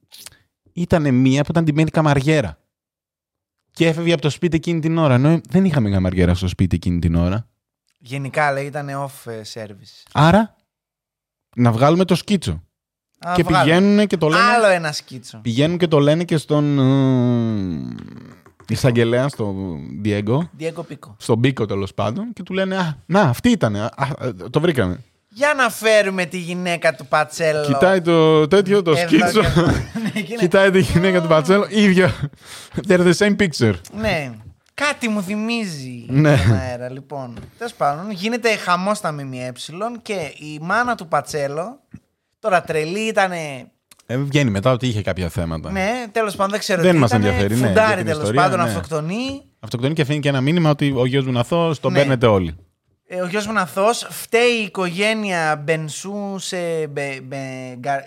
[0.74, 2.60] Ήταν μία που ήταν ντυμένη καμαριέρα.
[3.72, 5.14] Και έφευγε από το σπίτι εκείνη την ώρα.
[5.14, 7.48] Ενώ δεν είχαμε καμαριέρα στο σπίτι εκείνη την ώρα.
[8.00, 10.04] Γενικά λέει ήταν off ε, service.
[10.12, 10.56] Άρα,
[11.56, 12.64] να βγάλουμε το σκίτσο.
[13.20, 13.64] Α, και βγάλε.
[13.64, 14.42] πηγαίνουν και το λένε.
[14.44, 15.38] Άλλο ένα σκίτσο.
[15.42, 16.80] Πηγαίνουν και το λένε και στον.
[16.80, 17.96] ε,
[18.68, 19.56] εισαγγελέα στον
[20.02, 21.16] Διέγκο, Διέγκο Πίκο.
[21.20, 23.76] στον Μπίκο τέλος πάντων, και του λένε Α, να, αυτή ήταν.
[23.76, 24.10] Α, α,
[24.50, 25.00] το βρήκαμε.
[25.30, 27.66] Για να φέρουμε τη γυναίκα του Πατσέλο.
[27.66, 29.42] Κοιτάει το τέτοιο, το Εδώ σκίτσο.
[29.42, 29.48] και-
[30.02, 32.10] Ναι, εκείνη- Κοιτάει τη γυναίκα του Πατσέλο, ίδιο.
[32.88, 33.74] They're the same picture.
[34.00, 34.32] Ναι.
[34.74, 36.38] Κάτι μου θυμίζει Ναι.
[36.48, 36.92] τον αέρα.
[36.92, 39.52] Λοιπόν, τέλος πάντων, γίνεται χαμός στα ΜΜΕ
[40.02, 41.80] και η μάνα του Πατσέλο.
[42.46, 43.32] Τώρα τρελή ήταν.
[44.08, 45.72] Ε, βγαίνει μετά ότι είχε κάποια θέματα.
[45.72, 48.22] Ναι, τέλος πάντων δεν ξέρω Δεν τι μας ήτανε, ενδιαφέρει, ναι, για Φουντάρει την τέλος
[48.22, 48.64] ιστορία, πάντων, ναι.
[48.66, 49.42] αυτοκτονεί.
[49.60, 51.98] Αυτοκτονεί και αφήνει και ένα μήνυμα ότι ο γιος μου είναι αθώο, τον Ναι.
[52.00, 52.56] παίρνετε όλοι.
[53.08, 57.38] Ε, ο γιος μου είναι αθώος, φταίει η οικογένεια Μπενσούνσε, Μπε, Μπε,
[57.80, 58.06] Γκαρ-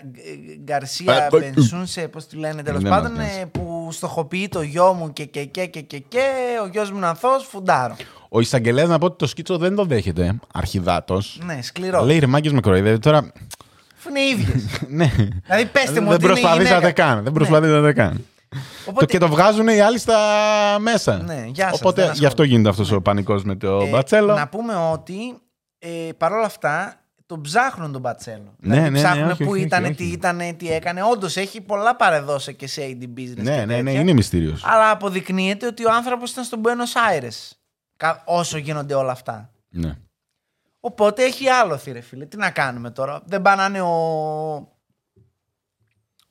[0.63, 3.39] Γκαρσία Ε, Μπενσούνσε, πώς τη λένε τέλος Δεν πάντων, μας νοιάζει.
[3.39, 6.23] ε, που στοχοποιεί το γιο μου και και και και και, και
[6.63, 7.95] ο γιος μου είναι αθώος, φουντάρω.
[8.29, 10.39] Ο εισαγγελέας να πω ότι το σκίτσο δεν το δέχεται.
[10.53, 11.39] Αρχιδάτος.
[11.45, 12.03] Ναι, σκληρό.
[12.05, 13.31] Λέει ρε μάγκες με κοροϊδεύει τώρα.
[13.99, 14.63] Αφού είναι ίδιες.
[14.99, 15.11] ναι.
[15.45, 16.91] δηλαδή πέστε μου δεν ότι είναι προσπαθήσατε γυναίκα.
[16.91, 17.13] καν.
[17.15, 17.31] Δεν Ναι.
[17.31, 18.25] προσπαθήσατε καν.
[18.85, 20.17] Οπότε, Το, και το βγάζουν οι άλλοι στα
[20.79, 21.17] μέσα.
[21.17, 22.47] Ναι, γεια σας, Οπότε δεν γι' αυτό ασχολούμαι.
[22.53, 24.33] γίνεται αυτός ο πανικός με το ε, μπατσέλο.
[24.33, 25.15] Να πούμε ότι
[25.79, 26.93] ε, παρόλα αυτά
[27.25, 28.53] τον ψάχνουν τον Μπατσέλο.
[28.59, 30.11] Ναι, δηλαδή, ναι, ναι, ψάχνουν όχι, που όχι, ήταν, όχι, τι όχι.
[30.13, 31.01] ήταν, τι έκανε.
[31.03, 33.33] Όντως έχει πολλά παρεδώσει και σε AD business.
[33.35, 33.99] Ναι, και ναι, ναι, τέτοια.
[33.99, 34.61] είναι μυστήριος.
[34.65, 37.51] Αλλά αποδεικνύεται ότι ο άνθρωπος ήταν στον Buenos Aires.
[37.97, 39.49] κα- Όσο γίνονται όλα αυτά.
[39.69, 39.95] Ναι.
[40.79, 42.25] Οπότε έχει άλλο ρε φίλε.
[42.25, 43.21] Τι να κάνουμε τώρα.
[43.25, 44.77] Δεν πάει να είναι ο.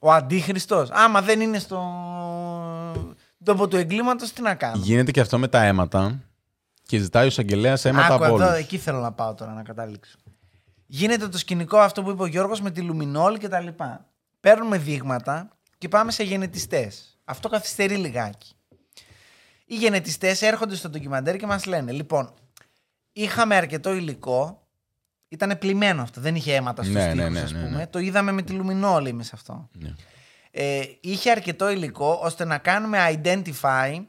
[0.00, 0.90] Ο αντίχριστος.
[0.90, 1.82] Άμα δεν είναι στο
[3.44, 4.84] τόπο του εγκλήματος, τι να κάνουμε.
[4.84, 6.20] Γίνεται και αυτό με τα αίματα
[6.82, 8.58] και ζητάει ο εισαγγελέας αίματα Άκου από εδώ, όλους.
[8.58, 10.18] εκεί θέλω να πάω τώρα να καταλήξω.
[10.86, 14.06] Γίνεται το σκηνικό αυτό που είπε ο Γιώργος με τη Λουμινόλ και τα λοιπά.
[14.40, 17.18] Παίρνουμε δείγματα και πάμε σε γενετιστές.
[17.24, 18.52] Αυτό καθυστερεί λιγάκι.
[19.66, 22.34] Οι γενετιστές έρχονται στο ντοκιμαντέρ και μας λένε λοιπόν,
[23.22, 24.66] είχαμε αρκετό υλικό,
[25.28, 27.76] ήταν πλημμένο αυτό, δεν είχε αίματα στους Ναι, ναι, ναι, τοίχους ναι, ας ναι, πούμε.
[27.76, 27.86] ναι.
[27.86, 29.68] Το είδαμε με τη Λουμινόλ εμείς αυτό.
[29.72, 29.94] Ναι.
[30.50, 34.04] Ε, είχε αρκετό υλικό ώστε να κάνουμε identify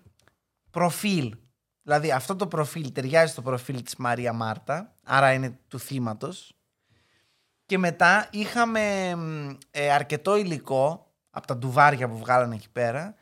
[0.72, 1.36] προφίλ.
[1.84, 6.54] Δηλαδή αυτό το προφίλ ταιριάζει στο προφίλ της Μαρία Μάρτα, άρα είναι του θύματος.
[7.66, 13.16] Και μετά είχαμε μ, ε, αρκετό υλικό από τα ντουβάρια που βγάλανε εκεί πέρα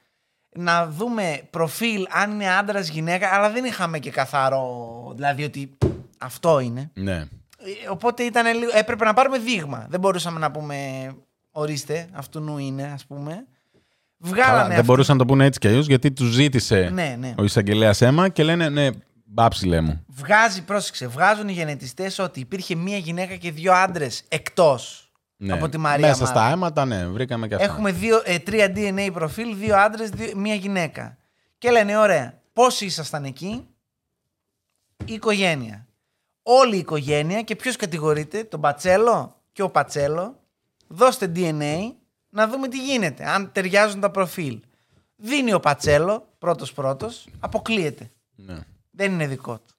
[0.57, 5.11] να δούμε προφίλ αν είναι άντρας γυναίκα, αλλά δεν είχαμε και καθαρό.
[5.15, 5.77] Δηλαδή ότι
[6.17, 6.91] αυτό είναι.
[6.93, 7.15] Ναι.
[7.15, 7.27] Ε,
[7.89, 9.85] Οπότε ήταν λίγο, έπρεπε να πάρουμε δείγμα.
[9.89, 10.75] Δεν μπορούσαμε να πούμε
[11.51, 13.45] ορίστε, αυτού νου είναι, ας πούμε.
[14.19, 14.83] Βγάλανε Καλά, δεν αυτό.
[14.83, 17.33] μπορούσαν να το πούνε έτσι κι αλλιώς γιατί τους ζήτησε Ναι, ναι.
[17.37, 18.89] ο εισαγγελέας αίμα και λένε ναι,
[19.25, 20.05] μπάψιλε μου.
[20.07, 25.06] Βγάζει, πρόσεξε, βγάζουν οι γενετιστές ότι υπήρχε μία γυναίκα και δύο άντρες εκτός
[25.37, 25.53] Ναι.
[25.53, 26.39] από τη Μαρία Μέσα Μάρτα.
[26.39, 27.65] στα αίματα, ναι, βρήκαμε και αυτά.
[27.65, 31.17] Έχουμε δύο, ε, τρία DNA προφίλ, δύο άντρες, δύο, μία γυναίκα.
[31.57, 33.67] Και λένε, ωραία, πόσοι ήσασταν εκεί,
[35.05, 35.87] η οικογένεια.
[36.43, 40.39] Όλη η οικογένεια και ποιος κατηγορείται, τον Πατσέλο και ο Πατσέλο,
[40.87, 41.91] δώστε DNA
[42.29, 44.59] να δούμε τι γίνεται, αν ταιριάζουν τα προφίλ.
[45.15, 48.11] Δίνει ο Πατσέλο, πρώτος πρώτος, αποκλείεται.
[48.35, 48.57] Ναι.
[48.91, 49.75] Δεν είναι δικό του.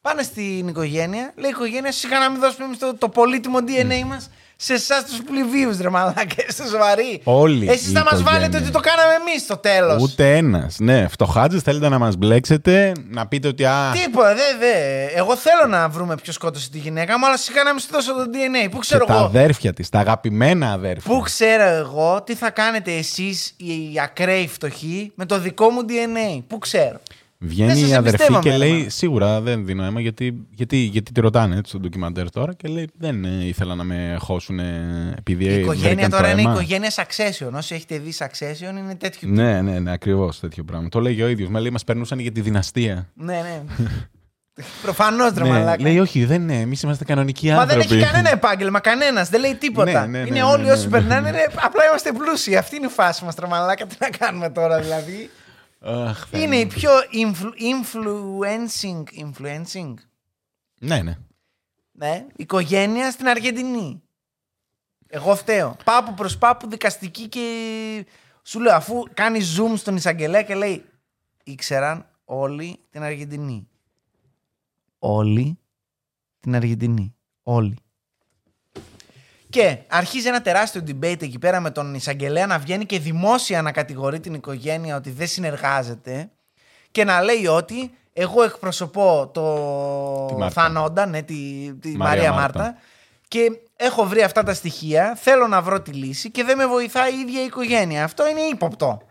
[0.00, 4.04] Πάνε στην οικογένεια, λέει η οικογένεια, σιγά να μην δώσουμε εμείς το, το πολύτιμο DNA
[4.06, 4.30] μας
[4.64, 7.20] σε εσάς τους πληβίους, ρε μαλάκα, είστε σοβαροί.
[7.24, 8.32] Όλη Εσείς η θα μας οικογένεια.
[8.32, 10.02] βάλετε ότι το κάναμε εμείς στο τέλος.
[10.02, 10.76] Ούτε ένας.
[10.78, 13.64] Ναι, φτωχάτζες θέλετε να μας μπλέξετε, να πείτε ότι.
[13.64, 15.04] Α, Τίποτα, δε, δε.
[15.18, 18.12] Εγώ θέλω να βρούμε ποιος σκότωσε τη γυναίκα μου, αλλά σιγά να μην σου δώσω
[18.14, 18.64] το DNA.
[18.70, 21.14] Πού και ξέρω τα εγώ; αδέρφια της, τα αγαπημένα αδέρφια.
[21.14, 26.42] Πού ξέρω εγώ τι θα κάνετε εσείς οι ακραίοι φτωχοί με το δικό μου DNA.
[26.46, 27.00] Πού ξέρω;
[27.44, 28.90] Δεν Βγαίνει σας η αδερφή εμπιστεύομαι, και ρε, λέει: μάνα.
[28.90, 32.88] Σίγουρα δεν δίνω αίμα γιατί, γιατί, γιατί τη ρωτάνε έτσι, στο ντοκιμαντέρ τώρα και λέει:
[32.98, 34.58] Δεν ε, ήθελα να με χώσουν
[35.18, 36.52] επειδή Η οικογένεια βρήκαν τώρα το είναι αίμα».
[36.52, 37.50] οικογένειας Succession.
[37.52, 39.28] Όσοι έχετε δει Succession είναι τέτοιο.
[39.28, 40.88] Ναι, ναι, ναι, ακριβώς τέτοιο πράγμα.
[40.88, 41.48] Το λέγει ο ίδιος.
[41.48, 43.08] Μα λέει: Μας περνούσαν για τη δυναστεία.
[43.14, 43.62] Ναι, ναι.
[44.82, 45.82] Προφανώς ρε Ναι, μαλάκα.
[45.82, 46.60] λέει: Όχι, δεν είναι.
[46.60, 47.86] Εμείς είμαστε κανονικοί Μα άνθρωποι.
[47.86, 49.28] δεν έχει κανένα επάγγελμα, κανένας.
[49.28, 50.06] Δεν λέει τίποτα.
[50.06, 50.90] Ναι, ναι, ναι, είναι ναι, όλοι ναι, όσοι ναι.
[50.90, 52.56] περνάνε, είναι, απλά είμαστε πλούσιοι.
[52.56, 53.86] Αυτή είναι η φάση μας, τρομαλάκα.
[53.86, 55.30] Τι να κάνουμε τώρα, δηλαδή.
[55.84, 56.60] Αχ, Θεέ είναι μου.
[56.60, 59.94] η πιο influ- influencing, influencing
[60.78, 61.18] Ναι, ναι.
[61.92, 64.02] ναι, οικογένεια στην Αργεντινή.
[65.06, 65.76] Εγώ φταίω.
[65.84, 68.06] Πάπου προς πάπου δικαστική και.
[68.42, 70.84] Σου λέω, αφού κάνει zoom στον εισαγγελέα και λέει
[71.44, 73.68] ήξεραν όλοι την Αργεντινή.
[74.98, 75.58] Όλοι
[76.40, 77.14] την Αργεντινή.
[77.42, 77.76] Όλοι.
[79.52, 83.72] Και αρχίζει ένα τεράστιο debate εκεί πέρα με τον εισαγγελέα να βγαίνει και δημόσια να
[83.72, 86.30] κατηγορεί την οικογένεια ότι δεν συνεργάζεται
[86.90, 90.62] και να λέει ότι εγώ εκπροσωπώ το Τη Μάρτα.
[90.62, 91.34] Θανόντα, ναι, τη,
[91.80, 92.62] τη Μαρία Μαρία Μάρτα.
[92.62, 92.78] Μάρτα
[93.28, 97.16] και έχω βρει αυτά τα στοιχεία, θέλω να βρω τη λύση και δεν με βοηθάει
[97.16, 98.04] η ίδια η οικογένεια.
[98.04, 99.02] Αυτό είναι ύποπτο.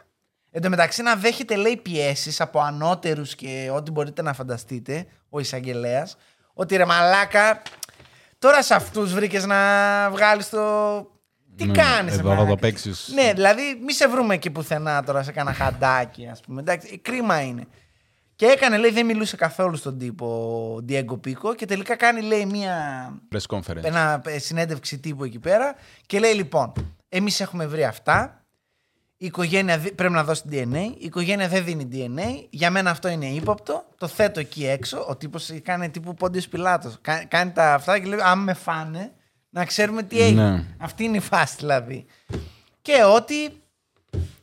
[0.52, 5.40] Εν τω μεταξύ να δέχεται λέει πιέσεις από ανώτερους και ό,τι μπορείτε να φανταστείτε, ο
[5.40, 6.18] εισαγγελέας,
[6.54, 7.62] ότι ρε μαλάκα,
[8.42, 9.58] τώρα σε αυτούς βρήκες να
[10.12, 10.60] βγάλεις το...
[11.56, 12.56] Τι Ναι, κάνεις, Εδώ ρε θα το μαλάκα.
[12.62, 13.12] παίξεις.
[13.14, 16.62] Ναι, δηλαδή μη σε βρούμε εκεί πουθενά τώρα σε κάνα χαντάκι, ας πούμε.
[16.62, 17.68] Εντάξει, κρίμα είναι.
[18.36, 20.26] Και έκανε, λέει, δεν μιλούσε καθόλου στον τύπο
[20.80, 22.76] ο Diego Pico και τελικά κάνει, λέει, μία
[23.36, 23.84] Press conference.
[23.84, 25.76] ένα ε, συνέντευξη τύπου εκεί πέρα
[26.06, 26.72] και λέει λοιπόν,
[27.10, 28.46] εμείς έχουμε βρει αυτά,
[29.18, 33.08] η οικογένεια δι- πρέπει να δώσει DNA, η οικογένεια δεν δίνει DNA, για μένα αυτό
[33.08, 37.74] είναι ύποπτο, το θέτω εκεί έξω, ο τύπος κάνει τύπου Πόντιος Πιλάτος, Κα- κάνει τα
[37.74, 39.12] αυτά και λέει αν με φάνε
[39.50, 40.50] να ξέρουμε τι έγινε.
[40.52, 40.64] Ναι.
[40.78, 42.06] Αυτή είναι η φάση δηλαδή.
[42.82, 43.62] Και ότι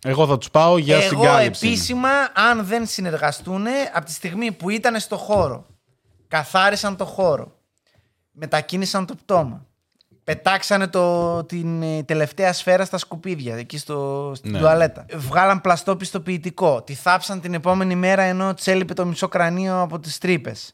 [0.05, 1.67] Εγώ θα τους πάω για εγώ συγκάλυψη.
[1.67, 5.67] επίσημα, αν δεν συνεργαστούν, από τη στιγμή που ήταν στο χώρο,
[6.29, 7.59] καθάρισαν το χώρο,
[8.31, 9.67] μετακίνησαν το πτώμα,
[10.35, 14.59] πετάξανε το, την ε, τελευταία σφαίρα στα σκουπίδια, εκεί στο, στην Ναι.
[14.59, 15.07] τουαλέτα.
[15.15, 19.99] Βγάλαν πλαστό πιστοποιητικό, τη θάψαν την επόμενη μέρα ενώ της έλειπε το μισό κρανίο από
[19.99, 20.73] τις τρύπες.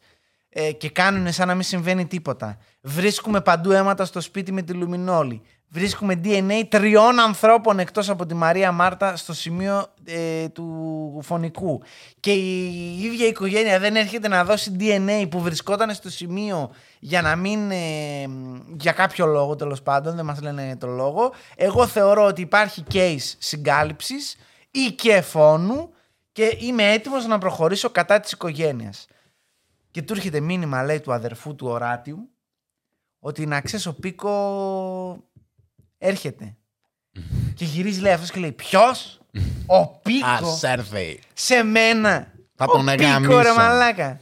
[0.49, 2.59] Ε, και κάνουν σαν να μην συμβαίνει τίποτα.
[2.81, 5.43] Βρίσκουμε παντού αίματα στο σπίτι με τη λουμινόλη.
[5.75, 11.83] Βρίσκουμε DNA τριών ανθρώπων εκτός από τη Μαρία Μάρτα στο σημείο ε, του φωνικού.
[12.21, 17.23] Και η ίδια η οικογένεια δεν έρχεται να δώσει DNA που βρισκόταν στο σημείο για
[17.23, 17.71] να μην...
[17.71, 18.27] ε,
[18.77, 21.33] για κάποιο λόγο τέλος πάντων, δεν μας λένε το λόγο.
[21.57, 24.37] Εγώ θεωρώ ότι υπάρχει case συγκάλυψης
[24.71, 25.91] ή και φόνου
[26.33, 29.07] και είμαι έτοιμος να προχωρήσω κατά της οικογένειας.
[29.91, 32.29] Και του έρχεται μήνυμα, λέει, του αδερφού του Οράτιου,
[33.19, 34.33] ότι να ξέρεις ο Πίκο
[36.09, 36.55] έρχεται.
[37.57, 39.21] και γυρίζει, λέει αυτός και λέει, ποιος;
[39.67, 41.19] Ο Πίκο έρθει.
[41.33, 42.33] σε μένα.
[42.57, 43.41] Θα ο τον Πίκο, εγαμίσω.
[43.41, 44.19] ρε μαλάκα.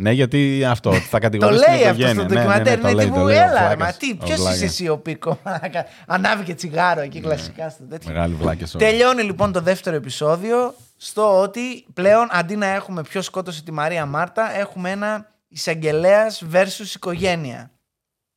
[0.00, 2.22] Ναι, γιατί αυτό θα Το κατηγορήσει την λέει αυτός οικογένεια.
[2.22, 2.80] στο Ναι, ναι, ναι, ντοκιμαντέρ.
[2.80, 3.78] το Είναι λέει, τύπου, το λέει ο έλα, ρε, βλάκας.
[3.78, 4.60] μα τι, Ο ποιος είσαι βλάκας.
[4.60, 4.66] Ναι.
[4.66, 5.38] εσύ ο Πίκο.
[5.44, 5.86] μαλάκα.
[6.06, 8.12] Ανάβει και τσιγάρο εκεί κλασικά στο τέτοιο.
[8.12, 8.84] Μεγάλη βλάκες όλοι.
[8.84, 14.06] Τελειώνει λοιπόν το δεύτερο επεισόδιο στο ότι πλέον αντί να έχουμε ποιο σκότωσε τη Μαρία
[14.06, 17.70] Μάρτα, έχουμε ένα εισαγγελέας versus οικογένεια.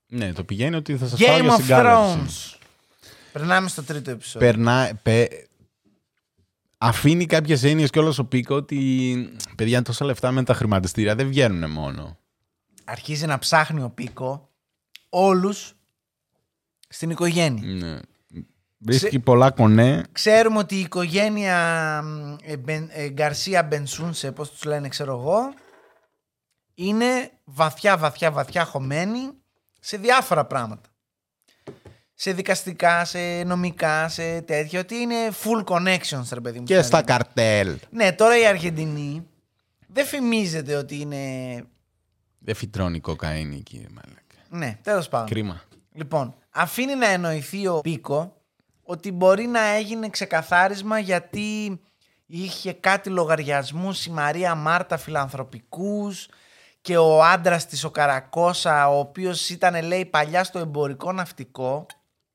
[0.08, 2.18] Ναι, το πηγαίνει ότι θα σας πάω Game για of συγκάλυψη.
[2.54, 2.58] Thrones.
[3.32, 4.48] Περνάμε στο τρίτο επεισόδιο.
[4.48, 5.28] Περνά, πε,
[6.78, 11.72] αφήνει κάποιες έννοιες κιόλα ο Πίκο ότι παιδιά τόσα λεφτά με τα χρηματιστήρια δεν βγαίνουν
[11.72, 12.18] μόνο.
[12.84, 14.50] Αρχίζει να ψάχνει ο Πίκο
[15.10, 15.74] όλους
[16.88, 17.88] στην οικογένεια.
[17.88, 18.00] Ναι.
[18.78, 20.04] Βρίσκει πολλά κονέ.
[20.12, 25.54] Ξέρουμε ότι η οικογένεια μ, ε, Μπεν- ε, Γκαρσία Μπενσούνσε, πώς τους λένε ξέρω εγώ,
[26.74, 29.32] είναι βαθιά βαθιά βαθιά χωμένη
[29.80, 30.90] σε διάφορα πράγματα.
[32.24, 36.66] Σε δικαστικά, σε νομικά, σε τέτοια, ότι είναι full connections, ρε παιδί μου.
[36.66, 37.18] Και στην στα Αργεντινή.
[37.18, 37.78] καρτέλ.
[37.90, 39.28] Ναι, τώρα η Αργεντινή
[39.88, 41.18] δεν φημίζεται ότι είναι...
[42.40, 44.36] Δεν φυτρώνει κοκαίνη, κύριε Μαλάκα.
[44.50, 45.28] Ναι, τέλος πάντων.
[45.28, 45.62] Κρίμα.
[45.94, 48.42] Λοιπόν, αφήνει να εννοηθεί ο Πίκο
[48.84, 51.80] ότι μπορεί να έγινε ξεκαθάρισμα γιατί
[52.26, 56.30] είχε κάτι λογαριασμούς η Μαρία Μάρτα φιλανθρωπικούς
[56.82, 61.86] και ο άντρας της ο Καρακώσα ο οποίος ήταν λέει παλιά στο εμπορικό ναυτικό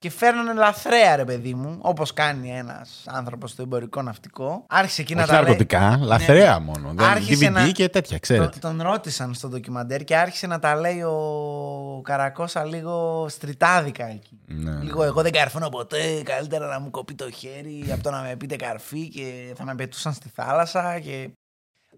[0.06, 5.14] και φέρνανε λαθρέα ρε παιδί μου όπως κάνει ένας άνθρωπος στο εμπορικό ναυτικό άρχισε εκεί
[5.14, 6.92] να Όχι τα λέει ναρκωτικά, λαθρέα μόνο.
[6.94, 8.58] Δεν, Άρχισε DVD να- και τέτοια, ξέρετε.
[8.58, 14.38] τον, τον ρώτησαν στο ντοκιμαντέρ και άρχισε να τα λέει ο Καρακώσα λίγο στριτάδικα εκεί.
[14.46, 14.70] Ναι.
[14.82, 18.36] Λίγο εγώ δεν καρφώνω ποτέ, καλύτερα να μου κοπεί το χέρι από το να με
[18.36, 21.30] πείτε καρφί και θα με πετούσαν στη θάλασσα και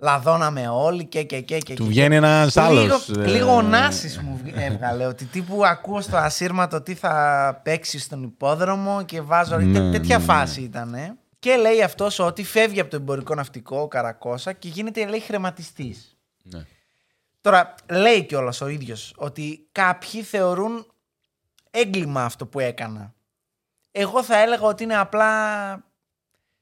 [0.00, 1.74] λαδώναμε όλοι και και και και.
[1.74, 1.88] Του και.
[1.88, 3.08] βγαίνει ένας άλλος.
[3.08, 7.98] Λίγο, λίγο ο Νάσης μου βγ- έβγαλε ότι τύπου ακούω στο ασύρματο τι θα παίξει
[7.98, 9.56] στον υπόδρομο και βάζω.
[9.58, 10.32] Ναι, Τέ- τέτοια ναι, ναι.
[10.32, 11.18] φάση ήταν.
[11.38, 16.16] Και λέει αυτός ότι φεύγει από το εμπορικό ναυτικό ο Καρακώσα και γίνεται λέει χρηματιστής.
[16.42, 16.64] Ναι.
[17.40, 20.86] Τώρα λέει κιόλας ο ίδιος ότι κάποιοι θεωρούν
[21.70, 23.14] έγκλημα αυτό που έκανα.
[23.92, 25.26] Εγώ θα έλεγα ότι είναι απλά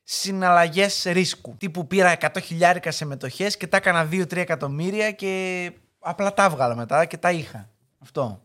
[0.08, 1.54] συναλλαγές ρίσκου.
[1.58, 6.76] Τύπου πήρα 100 χιλιάρικα σε μετοχές και τα έκανα 2-3 εκατομμύρια και απλά τα έβγαλα
[6.76, 7.68] μετά και τα είχα.
[8.02, 8.40] Αυτό.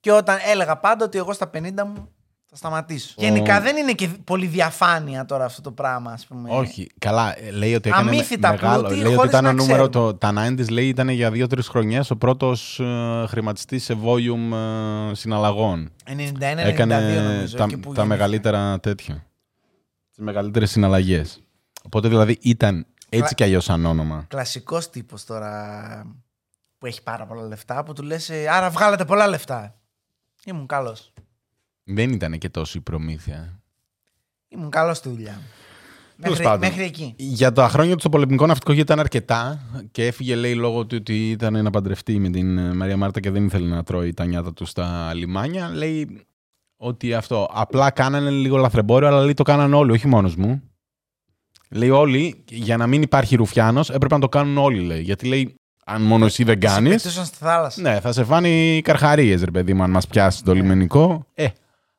[0.00, 2.08] Και όταν έλεγα πάντα ότι εγώ στα 50 μου
[2.50, 3.14] θα σταματήσω.
[3.16, 6.48] Γενικά δεν είναι και πολύ διαφάνεια τώρα αυτό το πράγμα, ας πούμε.
[6.52, 7.38] Όχι, καλά.
[7.38, 8.78] ε, Λέει ότι έκανε Αμύθιτα μεγάλο.
[8.82, 9.88] πλούτη, λέει ότι χωρίς ήταν να ο νούμερο.
[9.88, 10.10] ξέρουμε.
[10.12, 14.56] Το, τα 90s λέει ήταν για δύο-τρεις χρονιές ο πρώτος ε, χρηματιστής σε volume
[15.10, 15.90] ε, συναλλαγών.
[16.08, 16.16] 91-92
[16.56, 17.56] έκανε νομίζω.
[17.56, 18.04] τα, εκεί που τα γεννήθηκα.
[18.04, 19.24] μεγαλύτερα τέτοια.
[20.14, 21.40] Τις μεγαλύτερες συναλλαγές.
[21.82, 22.76] Οπότε δηλαδή ήταν
[23.08, 24.24] έτσι Κλα- κι αλλιώς σαν όνομα.
[24.28, 26.16] Κλασικός τύπος τώρα
[26.78, 29.74] που έχει πάρα πολλά λεφτά που του λες «Ε, άρα βγάλατε πολλά λεφτά.
[30.44, 31.12] Ήμουν καλός.
[31.84, 33.60] Δεν ήταν και τόσο η προμήθεια.
[34.48, 35.42] Ήμουν καλός στη δουλειά μου.
[36.22, 36.68] Τέλος Μέχρι, πάντων.
[36.68, 37.14] μέχρι εκεί.
[37.18, 40.96] Για το αχρόνιο του στο πολεμικό ναυτικό γιατί ήταν αρκετά και έφυγε λέει λόγω του
[41.00, 44.24] ότι ήταν να παντρευτεί με την ε, Μαρία Μάρτα και δεν ήθελε να τρώει τα
[44.24, 45.68] νιάτα του στα λιμάνια.
[45.68, 46.26] Λέει
[46.84, 50.62] ότι αυτό απλά κάνανε λίγο λαθρεμπόριο αλλά λέει το κάνανε όλοι, όχι μόνος μου.
[51.70, 55.00] Λέει όλοι, για να μην υπάρχει ρουφιάνος έπρεπε να το κάνουν όλοι λέει.
[55.02, 55.54] Γιατί λέει
[55.84, 57.80] αν μόνο εσύ δεν Σε κάνεις, πετούσαν στη θάλασσα.
[57.80, 61.26] ναι θα σε φάνει καρχαρίες ρε παιδί μου αν μας πιάσεις το λιμενικό.
[61.34, 61.46] Ε,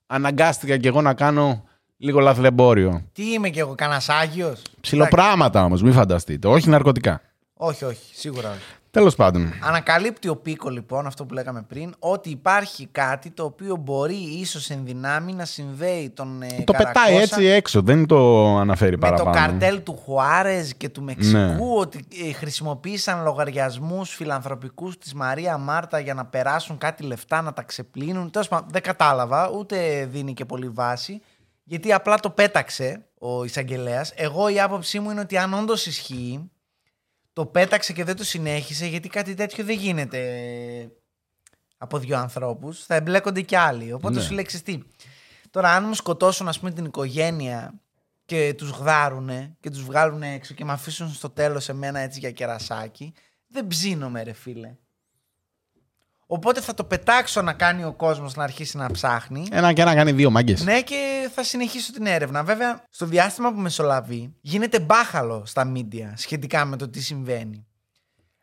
[0.08, 1.64] αναγκάστηκα κι εγώ να κάνω
[1.98, 3.02] λίγο λαθρεμπόριο.
[3.14, 6.48] Τι είμαι κι εγώ, κανένας Άγιος; Ψιλοπράγματα όμως, μην φανταστείτε.
[6.48, 7.22] Όχι ναρκωτικά.
[7.54, 8.75] Όχι, όχι, σίγουρα όχι.
[8.96, 9.54] Τέλος πάντων.
[9.64, 14.70] Ανακαλύπτει ο Πίκο λοιπόν αυτό που λέγαμε πριν ότι υπάρχει κάτι το οποίο μπορεί ίσως
[14.70, 18.98] εν δυνάμει να συνδέει τον ε, Το Καρακώσα πετάει έτσι έξω, δεν το αναφέρει με
[18.98, 19.32] παραπάνω.
[19.32, 21.58] το καρτέλ του Χουάρεζ και του Μεξικού Ναι.
[21.80, 27.62] ότι ε, χρησιμοποίησαν λογαριασμούς φιλανθρωπικούς της Μαρία Μάρτα για να περάσουν κάτι λεφτά να τα
[27.64, 28.32] ξεπλύνουν.
[28.32, 31.22] Τέλος πάντων δεν κατάλαβα ούτε δίνει και πολύ βάση
[31.64, 34.12] γιατί απλά το πέταξε ο εισαγγελέας.
[34.16, 36.50] Εγώ η άποψή μου είναι ότι αν όντως ισχύει
[37.36, 40.22] το πέταξε και δεν το συνέχισε γιατί κάτι τέτοιο δεν γίνεται
[41.78, 42.86] από δύο ανθρώπους.
[42.86, 43.94] Θα εμπλέκονται κι άλλοι.
[43.94, 44.22] Οπότε Ναι.
[44.22, 44.80] σου λέει «Ξέρεις τι.
[45.50, 47.74] Τώρα αν μου σκοτώσουν ας πούμε την οικογένεια
[48.26, 52.32] και τους γδάρουνε και τους βγάλουν έξω και με αφήσουν στο τέλος εμένα έτσι για
[52.32, 53.14] κερασάκι
[53.48, 54.76] δεν ψήνομαι ρε φίλε.
[56.28, 59.96] Οπότε θα το πετάξω να κάνει ο κόσμος να αρχίσει να ψάχνει Ένα και ένα
[59.96, 60.64] κάνει δύο μάγκες.
[60.64, 62.44] ναι, και θα συνεχίσω την έρευνα.
[62.44, 67.66] Βέβαια, στο διάστημα που μεσολαβεί, γίνεται μπάχαλο στα μίντια σχετικά με το τι συμβαίνει.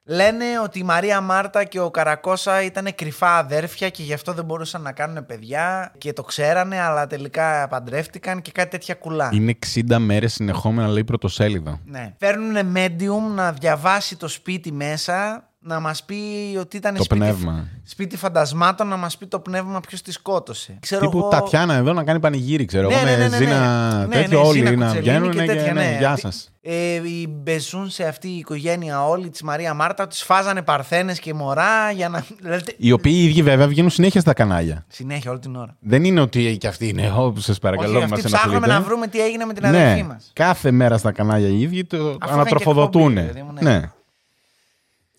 [0.05, 4.45] Λένε ότι η Μαρία Μάρτα και ο Καρακώσα ήταν κρυφά αδέρφια και γι' αυτό δεν
[4.45, 9.29] μπορούσαν να κάνουν παιδιά και το ξέρανε, αλλά τελικά παντρεύτηκαν και κάτι τέτοια κουλά.
[9.33, 11.81] Είναι 60 μέρες συνεχόμενα, λέει πρωτοσέλιδο.
[11.85, 12.15] Ναι.
[12.19, 16.15] Φέρνουν medium να διαβάσει το σπίτι μέσα, να μας πει
[16.61, 17.69] ότι ήταν Το σπίτι, πνεύμα.
[17.85, 20.77] σπίτι φαντασμάτων, να μας πει το πνεύμα ποιος τη σκότωσε.
[20.81, 23.05] Ξέρω Τύπου εγώ- Τατιάνα εδώ να κάνει πανηγύρι, ξέρω Ναι, εγώ.
[23.05, 24.15] ναι, με ναι, ναι, Ζήνα ναι.
[24.15, 25.97] τέτοιο, Ναι, ναι, όλοι Ζήνα να Κουτσελίνη βγαίνουν και και, τέτοια, ναι, ναι.
[25.99, 26.51] γεια Αυτή- σας.
[26.63, 31.35] ε, οι μπεζούν σε αυτή η οικογένεια όλη τη Μαρία Μάρτα τους φάζανε παρθένες και
[31.35, 32.25] μωρά για να.
[32.43, 34.85] Δηλαδή, Οι οποίοι οι ίδιοι βέβαια βγαίνουν συνέχεια στα κανάλια.
[34.89, 35.77] συνέχεια όλη την ώρα.
[35.81, 37.07] Δεν είναι ότι και αυτοί είναι.
[37.17, 38.79] Ω, σας παρακαλώ, Όχι, μας αυτοί ψάχνουμε ενοχλείτε.
[38.81, 40.31] να βρούμε τι έγινε με την αδερφή Ναι, μας.
[40.33, 43.17] κάθε μέρα στα κανάλια οι ίδιοι το είχαν και ανατροφοδοτούν.
[43.17, 43.91] εκπομπή, παιδί μου, ναι.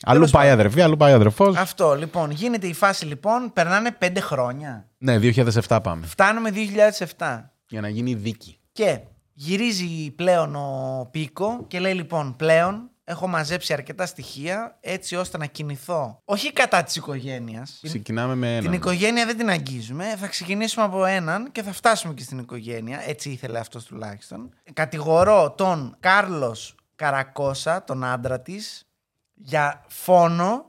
[0.06, 0.12] Ναι.
[0.14, 0.60] Αλλού πάει η πάντων.
[0.60, 1.56] αδερφή, αλλού πάει ο αδερφός.
[1.58, 2.32] Αυτό λοιπόν.
[2.32, 3.54] Γίνεται η φάση λοιπόν.
[3.54, 4.88] Περνάνε πέντε χρόνια.
[4.98, 6.06] Ναι, 2007 πάμε.
[6.06, 6.50] Φτάνουμε
[7.18, 7.44] 2007.
[7.68, 8.58] Για να γίνει δίκη.
[8.72, 9.00] Και
[9.34, 15.46] γυρίζει πλέον ο Πίκο και λέει λοιπόν πλέον έχω μαζέψει αρκετά στοιχεία έτσι ώστε να
[15.46, 17.80] κινηθώ όχι κατά της οικογένειας.
[17.84, 18.74] Ξεκινάμε με Την έναν.
[18.74, 20.16] οικογένεια δεν την αγγίζουμε.
[20.20, 23.02] Θα ξεκινήσουμε από έναν και θα φτάσουμε και στην οικογένεια.
[23.10, 24.50] Έτσι ήθελε αυτός τουλάχιστον.
[24.74, 28.88] Κατηγορώ τον Κάρλος Καρακώσα, τον άντρα της,
[29.46, 30.66] για φόνο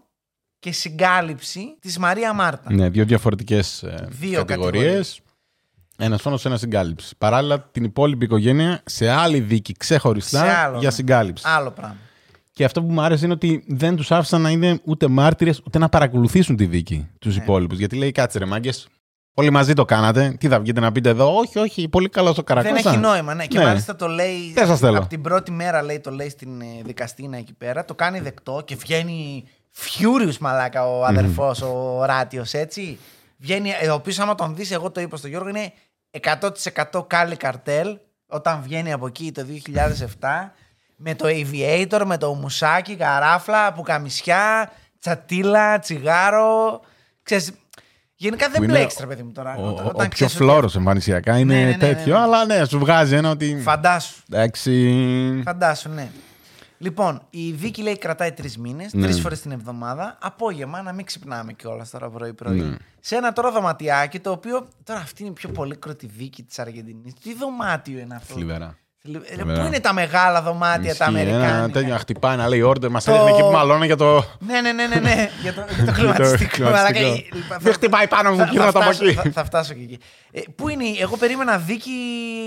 [0.59, 2.73] και συγκάλυψη της Μαρία Μάρτα.
[2.73, 4.45] Ναι, δύο διαφορετικές Δύο κατηγορίες.
[4.47, 5.21] κατηγορίες.
[5.97, 7.15] Ένας φόνος, ένας συγκάλυψη.
[7.19, 10.95] Παράλληλα, την υπόλοιπη οικογένεια σε άλλη δίκη ξεχωριστά Σε άλλο, για ναι.
[10.95, 11.45] συγκάλυψη.
[11.47, 11.97] Άλλο πράγμα.
[12.53, 15.79] Και αυτό που μου άρεσε είναι ότι δεν τους άφησαν να είναι ούτε μάρτυρες ούτε
[15.79, 17.43] να παρακολουθήσουν τη δίκη τους Ναι.
[17.43, 17.79] υπόλοιπους.
[17.79, 18.89] Γιατί λέει, κάτσε ρε μάγκες.
[19.37, 20.37] Όλοι μαζί το κάνατε.
[20.41, 22.75] Τι θα βγείτε να πείτε εδώ, Όχι, όχι, πολύ καλός ο Καρακώσα.
[22.75, 23.47] Δεν έχει νόημα, ναι.
[23.47, 23.65] Και Ναι.
[23.65, 24.53] μάλιστα το λέει.
[24.55, 27.85] Δεν σας θέλω; Από την πρώτη μέρα λέει το λέει στην ε, δικαστήνα εκεί πέρα.
[27.85, 29.45] Το κάνει δεκτό και βγαίνει
[29.77, 32.99] furious μαλάκα ο αδερφός, ο Ράτιος, έτσι.
[33.39, 35.73] Βγαίνει, ε, ο οποίο άμα τον δεις, εγώ το είπα στον Γιώργο, είναι
[36.11, 39.45] 100% κάλι καρτέλ όταν βγαίνει από εκεί το
[40.21, 40.53] 2007
[40.97, 46.81] με το aviator, με το μουσάκι, καράφλα, πουκαμισιά, τσατίλα, τσιγάρο.
[47.23, 47.53] Ξέρεις,
[48.25, 49.55] γενικά δεν Που είναι μπλέξεις, ρε παιδί μου τώρα.
[49.57, 52.15] Ο, όταν- ο, όταν πιο ξέρεις ότι- φλόρος εμφανισιακά είναι Ναι, ναι, ναι, ναι, τέτοιο,
[52.15, 52.21] ναι.
[52.21, 53.59] αλλά ναι, σου βγάζει ένα ότι.
[53.63, 54.23] Φαντάσου.
[54.31, 55.43] Εντάξει.
[55.45, 56.09] Φαντάσου, ναι.
[56.79, 59.03] Λοιπόν, η δίκη λέει κρατάει τρεις μήνες, Ναι.
[59.03, 60.19] τρεις φορές την εβδομάδα.
[60.21, 62.61] Απόγευμα, να μην ξυπνάμε κιόλας τώρα πρωί-πρωί.
[62.61, 62.77] Ναι.
[63.01, 64.69] Σε ένα τώρα δωματιάκι το οποίο.
[64.85, 67.15] Τώρα αυτή είναι η πιο πολύκροτη δίκη της Αργεντινής.
[67.23, 68.35] Τι δωμάτιο είναι αυτό.
[68.35, 68.77] Θλιβερά.
[69.07, 69.61] Θλιβε- Ρε, Θλιβερά.
[69.61, 72.89] Πού είναι τα μεγάλα δωμάτια, τα Ισχύει, Ένα Αμερικάνικα; τέτοιο να χτυπάει να λέει order,
[72.89, 74.25] μας Το- έδειχνε εκεί που μαλώνε για το.
[74.39, 75.29] Ναι, ναι, ναι, ναι, ναι.
[75.43, 76.51] για το, για το κλιματιστικό.
[76.51, 76.71] κλιματιστικό.
[76.71, 76.99] μαλάκα.
[76.99, 79.15] Ε, λοιπόν, θα- Δεν χτυπάει πάνω μου, θα- γύρω θα από φτάσω- εκεί.
[79.15, 79.99] Θα, θα φτάσω και εκεί.
[80.33, 81.91] Ε, πού είναι, η- εγώ περίμενα δίκη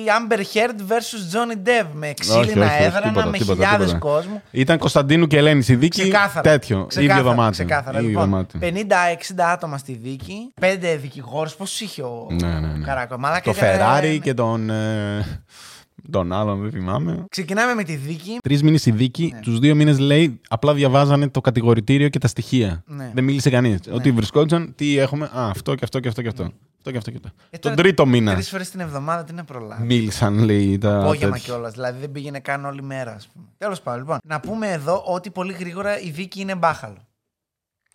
[0.05, 3.91] Amber Heard versus Johnny Depp με ξύλινα Όχι, όχι, όχι, έδρανα, τίποτα, με τίποτα, χιλιάδες
[3.91, 4.11] τίποτα.
[4.13, 4.41] κόσμου.
[4.51, 6.01] Ήταν Κωνσταντίνου και Ελένη η δίκη.
[6.01, 6.41] Ξεκάθαρα.
[6.41, 6.85] Τέτοιο.
[6.85, 7.65] Ξεκάθαρα, ίδιο δωμάτιο.
[7.65, 7.97] Ξεκάθαρα.
[7.97, 8.59] ίδιο Λοιπόν, δωμάτιο.
[8.59, 11.55] 50-60 άτομα στη δίκη, 5 δικηγόρους.
[11.55, 12.85] Πώ είχε ο Ναι, ναι, ναι.
[12.85, 13.17] Καράκο.
[13.17, 13.81] Μαλάκα Το έκανε-
[14.15, 14.71] Ferrari και τον.
[16.07, 17.25] Ε, τον άλλον, δεν θυμάμαι.
[17.29, 18.37] Ξεκινάμε με τη δίκη.
[18.43, 19.39] Τρεις μήνες η δίκη, Ναι.
[19.39, 22.83] τους δύο μήνες λέει απλά διαβάζανε το κατηγορητήριο και τα στοιχεία.
[22.85, 23.11] Ναι.
[23.13, 23.79] Δεν μίλησε κανείς.
[23.91, 25.25] Ότι βρισκόντουσαν, τι έχουμε.
[25.25, 26.43] Α, αυτό και αυτό και αυτό και αυτό.
[26.77, 27.29] Αυτό και αυτό και αυτό.
[27.49, 29.83] Ε, Τον τώρα, τρίτο μήνα Τρεις φορές την εβδομάδα τι να προλάβει.
[29.85, 30.77] μίλησαν, λέει.
[30.77, 31.53] Τα Απόγευμα τέτοια.
[31.53, 31.71] κιόλας.
[31.73, 33.45] Δηλαδή δεν πήγαινε καν όλη μέρα, ας πούμε.
[33.57, 34.17] Τέλος πάντων, λοιπόν.
[34.23, 36.97] Να πούμε εδώ ότι πολύ γρήγορα η δίκη είναι μπάχαλο.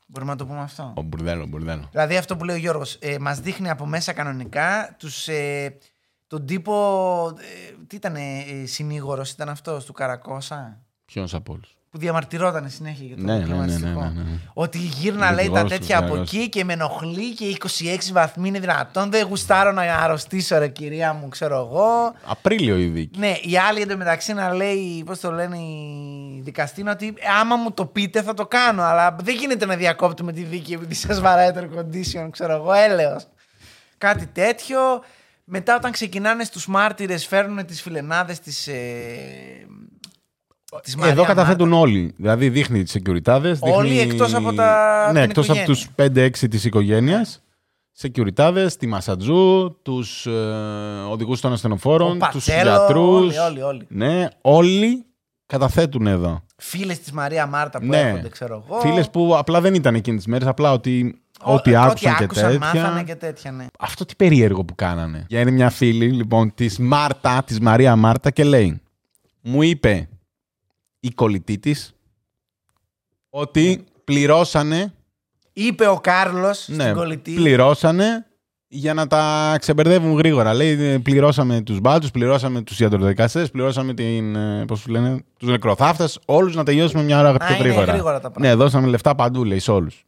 [0.07, 1.89] Μπορούμε να το πούμε αυτό; Ο μπουρδέλο, μπουρδέλο.
[1.91, 5.77] Δηλαδή αυτό που λέει ο Γιώργος, ε, μας δείχνει από μέσα κανονικά τους, ε,
[6.33, 6.75] τον τύπο.
[7.39, 8.21] Ε, τι ήταν, ε,
[8.65, 10.79] συνήγορος ήταν αυτός του Καρακώσα.
[11.05, 14.01] Ποιο από όλους; Που διαμαρτυρόταν συνέχεια για το Ναι, ναι, ναι, κλιματιστικό.
[14.01, 14.39] ναι, ναι, ναι.
[14.53, 16.37] Ότι γύρνα λέει τα Δικηγόρος τέτοια του από Καρακώσα.
[16.39, 19.11] εκεί και με ενοχλεί και 26 βαθμοί είναι δυνατόν.
[19.11, 22.15] Δεν γουστάρω να αρρωστήσω, ρε κυρία μου, ξέρω εγώ.
[22.27, 23.19] Απρίλιο η δίκη.
[23.19, 27.87] Ναι, η άλλη εντωμεταξύ να λέει, πώς το λένε οι δικαστή, ότι άμα μου το
[27.87, 28.83] πείτε θα το κάνω.
[28.83, 32.73] Αλλά δεν γίνεται να διακόπτουμε τη δίκη επειδή σας βαράει το air condition, ξέρω εγώ,
[32.73, 33.27] έλεος.
[33.99, 34.79] Κάτι τέτοιο.
[35.45, 38.75] Μετά όταν ξεκινάνε στους μάρτυρες φέρνουν τις φιλενάδες της, ε,
[40.83, 41.83] της Μαρία Εδώ καταθέτουν Μάρτα.
[41.83, 42.13] όλοι.
[42.17, 43.57] Δηλαδή δείχνει τις securities.
[43.61, 44.11] Όλοι δείχνει...
[44.13, 46.25] εκτός από τα- Ναι, την εκτός από τους οικογένεια.
[46.31, 47.43] 5-6 της οικογένειας.
[48.01, 50.31] Securities, τη Μασατζού, τους ε,
[51.11, 53.37] οδηγούς των Ο ασθενοφόρων, τους Πατσέλο, γιατρούς.
[53.37, 53.87] όλοι, όλοι, όλοι.
[53.89, 55.05] Ναι, όλοι
[55.47, 56.45] καταθέτουν εδώ.
[56.57, 58.01] Φίλες της Μαρία Μάρτα που ναι.
[58.01, 58.81] έρχονται, ξέρω εγώ.
[58.81, 61.22] Φίλες που απλά δεν ήταν εκείνες τις μέρες, απλά ότι.
[61.45, 62.59] Ο- Ό,τι άκουσαν και άκουσαν, τέτοια.
[62.81, 63.67] μάθανε και τέτοια, ναι.
[63.79, 65.25] Αυτό τι περίεργο που κάνανε.
[65.29, 68.81] Για είναι μια φίλη λοιπόν της Μάρτα, της Μαρία Μάρτα και λέει:
[69.41, 70.09] Μου είπε
[71.01, 71.95] η κολλητή της
[73.31, 74.93] ότι πληρώσανε.
[75.53, 77.33] Είπε ο Κάρλος Ναι, στην κολλητή.
[77.35, 78.27] πληρώσανε
[78.69, 80.55] για να τα ξεμπερδεύουν γρήγορα.
[80.55, 84.37] Λέει: Πληρώσαμε τους μπάτσου, πληρώσαμε τους ιατροδικαστές, πληρώσαμε την.
[84.37, 86.19] ε, Πώς λένε, τους νεκροθάφτες.
[86.25, 87.93] Όλους να τελειώσουμε μια ώρα Α, πιο είναι γρήγορα.
[87.93, 88.55] γρήγορα τα πράγματα.
[88.57, 90.05] Ναι, δώσαμε λεφτά παντού, λέει, σε όλους.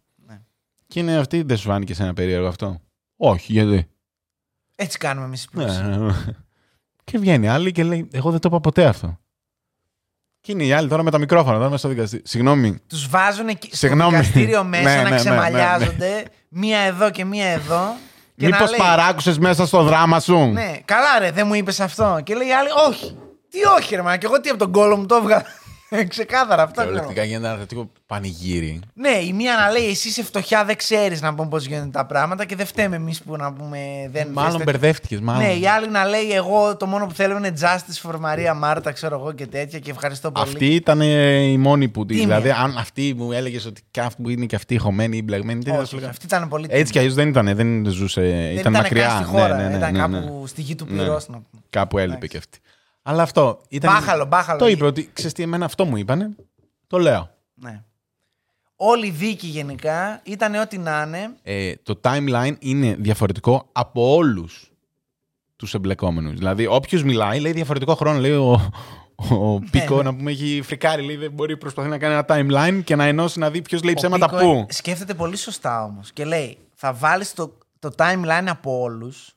[1.00, 1.06] Ναι.
[1.06, 2.80] Και είναι αυτή, δεν σου φάνηκε σε ένα περίεργο αυτό;
[3.16, 3.88] Όχι, γιατί;
[4.76, 5.82] Έτσι κάνουμε εμείς οι Ναι, πλούσιοι.
[5.82, 6.12] ναι, ναι.
[7.04, 9.18] Και βγαίνει άλλη και λέει: Εγώ δεν το είπα ποτέ αυτό.
[10.40, 12.24] Και είναι οι άλλοι τώρα με τα μικρόφωνα, τώρα μέσα στο δικαστήριο.
[12.28, 12.78] Συγγνώμη.
[12.86, 14.16] Τους βάζουν εκεί στο Συγγνώμη.
[14.16, 16.24] δικαστήριο μέσα Ναι, ναι, να ναι, ξεμαλιάζονται.
[16.48, 17.96] Μία εδώ και μία εδώ.
[18.36, 21.80] Και Μήπως να λέει, παράκουσε μέσα στο δράμα σου; Ναι, καλά ρε, δεν μου είπες
[21.80, 22.20] αυτό.
[22.24, 23.16] Και λέει η άλλη, όχι.
[23.48, 25.44] Τι όχι ρε, μα και εγώ τι από τον κόλο μου το έβγαλα.
[26.08, 26.82] Ξεκάθαρα αυτό.
[26.84, 26.92] λέω.
[26.92, 28.80] Θεωρητικά γίνεται ένα θετικό πανηγύρι.
[28.94, 32.06] Ναι, η μία να λέει εσύ είσαι φτωχιά, δεν ξέρεις να πούμε πώς γίνονται τα
[32.06, 33.78] πράγματα και δεν φταίμε εμείς που να πούμε
[34.12, 35.42] δεν Μάλλον θες- μπερδεύτηκες, μάλλον.
[35.42, 38.92] Ναι, η άλλη να λέει εγώ το μόνο που θέλω είναι justice for Maria Μάρτα,
[38.92, 40.46] ξέρω εγώ και τέτοια και ευχαριστώ πολύ.
[40.48, 42.06] Αυτή ήταν ε, η μόνη που.
[42.06, 42.24] Τίμια.
[42.24, 45.64] Δηλαδή, αν αυτή μου έλεγες ότι και αυτή που είναι και αυτή χωμένη ή μπλεγμένη.
[45.64, 46.08] Τι θα όχι, σου λέγα.
[46.08, 48.20] αυτή ήταν πολύ Έτσι κι αλλιώς δεν ήταν, δεν ζούσε.
[48.20, 49.06] Δεν ήταν μακριά.
[49.06, 50.46] καν στη χώρα, ναι, ναι, ναι, ήταν ναι, κάπου ναι.
[50.46, 51.02] στη γη του Ναι.
[51.02, 51.28] πυρός.
[51.28, 51.62] να πούμε.
[51.70, 52.28] Κάπου έλειπε Εντάξει.
[52.28, 52.58] κι αυτή.
[53.06, 53.60] Αλλά αυτό.
[53.68, 53.92] Ήταν...
[53.92, 54.58] Μπάχαλο, μπάχαλο.
[54.58, 56.30] Το είπε ότι ξέρεις τι, εμένα αυτό μου είπανε.
[56.86, 57.30] Το λέω.
[57.54, 57.84] Ναι.
[58.76, 61.30] Όλη η δίκη γενικά ήταν ό,τι να είναι.
[61.42, 64.72] Ε, το timeline είναι διαφορετικό από όλους
[65.56, 66.34] τους εμπλεκόμενους.
[66.38, 68.18] Δηλαδή, όποιος μιλάει, λέει διαφορετικό χρόνο.
[68.18, 68.72] Λέει ο,
[69.16, 70.02] ο Πίκο, ναι.
[70.02, 71.02] να πούμε, έχει φρικάρει.
[71.02, 73.92] Λέει, δεν μπορεί προσπαθεί να κάνει ένα timeline και να ενώσει να δει ποιος λέει
[73.92, 74.66] Ο ψέματα Πίκο πού.
[74.68, 76.12] Σκέφτεται πολύ σωστά όμως.
[76.12, 79.34] Και λέει, θα βάλεις το, το timeline από όλους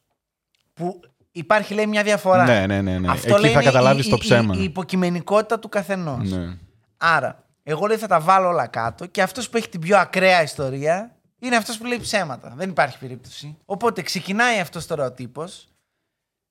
[0.74, 0.99] που
[1.38, 2.44] υπάρχει λέει μια διαφορά.
[2.44, 3.00] Ναι, ναι, ναι.
[3.00, 3.12] ναι.
[3.12, 4.54] Αυτό Εκεί λέει θα είναι καταλάβεις η, το η- ψέμα.
[4.56, 6.30] Η, η υποκειμενικότητα του καθενός.
[6.32, 6.58] Ναι.
[6.98, 10.42] Άρα, εγώ λέει θα τα βάλω όλα κάτω και αυτός που έχει την πιο ακραία
[10.42, 12.54] ιστορία είναι αυτός που λέει ψέματα.
[12.56, 13.58] Δεν υπάρχει περίπτωση.
[13.66, 15.68] Οπότε ξεκινάει αυτός τώρα ο τύπος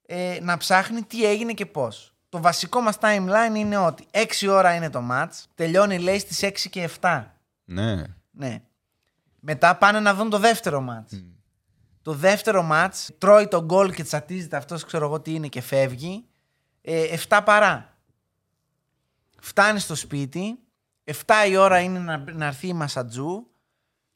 [0.07, 2.15] ε, να ψάχνει τι έγινε και πώς.
[2.29, 6.69] Το βασικό μας timeline είναι ότι 6 ώρα είναι το match, τελειώνει λέει στις 6
[6.71, 7.25] και 7.
[7.65, 8.03] ναι.
[8.31, 8.61] Ναι.
[9.41, 11.13] Μετά πάνε να δουν το δεύτερο μάτς.
[12.07, 16.25] Το δεύτερο μάτς τρώει τον γκολ και τσατίζεται αυτός ξέρω εγώ τι είναι και φεύγει.
[16.83, 17.97] Ε, 7 παρά.
[19.41, 20.59] Φτάνει στο σπίτι.
[21.05, 21.13] 7
[21.49, 23.47] η ώρα είναι να, να έρθει η Μασατζού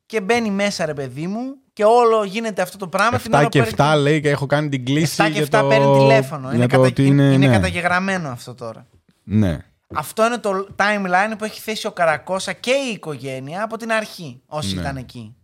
[0.06, 3.18] και μπαίνει μέσα ρε παιδί μου και όλο γίνεται αυτό το πράγμα.
[3.18, 5.22] την 7 ώρα και που 7 λέει και έχω κάνει την κλίση.
[5.22, 5.68] 7 και 7 για το...
[5.68, 6.48] παίρνει τηλέφωνο.
[6.48, 6.88] για Είναι, το κατα...
[6.88, 7.52] ότι είναι, είναι, ναι.
[7.52, 8.86] καταγεγραμμένο αυτό τώρα.
[9.24, 9.58] Ναι.
[9.94, 14.42] Αυτό είναι το timeline που έχει θέσει ο Καρακώσα και η οικογένεια από την αρχή,
[14.46, 14.80] όσοι Ναι.
[14.80, 15.34] ήταν εκεί.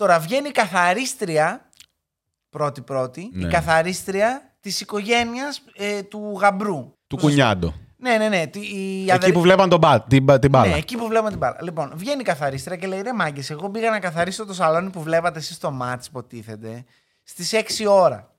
[0.00, 1.70] Τώρα βγαίνει η καθαρίστρια,
[2.50, 3.48] πρώτη-πρώτη, η Ναι.
[3.48, 6.92] καθαρίστρια της οικογένειας ε, του γαμπρού.
[7.06, 7.74] Του κουνιάντο.
[7.96, 8.46] Ναι, ναι, ναι.
[8.46, 10.70] τη- η Εκεί αδερ- που βλέπαν τον μπα, την, μπα- την μπάλα.
[10.70, 11.56] Ναι, εκεί που βλέπαμε την μπάλα.
[11.62, 15.02] Λοιπόν, βγαίνει η καθαρίστρια και λέει: Ρε μάγκες, εγώ πήγα να καθαρίσω το σαλόνι που
[15.02, 16.84] βλέπατε εσείς στο μάτς, υποτίθεται,
[17.22, 18.34] στις 6 ώρα.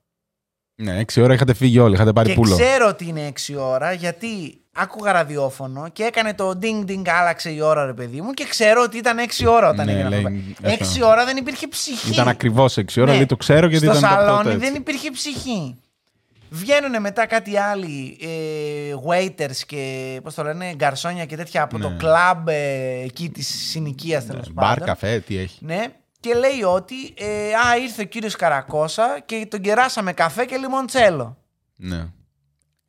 [0.75, 2.55] Ναι, 6 ώρα είχατε φύγει όλοι, είχατε πάρει Και πουλο.
[2.55, 7.61] ξέρω ότι είναι 6 ώρα γιατί άκουγα ραδιόφωνο και έκανε το ding ding άλλαξε η
[7.61, 10.29] ώρα ρε παιδί μου και ξέρω ότι ήταν 6 ώρα όταν Ναι, έγινε αυτό.
[10.29, 11.01] λέει, αυτό.
[11.03, 12.11] 6 ώρα δεν υπήρχε ψυχή.
[12.11, 13.15] Ήταν ακριβώς 6 ώρα, Ναι.
[13.15, 14.77] λέει το ξέρω γιατί Στο ήταν το σαλόνι πρώτο δεν έτσι.
[14.77, 15.75] υπήρχε ψυχή.
[16.53, 18.27] Βγαίνουν μετά κάτι άλλοι ε,
[19.07, 21.83] waiters και πώς το λένε, γκαρσόνια και τέτοια από Ναι.
[21.83, 24.85] το κλαμπ ε, εκεί της συνοικίας τέλος Μπαρ, πάντων.
[24.87, 25.65] καφέ, τι έχει.
[25.65, 25.83] Ναι,
[26.19, 27.25] και λέει ότι ε,
[27.67, 31.37] α, ήρθε ο κύριος Καρακώσα και τον κεράσαμε καφέ και λιμοντσέλο.
[31.75, 32.05] Ναι.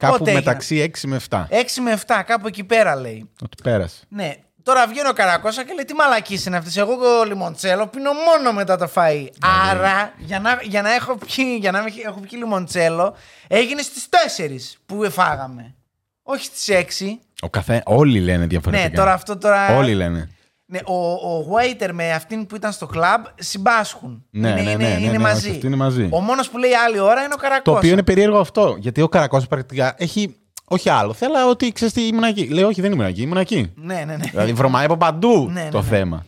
[0.02, 1.38] Κάπου Πότε έγινε; μεταξύ 6 με 7.
[1.38, 1.46] 6
[1.82, 3.30] με 7, κάπου εκεί πέρα λέει.
[3.42, 4.04] Ότι πέρασε.
[4.08, 4.34] Ναι.
[4.62, 6.80] Τώρα βγαίνει ο Καρακώσα και λέει τι μαλακής είναι αυτή.
[6.80, 9.26] Εγώ το λιμοντσέλο πίνω μόνο μετά το φαΐ.
[9.70, 13.16] Άρα για να, για να, έχω, πιει, για να μην έχω πιει λιμοντσέλο
[13.48, 15.74] έγινε στις 4 που φάγαμε.
[16.22, 16.68] Όχι στις
[17.00, 17.04] 6.
[17.40, 18.88] Ο καφέ, όλοι λένε διαφορετικά.
[18.88, 19.76] Ναι, τώρα αυτό τώρα.
[19.76, 20.30] Όλοι λένε.
[20.72, 24.24] Ναι, ο, ο waiter με αυτήν που ήταν στο κλαμπ συμπάσχουν.
[24.30, 25.46] Ναι, είναι, ναι, είναι, ναι, ναι, είναι ναι, μαζί.
[25.46, 26.08] όχι, αυτοί είναι μαζί.
[26.10, 27.62] Ο μόνος που λέει άλλη ώρα είναι ο Καρακώσα.
[27.62, 28.76] Το οποίο είναι περίεργο αυτό.
[28.80, 30.36] Γιατί ο Καρακό πρακτικά έχει.
[30.64, 31.12] Όχι άλλο.
[31.12, 32.48] Θέλω ότι ξέρεις τι ήμουν εκεί.
[32.48, 33.72] Λέει, Όχι, δεν ήμουν εκεί, ήμουν εκεί.
[33.74, 34.24] Ναι, ναι, ναι.
[34.30, 35.86] δηλαδή βρωμάει από παντού Ναι, ναι, το ναι.
[35.86, 36.26] θέμα.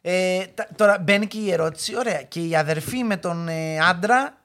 [0.00, 1.96] Ε, τα- τώρα μπαίνει και η ερώτηση.
[1.96, 2.22] Ωραία.
[2.22, 4.36] Και η αδερφή με τον ε, άντρα.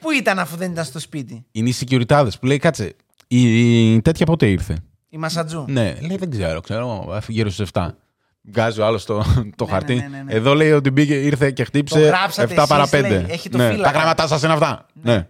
[0.00, 2.96] Πού ήταν αφού δεν ήταν στο σπίτι, Είναι οι securities που λέει, κάτσε,
[3.28, 4.76] η, η τέτοια πότε ήρθε;
[5.14, 5.64] Η Μασατζού.
[5.68, 7.88] Ναι, λέει, δεν ξέρω, ξέρω, γύρω στις 7.
[8.42, 9.24] Βγάζει ο άλλος το,
[9.56, 9.94] το Ναι, χαρτί.
[9.94, 10.32] ναι, ναι, ναι, ναι.
[10.32, 13.08] Εδώ λέει ότι μπήκε, ήρθε και χτύπησε Το γράψατε 7 παρα εσείς, 5.
[13.08, 13.24] λέει.
[13.28, 13.70] Έχει το ναι.
[13.70, 13.90] φύλακα.
[13.92, 14.86] Τα γράμματά σας είναι αυτά.
[15.02, 15.26] Ναι.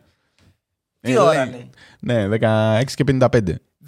[1.01, 1.71] Τι Ε, ώρα λέει.
[2.01, 3.27] Ναι, 16 και 55.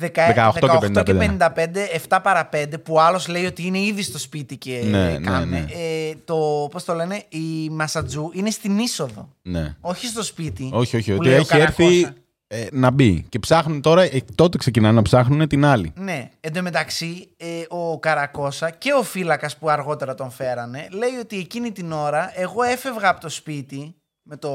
[0.01, 0.09] 18
[0.53, 4.19] 18 και και 55, 7 παρα 5, που ο άλλος λέει ότι είναι ήδη στο
[4.19, 5.45] σπίτι και Ναι, ε, ναι, κάνε.
[5.47, 5.59] ναι.
[5.59, 9.29] Ε, το, πώς το λένε, η Μασατζού είναι στην είσοδο.
[9.43, 9.75] Ναι.
[9.81, 10.71] Όχι στο σπίτι.
[10.73, 11.11] Όχι, όχι.
[11.11, 12.15] που Ότι λέει ο έχει έρθει Καρακώσα.
[12.49, 13.27] Ε, να μπει.
[13.29, 15.93] Και ψάχνουν τώρα, ε, τότε ξεκινάνε να ψάχνουν την άλλη.
[15.97, 21.15] Ναι, εν τω μεταξύ ε, ο Καρακώσα και ο φύλακας που αργότερα τον φέρανε λέει
[21.21, 24.51] ότι εκείνη την ώρα εγώ έφευγα από το σπίτι με το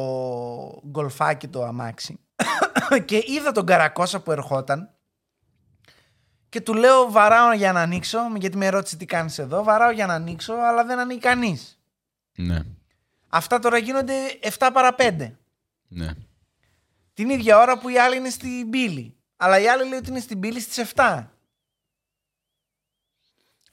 [0.87, 2.19] γκολφάκι το αμάξι
[3.05, 4.89] και είδα τον Καρακώσα που ερχόταν
[6.49, 10.05] και του λέω βαράω για να ανοίξω γιατί με ρώτησε τι κάνεις εδώ; Βαράω για
[10.05, 11.79] να ανοίξω αλλά δεν ανοίγει κανείς
[12.37, 12.59] Ναι.
[13.27, 14.13] αυτά τώρα γίνονται
[14.57, 15.31] 7 παρα 5
[15.87, 16.09] ναι.
[17.13, 20.19] Την ίδια ώρα που η άλλη είναι στην πύλη αλλά η άλλη λέει ότι είναι
[20.19, 21.25] στην πύλη στις 7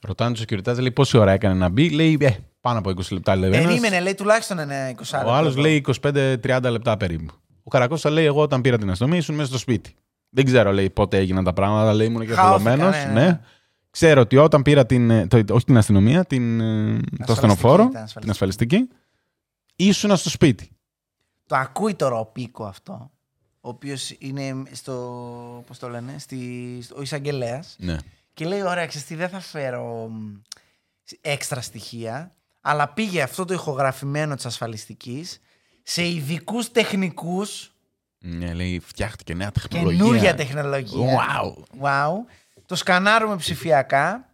[0.01, 2.29] Ρωτάνε τους security, λέει πόση ώρα έκανε να μπει; Λέει ε,
[2.61, 3.35] πάνω από 20 λεπτά.
[3.35, 3.65] Λέει, ο ένας.
[3.67, 7.33] Περίμενε, λέει τουλάχιστον ένα 20 Ο άλλος λέει 25-30 λεπτά περίπου.
[7.63, 9.95] Ο Καρακώστα λέει: Εγώ όταν πήρα την αστυνομία ήσουν μέσα στο σπίτι.
[10.29, 12.89] Δεν ξέρω, λέει, πότε έγιναν τα πράγματα, λέει, ήμουν και Χαώθηκα, θολωμένο.
[12.89, 13.25] ναι, ναι, ναι.
[13.27, 13.39] Ναι.
[13.89, 15.09] Ξέρω ότι όταν πήρα την.
[15.09, 18.19] ε, Το, όχι την αστυνομία, την, ε, το ασθενοφόρο, ήταν ασφαλιστική.
[18.19, 18.87] την ασφαλιστική,
[19.75, 20.69] ήσουν στο σπίτι.
[21.45, 23.11] Το ακούει τώρα ο Πίκο αυτό,
[23.61, 24.93] ο οποίος είναι στο.
[25.67, 26.37] Πώς το λένε, στη,
[26.95, 27.75] ο εισαγγελέας.
[27.79, 27.97] Ναι.
[28.33, 30.35] Και λέει: Ωραία, ξέρεις τι, δεν θα φέρω μ,
[31.21, 35.39] έξτρα στοιχεία, αλλά πήγε αυτό το ηχογραφημένο της ασφαλιστικής
[35.83, 37.73] σε ειδικούς τεχνικούς.
[38.19, 39.97] ναι, λέει, φτιάχτηκε νέα τεχνολογία.
[39.97, 41.17] Καινούργια τεχνολογία.
[41.17, 41.81] Wow.
[41.81, 42.11] Wow.
[42.65, 44.33] Το σκανάρουμε ψηφιακά.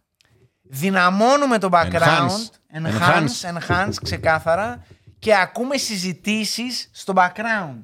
[0.62, 2.28] Δυναμώνουμε το background.
[2.72, 3.00] Enhance.
[3.00, 4.86] Enhance, enhance, ξεκάθαρα.
[5.18, 7.82] Και ακούμε συζητήσεις στο background.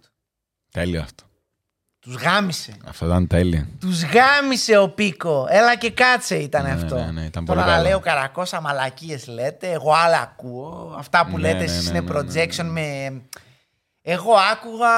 [0.70, 1.24] Τέλειο αυτό.
[2.02, 2.72] Τους γάμισε.
[2.88, 3.66] Αυτό ήταν τέλειο.
[3.80, 5.46] Τους γάμισε ο Πίκο.
[5.50, 6.94] Έλα και κάτσε ήταν Ναι, αυτό.
[6.94, 7.82] ναι, ναι, ήταν Τώρα πολύ να καλό.
[7.88, 9.70] λέει ο Καρακώσα μαλακίες λέτε.
[9.70, 10.94] Εγώ άλλα ακούω.
[10.98, 13.12] Αυτά που Ναι, λέτε ναι, εσείς ναι, είναι ναι, ναι, projection με...
[14.02, 14.88] Εγώ άκουγα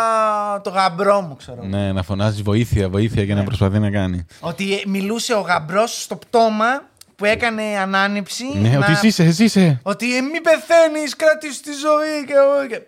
[0.61, 1.63] το γαμπρό μου, ξέρω.
[1.63, 4.27] Ναι, να φωνάζει βοήθεια, βοήθεια και να προσπαθεί να κάνει.
[4.41, 6.67] Ότι ε, μιλούσε ο γαμπρός στο πτώμα
[7.17, 8.45] που έκανε ανάνυψη.
[8.59, 9.81] Ναι, να- ότι εσύ είσαι, εσύ είσαι.
[9.83, 12.25] Ότι ε, μη πεθαίνεις, κράτης τη ζωή.
[12.27, 12.33] Και...
[12.33, 12.83] εγώ και-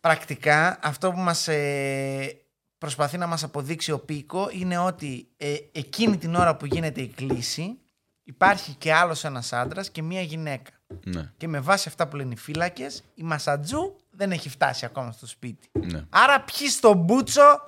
[0.00, 2.36] Πρακτικά αυτό που μας ε,
[2.80, 7.08] προσπαθεί να μας αποδείξει ο Πίκο είναι ότι ε, εκείνη την ώρα που γίνεται η
[7.08, 7.78] κλίση
[8.24, 10.70] υπάρχει και άλλος ένας άντρας και μία γυναίκα.
[11.04, 15.12] Ναι, Και με βάση αυτά που λένε οι φύλακες, η Μασατζού δεν έχει φτάσει ακόμα
[15.12, 15.68] στο σπίτι.
[15.72, 16.04] ναι.
[16.10, 17.60] Άρα ποιοι στο μπούτσο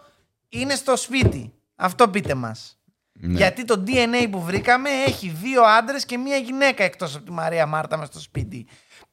[0.49, 2.79] είναι στο σπίτι; Αυτό πείτε μας.
[3.13, 3.37] ναι.
[3.37, 7.67] Γιατί το DNA που βρήκαμε έχει δύο άντρες και μία γυναίκα εκτός από τη Μαρία
[7.67, 8.67] Μάρτα μες στο σπίτι.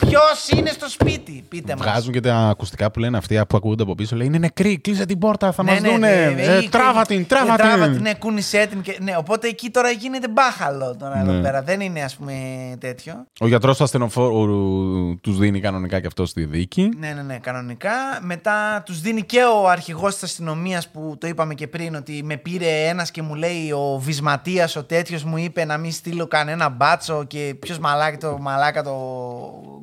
[0.08, 1.88] Ποιος είναι στο σπίτι, πείτε μας.
[1.88, 4.16] Βγάζουν και τα ακουστικά που λένε αυτοί που ακούγονται από πίσω.
[4.16, 6.36] Λέει είναι νεκροί, κλείσε την πόρτα, θα Ναι, μας δούνε.
[6.38, 8.02] Ε, τράβα την, τράβα την.
[8.02, 8.82] Ναι, κούνησέ την.
[8.82, 8.98] Και...
[9.02, 11.42] Ναι, οπότε εκεί τώρα γίνεται μπάχαλο τώρα εδώ Ναι.
[11.42, 11.62] πέρα.
[11.62, 12.34] Δεν είναι ας πούμε
[12.80, 13.26] τέτοιο.
[13.40, 16.90] Ο γιατρός του ασθενοφόρου τους δίνει κανονικά και αυτό στη δίκη.
[16.98, 17.92] Ναι, ναι, ναι, κανονικά.
[18.22, 22.38] Μετά τους δίνει και ο αρχηγός της αστυνομίας που το είπαμε και πριν ότι με
[22.38, 26.70] πήρε ένας και μου λέει ο Βυσματίας, ο τέτοιος μου είπε να μην στείλω κανένα
[26.70, 28.92] μπάτσο και ποιος μαλάκα το μαλάκα το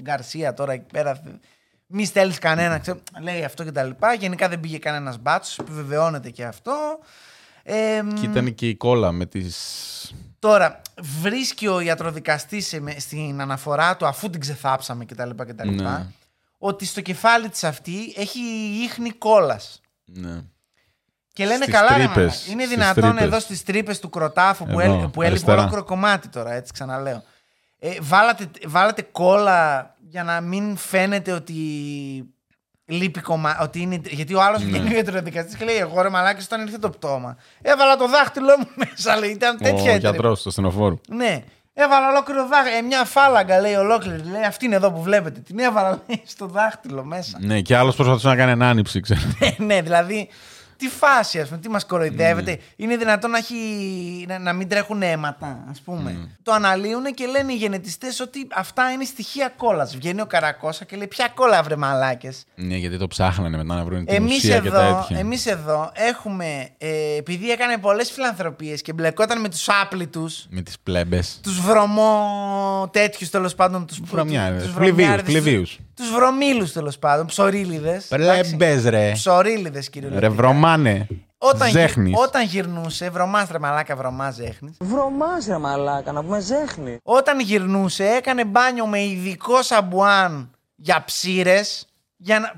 [0.07, 1.23] Γκαρσία τώρα εκεί πέρα.
[1.87, 4.15] Μη στέλνεις κανένα, ξέρω, λέει αυτό και τα λοιπά.
[4.15, 6.99] Γενικά δεν πήγε κανένας μπάτσος, επιβεβαιώνεται και αυτό.
[7.63, 9.45] Ε, μ, Και ήταν και η κόλλα με τι.
[10.39, 10.81] Τώρα,
[11.21, 15.31] βρίσκει ο ιατροδικαστής σε- με- στην αναφορά του, αφού την ξεθάψαμε κτλ.
[15.37, 16.07] κτλ Ναι.
[16.59, 18.41] ότι στο κεφάλι της αυτή έχει
[18.85, 19.81] ίχνη κόλας.
[20.05, 20.41] Ναι.
[21.33, 23.23] Και λένε Στις καλά, ρε τρύπες, μαλάκα, είναι στις δυνατόν τρύπες.
[23.25, 25.59] εδώ στις τρύπες του κροτάφου που, Εδώ, έλει, που έλειπε αριστερά.
[25.59, 27.23] ολόκληρο κομμάτι τώρα, έτσι ξαναλέω.
[27.79, 31.55] Ε, βάλατε, βάλατε κόλλα για να μην φαίνεται ότι
[32.85, 33.63] λείπει κομμάτι.
[33.63, 34.67] Ότι είναι, γιατί ο άλλος Ναι.
[34.71, 37.37] βγαίνει ο ιατροδικαστή και λέει: Εγώ ρε μαλάκι, όταν ήρθε το πτώμα.
[37.63, 39.31] Έβαλα το δάχτυλό μου μέσα, λέει.
[39.31, 39.99] Ήταν Ο τέτοια έτρεπε.
[39.99, 41.01] γιατρός του ασθενοφόρου.
[41.09, 41.43] Ναι.
[41.79, 42.77] Έβαλα ολόκληρο δάχτυλο.
[42.77, 44.23] Ε, μια φάλαγγα λέει ολόκληρη.
[44.23, 45.41] Λέει αυτή είναι εδώ που βλέπετε.
[45.41, 47.39] Την έβαλα λέει, στο δάχτυλο μέσα.
[47.41, 49.21] Ναι, και άλλος προσπαθούσε να κάνει ανάνυψη, ξέρω.
[49.57, 50.29] ναι, δηλαδή.
[50.77, 52.51] Τι φάση, ας πούμε, τι μας κοροϊδεύετε.
[52.51, 52.57] Ναι.
[52.77, 53.55] Είναι δυνατόν να, έχει,
[54.29, 56.29] να, να μην τρέχουν αίματα, ας πούμε.
[56.43, 59.85] Το αναλύουν και λένε οι γενετιστές ότι αυτά είναι στοιχεία κόλλα.
[59.85, 62.45] Βγαίνει ο Καρακώσα και λέει: Ποια κόλλα, βρε μαλάκες.
[62.55, 65.21] ναι, γιατί το ψάχνανε μετά να βρουν την Εμείς ουσία και τα εδώ, έτυχε.
[65.21, 70.79] εμείς εδώ έχουμε, ε, επειδή έκανε πολλές φιλανθρωπίες και μπλεκόταν με τους άπλητους, Με τις
[70.83, 71.41] πλέμπες.
[71.43, 73.87] τους βρωμό τέτοιου τέλος πάντων.
[73.87, 74.71] Τους Βρωμιάριδες.
[75.97, 76.11] Πληβίους, πληβίους.
[76.11, 78.07] Τους βρωμίλους τέλος πάντων, ψωρίλιδες.
[78.07, 79.11] Πλέμπε, ρε.
[79.13, 80.31] Ψωρίλιδες Ρε, κυριολεκτικά.
[80.33, 81.07] βρωμάνε.
[81.39, 82.15] Όταν, γυ- Ζέχνης.
[82.17, 84.77] όταν γυρνούσε, βρωμάστρε μαλάκα βρωμάς ζέχνη.
[84.81, 86.99] Βρωμάς ρε μαλάκα, να πούμε ζέχνη.
[87.03, 91.87] Όταν γυρνούσε, έκανε μπάνιο με ειδικό σαμπουάν για ψήρες,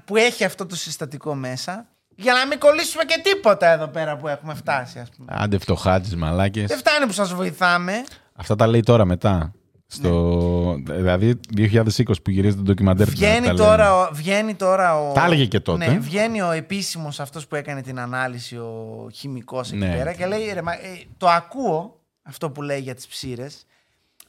[0.04, 1.86] που έχει αυτό το συστατικό μέσα,
[2.16, 5.32] για να μην κολλήσουμε και τίποτα εδώ πέρα που έχουμε φτάσει, ας πούμε.
[5.38, 6.66] Άντε φτωχάτη, μαλάκες.
[6.66, 7.92] Δεν φτάνει που σας βοηθάμε.
[8.36, 9.52] Αυτά τα λέει τώρα μετά.
[9.90, 11.82] Στο, Δηλαδή 2020
[12.24, 13.06] που γυρίζει το ντοκιμαντέρ.
[13.06, 13.56] τα Βγαίνει λέει.
[13.56, 15.12] τώρα, ο, βγαίνει τώρα ο.
[15.12, 15.86] Τα έλεγε και τότε.
[15.90, 19.96] Ναι, βγαίνει ο επίσημος αυτός που έκανε την ανάλυση, ο χημικός εκεί Ναι.
[19.96, 23.66] πέρα και λέει: ρε, μα, ε, Το ακούω αυτό που λέει για τις ψήρες,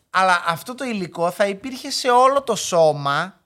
[0.10, 3.40] αλλά αυτό το υλικό θα υπήρχε σε όλο το σώμα,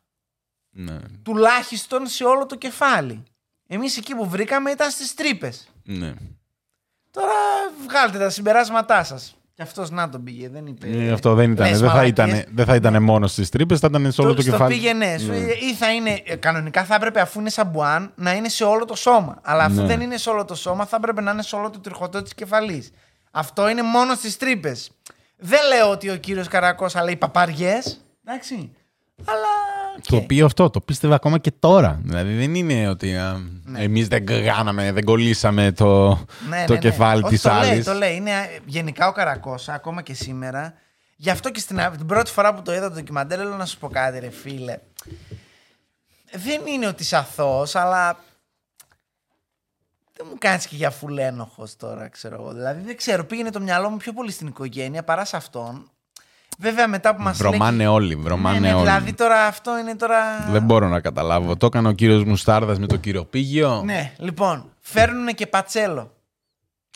[0.69, 0.97] Ναι.
[1.23, 3.23] τουλάχιστον σε όλο το κεφάλι.
[3.67, 5.67] Εμείς εκεί που βρήκαμε ήταν στις τρύπες.
[5.83, 6.13] ναι.
[7.11, 7.31] Τώρα
[7.87, 9.35] βγάλτε τα συμπεράσματά σας.
[9.55, 10.87] Και αυτός να τον πήγε, δεν είπε.
[10.87, 11.67] Ε, Αυτό δεν ήταν.
[11.69, 12.27] λες Δεν θα μαλακίες.
[12.39, 14.73] ήταν, δεν θα ήταν μόνο στις τρύπες, θα ήταν σε όλο το, στο κεφάλι.
[14.73, 15.17] πήγαινε.
[15.17, 15.33] Σου-
[15.69, 16.21] Ή θα είναι.
[16.25, 19.39] ε, Κανονικά θα έπρεπε αφού είναι σαμπουάν να είναι σε όλο το σώμα.
[19.43, 19.87] Αλλά αφού Ναι.
[19.87, 22.33] δεν είναι σε όλο το σώμα, θα έπρεπε να είναι σε όλο το τριχωτό της
[22.33, 22.91] κεφαλής.
[23.31, 24.91] Αυτό είναι μόνο στις τρύπες.
[25.37, 28.05] Δεν λέω ότι ο κύριος Καρακώσα λέει παπαριές.
[28.25, 28.71] Εντάξει.
[29.25, 29.47] Αλλά.
[30.07, 30.21] Το οκ.
[30.21, 31.99] οποίο αυτό το πίστευα ακόμα και τώρα.
[32.03, 33.83] Δηλαδή δεν είναι ότι α, Ναι.
[33.83, 36.77] εμείς δεν κάναμε, δεν κολλήσαμε το, Ναι, το ναι, ναι.
[36.77, 37.85] κεφάλι Όχι, της το Λέει, άλλης.
[37.85, 38.15] το λέει.
[38.15, 40.73] Είναι ε, γενικά ο Καρακώσα, ακόμα και σήμερα.
[41.15, 43.77] Γι' αυτό και στην, την πρώτη φορά που το είδα το ντοκιμαντέρ, λέω να σου
[43.79, 44.77] πω κάτι, ρε φίλε.
[46.31, 48.17] Δεν είναι ότι είσαι αθώος, αλλά
[50.17, 52.53] δεν μου κάνεις και για φουλένοχος τώρα, ξέρω εγώ.
[52.53, 55.91] Δηλαδή δεν ξέρω, πήγαινε το μυαλό μου πιο πολύ στην οικογένεια παρά σε αυτόν.
[56.59, 57.89] Βέβαια μετά που μας Βρωμάνε λέγει...
[57.89, 58.83] όλοι, βρωμάνε ναι, ναι, όλοι.
[58.83, 60.17] Δηλαδή τώρα αυτό είναι τώρα...
[60.49, 61.57] Δεν μπορώ να καταλάβω.
[61.57, 63.81] Το έκανε ο κύριος Μουστάρδας με το κύριο Πίγιο.
[63.85, 66.11] Ναι, λοιπόν, φέρνουν και πατσέλο.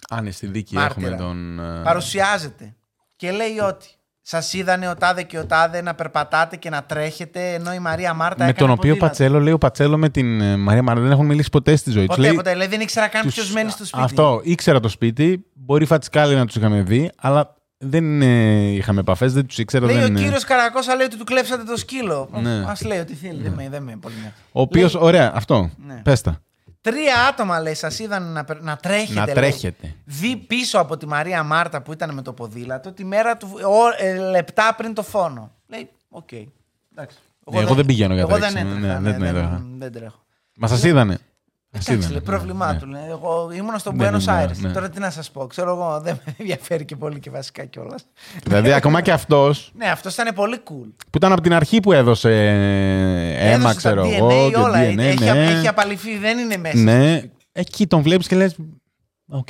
[0.09, 1.07] Αν είναι στη δίκη Μάρτυρα.
[1.07, 1.59] έχουμε τον...
[1.59, 2.75] ε, Παρουσιάζεται
[3.15, 3.87] και λέει ότι
[4.21, 8.13] σας είδανε ο Τάδε και ο Τάδε να περπατάτε και να τρέχετε, ενώ η Μαρία
[8.13, 9.05] Μάρτα με έκανε τον οποίο ποδήλατο.
[9.05, 12.05] Πατσέλο, λέει ο Πατσέλο με την ε, Μαρία Μαρία δεν έχουν μιλήσει ποτέ στη ζωή
[12.05, 12.15] τους.
[12.15, 12.53] Ποτέ, ποτέ.
[12.53, 14.03] Λέει, δεν ήξερα καν ποιος μένει στο σπίτι.
[14.03, 15.45] Αυτό, ήξερα το σπίτι.
[15.53, 19.85] Μπορεί φατσικάλι να τους είχαμε δει, αλλά δεν ε, είχαμε επαφές, δεν τους ήξερα.
[19.85, 22.29] Λέει δεν, ο ε, κύριος Καρακώσα λέει ότι του κλέψατε το σκύλο.
[22.31, 22.49] Ναι.
[22.49, 23.41] Α λέει ότι θέλει.
[23.41, 24.33] Δεν με, δεν με πολύ νοιάζει.
[24.51, 25.69] Ο οποίος, Λέει, ωραία, αυτό.
[25.85, 26.01] Ναι.
[26.03, 26.41] Πες τα.
[26.81, 29.19] Τρία άτομα λέει, σας είδαν να, περ- να τρέχετε.
[29.19, 29.95] Να λέει, τρέχετε.
[30.05, 33.49] Δι πίσω από τη Μαρία Μάρτα που ήταν με το ποδήλατο τη μέρα του.
[33.53, 35.51] Ο, ε, λεπτά πριν το φόνο.
[35.67, 36.31] Λέει, οκ.
[36.31, 37.17] Εντάξει.
[37.51, 39.65] Ναι, εγώ δεν πηγαίνω για εγώ δεν τρέξιμο, έτρεχα, ναι, ναι, δεν δεν, έτρεχα.
[39.77, 40.23] δεν τρέχω.
[40.57, 41.17] Μα σας είδανε.
[41.77, 42.11] Σας Εντάξει, είδανε.
[42.13, 42.79] λέει, πρόβλημά Ναι.
[42.79, 42.85] του.
[42.87, 43.01] Λέει.
[43.09, 44.57] Εγώ ήμουν στο Ναι, Buenos ναι, Aires.
[44.59, 44.71] ναι.
[44.71, 45.47] Τώρα τι να σας πω.
[45.47, 48.05] Ξέρω εγώ, δεν με ενδιαφέρει και πολύ και βασικά κιόλας.
[48.43, 50.91] Δηλαδή, ακόμα και αυτό ναι, αυτός ήταν πολύ cool.
[50.97, 54.49] που ήταν από την αρχή που έδωσε ε, αίμα, Έδωσε ξέρω τα DNA, εγώ.
[54.49, 54.79] και όλα.
[54.83, 55.45] DNA, έχει, ναι.
[55.45, 56.77] έχει απαλειφθεί, δεν είναι μέσα.
[56.77, 57.21] Ναι,
[57.51, 58.55] εκεί τον βλέπεις και λες.
[59.29, 59.47] Οκ.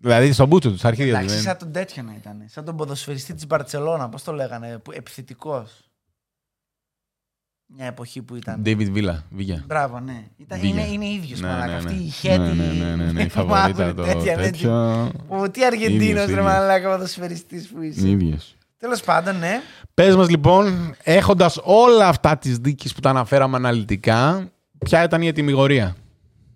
[0.00, 1.18] Δηλαδή, στον μπούτσο του, στα αρχίδια του.
[1.18, 2.42] Εντάξει, δεν- σαν τον τέτοιο να ήταν.
[2.46, 5.90] Σαν τον ποδοσφαιριστή της Μπαρσελόνα, πώς το λέγανε, επιθετικός.
[7.76, 8.62] Μια εποχή που ήταν.
[8.64, 9.62] David Villa, Villa.
[9.66, 10.24] Μπράβο, ναι.
[10.36, 10.84] Ήταν, Villa.
[10.86, 11.66] είναι, είναι ίδιος Ναι, μαλάκα.
[11.66, 12.00] ναι, Αυτή ναι.
[12.02, 12.38] η χαίτη.
[12.38, 14.72] Ναι, ναι, ναι, ναι, η μαύρη, φαβορίτα το τέτοια, ναι, τέτοιο.
[15.28, 16.44] Ω, Τι Αργεντίνος Ίδιος, ρε ίδιος.
[16.44, 18.08] μαλάκα ποδοσφαιριστής που είσαι.
[18.08, 18.56] Ίδιος.
[18.78, 19.60] Τέλος πάντων, ναι.
[19.94, 25.26] Πες μας λοιπόν, έχοντας όλα αυτά τις δίκες που τα αναφέραμε αναλυτικά, ποια ήταν η
[25.26, 25.96] ετοιμιγορία;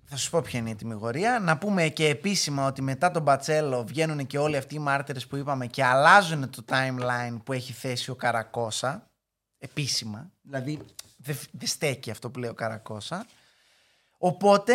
[0.05, 1.39] Θα σου πω ποια είναι η τιμιγορία.
[1.45, 5.37] Να πούμε και επίσημα ότι μετά τον Μπατσέλο βγαίνουν και όλοι αυτοί οι μάρτυρες που
[5.37, 9.07] είπαμε και αλλάζουν το timeline που έχει θέσει ο Καρακώσα.
[9.59, 10.31] Επίσημα.
[10.43, 10.79] Δηλαδή
[11.27, 13.27] δεν δεν στέκει αυτό που λέει ο Καρακώσα.
[14.19, 14.75] Οπότε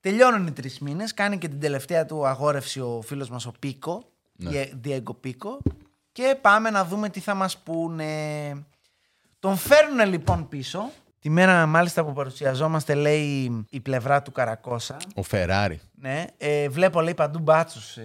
[0.00, 1.14] τελειώνουν οι τρεις μήνες.
[1.14, 4.04] Κάνει και την τελευταία του αγόρευση ο φίλος μας ο Πίκο.
[4.32, 4.64] Ναι.
[4.72, 5.58] Διέγκο Πίκο.
[6.12, 8.66] Και πάμε να δούμε τι θα μας πούνε.
[9.38, 10.90] Τον φέρνουν λοιπόν πίσω.
[11.22, 14.96] Τη μέρα μάλιστα που παρουσιαζόμαστε λέει η πλευρά του Καρακώσα.
[15.14, 15.80] Ο Φεράρι.
[15.94, 18.02] Ναι, ε, βλέπω λέει παντού μπάτσους ε,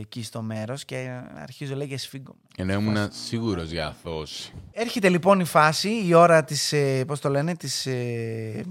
[0.00, 2.34] εκεί στο μέρος και αρχίζω λέει και σφίγγω.
[2.56, 4.52] Ενώ ήμουν σίγουρος για αθώση.
[4.72, 8.64] Έρχεται λοιπόν η φάση, η ώρα της, ε, πώς το λένε, της ε,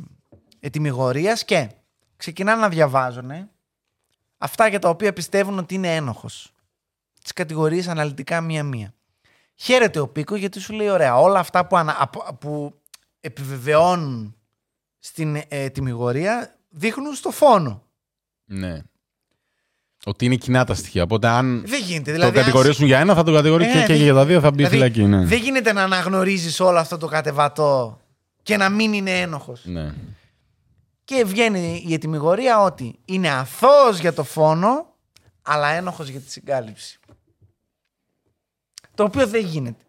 [0.60, 1.70] ετοιμιγορίας και
[2.18, 3.32] ξεκινάνε να διαβάζουν
[4.38, 6.54] αυτά για τα οποία πιστεύουν ότι είναι ένοχος.
[7.22, 8.94] Τις κατηγορίες αναλυτικά μία-μία.
[9.56, 12.74] Χαίρεται ο Πίκο γιατί σου λέει ωραία, όλα αυτά που, ανα, απο- που
[13.20, 14.36] επιβεβαιώνουν
[15.00, 17.84] στην ε, ετοιμιγορία δείχνουν στο φόνο.
[18.46, 18.82] Ναι.
[20.06, 21.04] Ότι είναι κοινά τα στοιχεία.
[21.04, 22.04] Οπότε αν Δεν γίνεται.
[22.06, 24.26] το Δηλαδή, αν- κατηγορήσουν για ένα, θα το κατηγορήσουν Ε, και, και δεν- για τα
[24.26, 25.04] δύο θα μπει δηλαδή, φυλακή.
[25.04, 25.26] Ναι.
[25.26, 28.02] Δεν γίνεται να αναγνωρίζεις όλο αυτό το κατεβατό
[28.44, 29.66] και να μην είναι ένοχος.
[29.66, 29.94] ναι.
[31.04, 34.94] Και βγαίνει η ετοιμιγορία ότι είναι αθώος για το φόνο,
[35.42, 37.00] αλλά ένοχος για τη συγκάλυψη.
[38.96, 39.84] Το οποίο δεν γίνεται.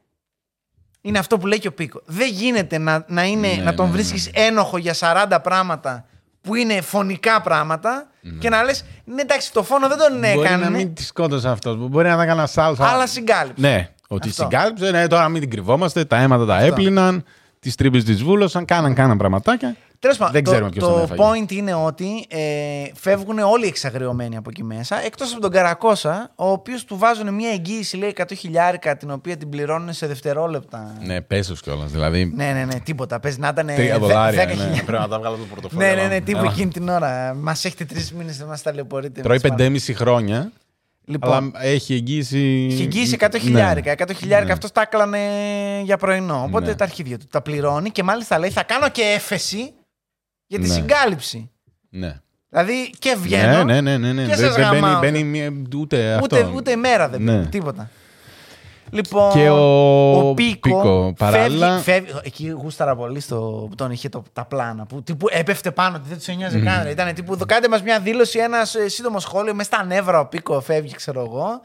[1.08, 2.02] Είναι αυτό που λέει και ο Πίκο.
[2.06, 3.96] Δεν γίνεται να, να, είναι, Ναι, να τον ναι, ναι.
[3.96, 6.04] βρίσκεις ένοχο για 40 πράγματα
[6.40, 8.06] που είναι φωνικά πράγματα
[8.38, 11.48] και να λες ναι εντάξει το φόνο δεν τον Μπορεί να έκανε, μην τη σκότωσε
[11.48, 11.76] αυτός.
[11.76, 12.76] Μπορεί να ήταν κανένα άλλο.
[12.80, 13.66] αλλά συγκάλυψε.
[13.68, 14.42] Ναι, ότι Αυτό.
[14.42, 14.90] συγκάλυψε.
[14.90, 16.04] Ναι, τώρα μην την κρυβόμαστε.
[16.04, 17.24] Τα αίματα τα έπλυναν.
[17.60, 18.64] Τις τρύπες τη βούλωσαν.
[18.64, 19.76] Κάναν, κάναν πραγματάκια.
[20.00, 21.22] Τέλος πάντων, Δεν το, ξέρουμε ποιος τον το έφαγε.
[21.44, 22.38] point είναι ότι ε,
[22.94, 27.50] φεύγουν όλοι εξαγριωμένοι από εκεί μέσα, εκτός από τον Καρακώσα, ο οποίος του βάζουν μια
[27.50, 30.92] εγγύηση, λέει 100 χιλιάρικα, την οποία την πληρώνουν σε δευτερόλεπτα.
[31.00, 31.90] Ναι, πέσω κιόλας.
[31.90, 32.32] Δηλαδή.
[32.36, 33.20] Ναι, ναι, ναι, τίποτα.
[33.20, 33.66] Πες να ήταν.
[33.66, 34.44] Τρία δολάρια.
[34.44, 34.52] ναι.
[34.52, 34.84] 10.000.
[34.84, 35.84] Πρέπει να τα βγάλω το πορτοφόλι.
[35.86, 36.20] Ναι, ναι, ναι, Έλα.
[36.24, 37.34] τύπου εκείνη την ώρα.
[37.34, 39.20] Μας έχετε τρεις μήνες να μα ταλαιπωρείτε.
[39.20, 40.52] Τρώει μας 5,5 χρόνια
[41.04, 42.38] Λοιπόν, Αλλά έχει εγγύηση.
[42.70, 43.38] Είχε εγγύηση 100 Ναι.
[43.38, 43.90] χιλιάρικα.
[43.92, 44.52] 100 χιλιάρικα Ναι.
[44.52, 45.18] αυτός τα έκλανε
[45.84, 46.42] για πρωινό.
[46.46, 46.74] Οπότε Ναι.
[46.74, 49.72] τα αρχίδια του τα πληρώνει και μάλιστα λέει θα κάνω και έφεση
[50.48, 50.72] για τη Ναι.
[50.74, 51.50] συγκάλυψη.
[51.90, 52.20] Ναι.
[52.48, 53.64] Δηλαδή και βγαίνω.
[53.64, 54.22] Ναι, ναι, ναι, ναι.
[54.22, 55.00] και Δεν σας δεν μπαίνει, γαμάω.
[55.00, 56.36] μπαίνει μία- ούτε αυτό.
[56.38, 57.32] Ούτε, ούτε μέρα δεν Ναι.
[57.36, 57.90] πήρε, τίποτα.
[58.90, 61.78] Λοιπόν, Και ο, ο Πίκο, παράλληλα.
[61.78, 64.86] φεύγει, φεύγει, εκεί γούσταρα πολύ στο, που τον είχε το, τα πλάνα.
[64.86, 66.82] Που τύπου έπεφτε πάνω, ότι δεν τους νοιάζει καν.
[66.82, 66.90] ρε.
[66.90, 69.54] Ήταν τύπου, κάντε μας μια δήλωση, ένας ε, σύντομο σχόλιο.
[69.54, 71.60] Μες στα νεύρα ο Πίκο φεύγει, ξέρω εγώ.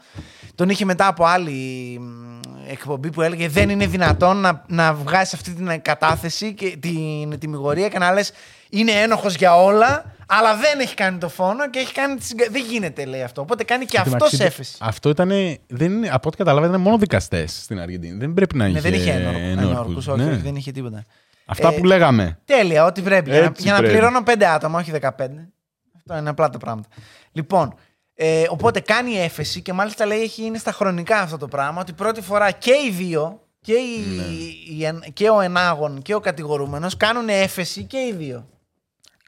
[0.54, 1.52] Τον είχε μετά από άλλη
[2.00, 2.40] μ,
[2.70, 7.88] εκπομπή που έλεγε Δεν είναι δυνατόν να, να βγάζει αυτή την κατάθεση και την τιμιγορία
[7.88, 8.32] και να λες
[8.70, 12.14] Είναι ένοχος για όλα, αλλά δεν έχει κάνει το φόνο και έχει κάνει.
[12.16, 13.40] τη συγκα- Δεν γίνεται, λέει αυτό.
[13.40, 14.76] Οπότε κάνει και αυτός Εντάξει, έφεση.
[14.80, 15.28] Αυτό ήταν.
[15.66, 18.18] Δεν είναι, από ό,τι καταλάβα ήταν μόνο δικαστές στην Αργεντινή.
[18.18, 18.80] Δεν πρέπει να Ναι, είχε.
[18.80, 19.62] δεν είχε ενόρκους.
[19.62, 20.30] ενόρκους, όχι, Ναι.
[20.30, 21.04] όχι, δεν είχε τίποτα.
[21.46, 22.38] Αυτά Ε, που λέγαμε.
[22.44, 23.30] Τέλεια, ό,τι πρέπει.
[23.30, 23.92] Για να, Έτσι για να πρέπει.
[23.92, 25.48] πληρώνω πέντε άτομα, όχι 15.
[25.96, 26.88] Αυτό είναι απλά τα πράγματα.
[27.32, 27.74] Λοιπόν,
[28.14, 31.92] ε, οπότε κάνει έφεση και μάλιστα λέει έχει, είναι στα χρονικά αυτό το πράγμα ότι
[31.92, 34.22] πρώτη φορά και οι δύο, και, οι, Ναι.
[34.76, 38.48] οι εν- και ο ενάγων και ο κατηγορούμενος κάνουν έφεση και οι δύο.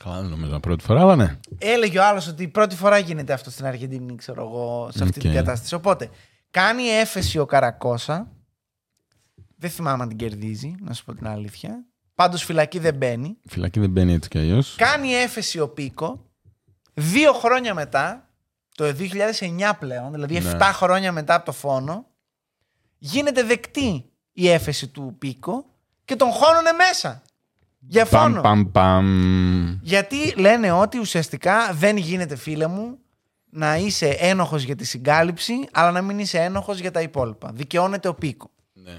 [0.05, 1.39] Καλά, δεν νομίζω πρώτη φορά, αλλά ναι.
[1.59, 5.25] Έλεγε ο άλλος ότι πρώτη φορά γίνεται αυτό στην Αργεντινή, ξέρω εγώ, σε αυτή Οκ.
[5.25, 5.75] την κατάσταση.
[5.75, 6.11] Οπότε,
[6.51, 8.31] κάνει έφεση ο Καρακώσα.
[9.59, 11.85] Δεν θυμάμαι αν την κερδίζει, να σου πω την αλήθεια.
[12.15, 13.37] Πάντως φυλακή δεν μπαίνει.
[13.49, 14.75] Φυλακή δεν μπαίνει έτσι κι αλλιώς.
[14.79, 16.25] Κάνει έφεση ο Πίκο.
[16.95, 18.29] Δύο χρόνια μετά,
[18.75, 20.51] το 2009 πλέον, δηλαδή Ναι.
[20.59, 22.07] 7 χρόνια μετά από το φόνο,
[22.99, 25.65] γίνεται δεκτή η έφεση του Πίκο
[26.05, 27.23] και τον χώνουνε μέσα.
[27.89, 28.41] Για φόνο.
[28.41, 29.79] Παμ, παμ, παμ.
[29.83, 32.99] Γιατί λένε ότι ουσιαστικά δεν γίνεται, φίλε μου,
[33.51, 37.51] να είσαι ένοχος για τη συγκάλυψη, αλλά να μην είσαι ένοχος για τα υπόλοιπα.
[37.55, 38.51] Δικαιώνεται ο Πίκο.
[38.73, 38.99] Ναι.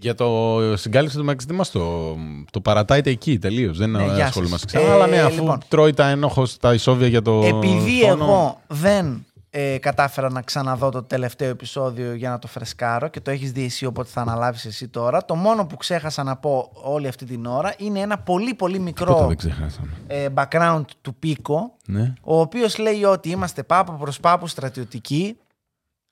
[0.00, 2.16] Για το συγκάλυψη του Μαξ, μας το,
[2.50, 3.78] το παρατάτε εκεί τελείως.
[3.78, 4.80] Δεν Ναι, γεια ασχολούμαστε σας.
[4.80, 4.92] ξανά.
[4.92, 5.58] Ε, αλλά ναι, αφού λοιπόν.
[5.68, 7.42] τρώει τα ένοχος τα ισόβια για το.
[7.44, 9.26] Επειδή φόνο, εγώ δεν
[9.60, 13.64] ε, κατάφερα να ξαναδώ το τελευταίο επεισόδιο για να το φρεσκάρω και το έχεις δει
[13.64, 17.46] εσύ οπότε θα αναλάβεις εσύ τώρα, το μόνο που ξέχασα να πω όλη αυτή την
[17.46, 19.88] ώρα είναι ένα πολύ πολύ Τίποτα μικρό δεν ξεχάσαμε.
[20.06, 22.14] ε, background του Πίκο, Ναι.
[22.22, 25.36] ο οποίος λέει ότι είμαστε πάπου προς πάπου στρατιωτικοί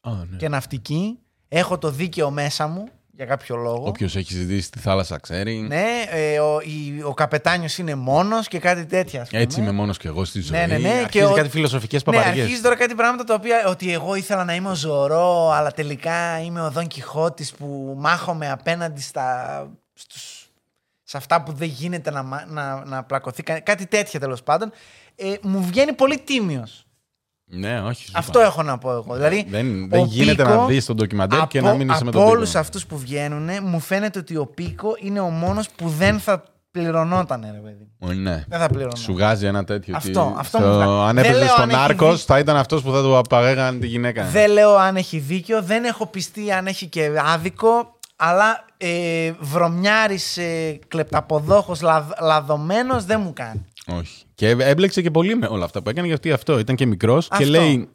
[0.00, 0.36] Α, ναι.
[0.36, 1.18] και ναυτικοί,
[1.48, 3.84] έχω το δίκαιο μέσα μου για κάποιο λόγο.
[3.86, 5.56] Όποιος έχει ζητήσει τη θάλασσα ξέρει.
[5.56, 9.20] Ναι, ε, ο, η- ο καπετάνιος είναι μόνος και κάτι τέτοια.
[9.22, 9.42] ας πούμε.
[9.42, 10.58] Έτσι είμαι μόνος κι εγώ στη ζωή.
[10.58, 10.88] Ναι, ναι, ναι.
[10.88, 12.42] Αρχίζει και ο- κάτι φιλοσοφικές Ναι, παπαριές.
[12.44, 16.40] αρχίζει τώρα κάτι πράγματα τα οποία ότι εγώ ήθελα να είμαι ο Ζωρό, αλλά τελικά
[16.40, 20.46] είμαι ο Δον Κιχώτης που μάχομαι απέναντι στα, στους,
[21.02, 23.42] σε αυτά που δεν γίνεται να, μα- να, να πλακωθεί.
[23.42, 24.72] κα- Κάτι τέτοια τέλος πάντων.
[25.16, 26.85] Ε, μου βγαίνει πολύ τίμιος.
[27.48, 28.04] Ναι, όχι.
[28.04, 28.48] σου Αυτό είπα.
[28.48, 29.14] έχω να πω εγώ.
[29.14, 32.08] Δηλαδή, Δεν, ο δεν γίνεται Πίκο, να δεις το ντοκιμαντέρ και να μην είσαι με
[32.10, 32.58] από τον όλους Πίκο.
[32.60, 37.40] αυτούς που βγαίνουν, μου φαίνεται ότι ο Πίκο είναι ο μόνος που δεν θα πληρωνόταν,
[37.52, 37.88] ρε παιδί.
[37.98, 38.44] Ε, Ναι.
[38.48, 39.00] Δεν θα πληρωνόταν.
[39.02, 39.96] Σου βγάζει ένα τέτοιο.
[39.96, 40.90] Αυτό, ότι αυτό στο- μου βγάζει.
[41.08, 43.16] Αν Δεν έπαιζε λέω στον αν έχει Άρκος, δει- θα ήταν αυτός που θα του
[43.16, 44.24] απαγάγανε τη γυναίκα.
[44.24, 50.36] Δεν λέω αν έχει δίκιο, δεν έχω πιστεί αν έχει και άδικο, αλλά ε, βρωμιάρης
[50.36, 53.64] ε, κλεπταποδόχος λαδ, λαδωμένος δεν μου κάνει.
[53.86, 54.24] Όχι.
[54.34, 57.34] Και έμπλεξε και πολύ με όλα αυτά που έκανε γιατί αυτό ήταν και μικρός και
[57.34, 57.48] Αυτό.
[57.48, 57.88] λέει.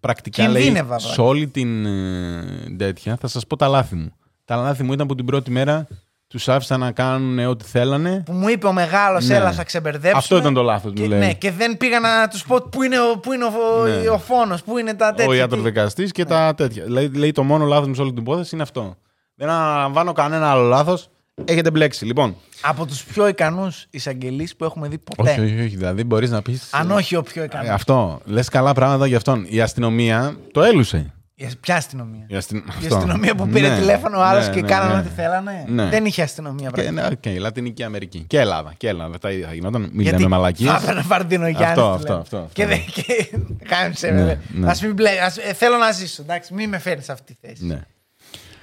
[0.00, 1.24] Πρακτικά λέει Κινδύνευα, σε βέβαια.
[1.24, 4.12] όλη την ε, τέτοια θα σας πω τα λάθη μου.
[4.44, 5.86] Τα λάθη μου ήταν που την πρώτη μέρα
[6.26, 8.22] τους άφησα να κάνουν ό,τι θέλανε.
[8.26, 9.34] Που μου είπε ο μεγάλος Ναι.
[9.34, 10.16] έλα θα ξεμπερδέψουμε.
[10.18, 11.18] Αυτό ήταν το λάθος και, μου, λέει.
[11.18, 14.08] Ναι, και δεν πήγα να τους πω πού είναι ο, πού είναι ο, Ναι.
[14.08, 15.26] ο φόνος, πού είναι τα τέτοια.
[15.28, 16.84] Ο τι- ιατροδικαστής και τα τέτοια.
[16.88, 18.94] Λέει, λέει το μόνο λάθος μου σε όλη την υπόθεση είναι αυτό.
[19.34, 21.08] Δεν αναλαμβάνω κανένα άλλο λάθος.
[21.44, 22.04] Έχετε μπλέξει.
[22.04, 22.36] Λοιπόν.
[22.62, 25.30] Από τους πιο ικανούς εισαγγελείς που έχουμε δει ποτέ.
[25.30, 25.76] Όχι, όχι, όχι.
[25.76, 26.60] Δηλαδή μπορείς να πει.
[26.70, 27.68] Αν όχι ο πιο ικανός.
[27.68, 28.20] Αυτό.
[28.24, 29.46] Λες καλά πράγματα για αυτόν.
[29.48, 31.12] Η αστυνομία το έλουσε.
[31.34, 32.56] Η- Ποια αστυνομία; Η, αστυ...
[32.56, 32.96] Η αυτό.
[32.96, 34.98] αστυνομία που πήρε Ναι, τηλέφωνο ο άλλος ναι, και ναι, κάνανε ναι.
[35.00, 35.64] ό,τι θέλανε.
[35.68, 35.88] Ναι.
[35.88, 37.30] Δεν είχε αστυνομία Και, πραγματικά.
[37.30, 38.24] ναι, οκ, Λατινική Αμερική.
[38.26, 38.74] Και Ελλάδα.
[38.76, 39.18] Και Ελλάδα.
[39.18, 39.80] Τα ίδια θα γινόταν.
[39.92, 40.70] Μην Γιατί λέμε μαλακίες.
[40.70, 41.66] θα έπαιρνε Βαρδίνο Γιάννη.
[41.66, 42.20] Αυτό, του αυτό, λένε.
[42.20, 42.48] αυτό, αυτό.
[42.52, 43.30] Και, δεν- και
[43.68, 44.38] κάμισε Ναι, βέβαια.
[44.54, 44.70] ναι.
[44.70, 47.46] Ας μην μπλε, ας- ε, θέλω να ζήσω, εντάξει, μην με φέρνεις σε αυτή τη
[47.48, 47.64] θέση.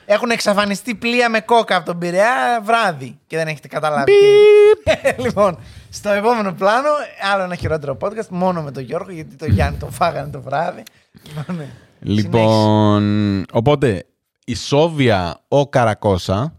[0.08, 0.14] Ναι.
[0.14, 4.12] Έχουν εξαφανιστεί πλοία με κόκα από τον Πειραιά βράδυ και δεν έχετε καταλάβει.
[4.12, 5.22] τι.
[5.26, 5.58] λοιπόν,
[5.90, 6.90] στο επόμενο πλάνο,
[7.34, 10.84] άλλο ένα χειρότερο podcast, μόνο με τον Γιώργο, γιατί το Γιάννη τον φάγανε το βράδυ.
[11.24, 11.70] Λοιπόν, ναι.
[12.00, 14.06] Λοιπόν, οπότε
[14.46, 16.54] η Σόβια ο Καρακώσα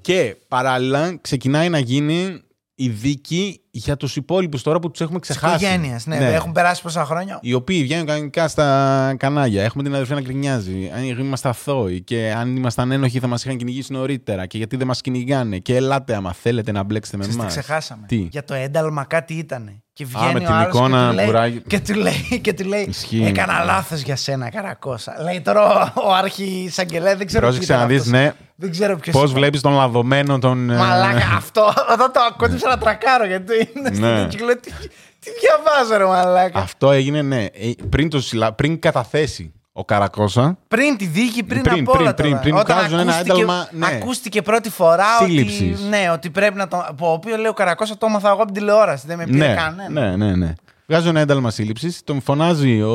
[0.00, 2.42] και παράλληλα ξεκινάει να γίνει
[2.74, 5.64] η δίκη για τους υπόλοιπους τώρα που τους έχουμε Της ξεχάσει.
[5.64, 7.38] οικογένειας, ναι, Έχουν περάσει πόσα χρόνια.
[7.42, 9.62] Οι οποίοι βγαίνουν κανονικά στα κανάλια.
[9.64, 10.90] Έχουμε την αδερφή να γκρινιάζει.
[10.96, 14.46] Αν είμαστε αθώοι και αν ήμασταν ένοχοι θα μας είχαν κυνηγήσει νωρίτερα.
[14.46, 15.58] Και γιατί δεν μας κυνηγάνε.
[15.58, 17.58] Και ελάτε άμα θέλετε να μπλέξετε με Ξέρεις τι εμάς.
[17.64, 19.80] ξεχάσαμε; Τι; Για το ένταλμα κάτι ήτανε.
[19.92, 22.40] Και με βγαίνει την ο άλλος εικόνα και του λέει, που ράγει- και του λέει,
[22.42, 23.24] και του λέει Ισχύει.
[23.26, 25.16] έκανα λάθος για σένα Καρακώσα.
[25.22, 28.20] Λέει τώρα ο, ο αρχισαγγελέα, δεν ξέρω Πρόσεξε ποιος να ήταν δεις, αυτός.
[28.20, 29.40] ναι, Δεν ξέρω ποιος πώς ήταν.
[29.40, 30.70] βλέπεις τον λαδωμένο τον.
[30.70, 34.26] ε, Μαλάκα αυτό, εδώ το κόντυψα να τρακάρω γιατί είναι στην Ναι.
[34.26, 34.44] δίκη.
[34.44, 34.70] Λέω, τι,
[35.18, 37.44] τι διαβάζω ρε μαλάκα; Αυτό έγινε, ναι.
[37.44, 38.52] Ε, Πριν, το συλλα...
[38.52, 40.58] πριν καταθέσει ο Καρακώσα.
[40.68, 42.40] Πριν τη δίκη, πριν, Πριν, από όλα πριν, τώρα.
[42.40, 43.86] πριν, πριν Όταν βγάζουν ένα ακούστηκε, ένταλμα, ναι.
[43.86, 45.80] ακούστηκε πρώτη φορά ότι, Σύλληψης.
[45.88, 46.86] ναι, ότι πρέπει να το...
[46.98, 49.06] Το οποίος λέει ο Καρακώσα το έμαθα εγώ από την τηλεόραση.
[49.06, 50.00] Δεν με πήρε Ναι, κανένα.
[50.06, 50.52] ναι, ναι, ναι.
[50.86, 52.92] Βγάζει ένα ένταλμα σύλληψης, τον φωνάζει, ο,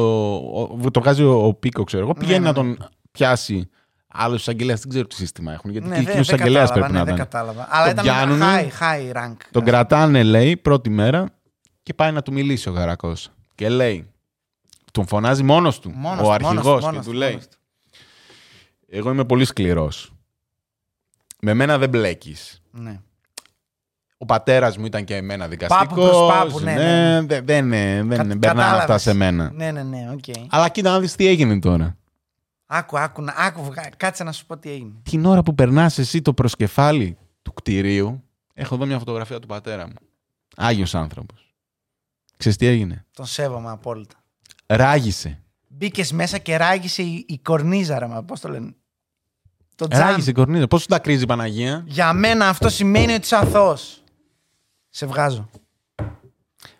[0.83, 2.13] ο- το βγάζει ο, ο Πίκο, ξέρω εγώ.
[2.13, 3.69] Πηγαίνει ναι, να τον πιάσει
[4.11, 4.79] άλλος εισαγγελέας.
[4.79, 5.71] Δεν ξέρω τι σύστημα έχουν.
[5.71, 7.27] Γιατί Ναι, και δεν εκείνο δεν εισαγγελέας κατάλαβα, πρέπει ναι, να δεν ήταν.
[7.27, 7.67] κατάλαβα.
[7.69, 9.35] Αλλά Τον ήταν πιάνουνε, high, high rank.
[9.51, 11.25] Τον κρατάνε, λέει, πρώτη μέρα
[11.83, 13.29] και πάει να του μιλήσει ο Γαρακός.
[13.55, 14.11] Και λέει,
[14.91, 17.29] τον φωνάζει μόνος του, Μόνος ο του, αρχηγός, μόνος του, και μόνος του του, λέει:
[17.29, 17.57] μόνος του.
[18.89, 20.13] Εγώ είμαι πολύ σκληρός.
[21.41, 22.61] Με μένα δεν μπλέκεις.
[22.71, 22.99] Ναι.
[24.17, 26.09] Ο πατέρας μου ήταν και εμένα δικαστικός.
[26.09, 27.21] προς πάπου, ναι, ναι, ναι.
[27.21, 27.69] Δεν, δεν,
[28.07, 29.01] δεν, Κα- δεν περνάνε αυτά κατάλαβες.
[29.01, 29.51] σε μένα.
[29.53, 30.35] Ναι, ναι, ναι, οκ.
[30.49, 31.97] Αλλά κοίτα να δεις τι έγινε τώρα.
[32.73, 34.93] Άκου, άκου, να- άκου, βγα- κάτσε να σου πω τι έγινε.
[35.03, 38.23] Την ώρα που περνάς εσύ το προσκεφάλι του κτηρίου,
[38.53, 39.93] έχω εδώ μια φωτογραφία του πατέρα μου.
[40.55, 41.55] Άγιος άνθρωπος.
[42.37, 44.15] Ξέρεις τι έγινε; Τον σέβομαι απόλυτα.
[44.65, 45.43] Ράγισε.
[45.67, 48.73] Μπήκες μέσα και ράγισε η, η κορνίζα, ρε, μα, πώς το λένε;
[49.75, 50.07] Το τζάμ.
[50.09, 50.67] Ράγισε η κορνίζα.
[50.67, 54.03] Πώς δακρύζει η Παναγία; Για μένα αυτό σημαίνει ότι είσαι αθώος.
[54.89, 55.49] Σε βγάζω.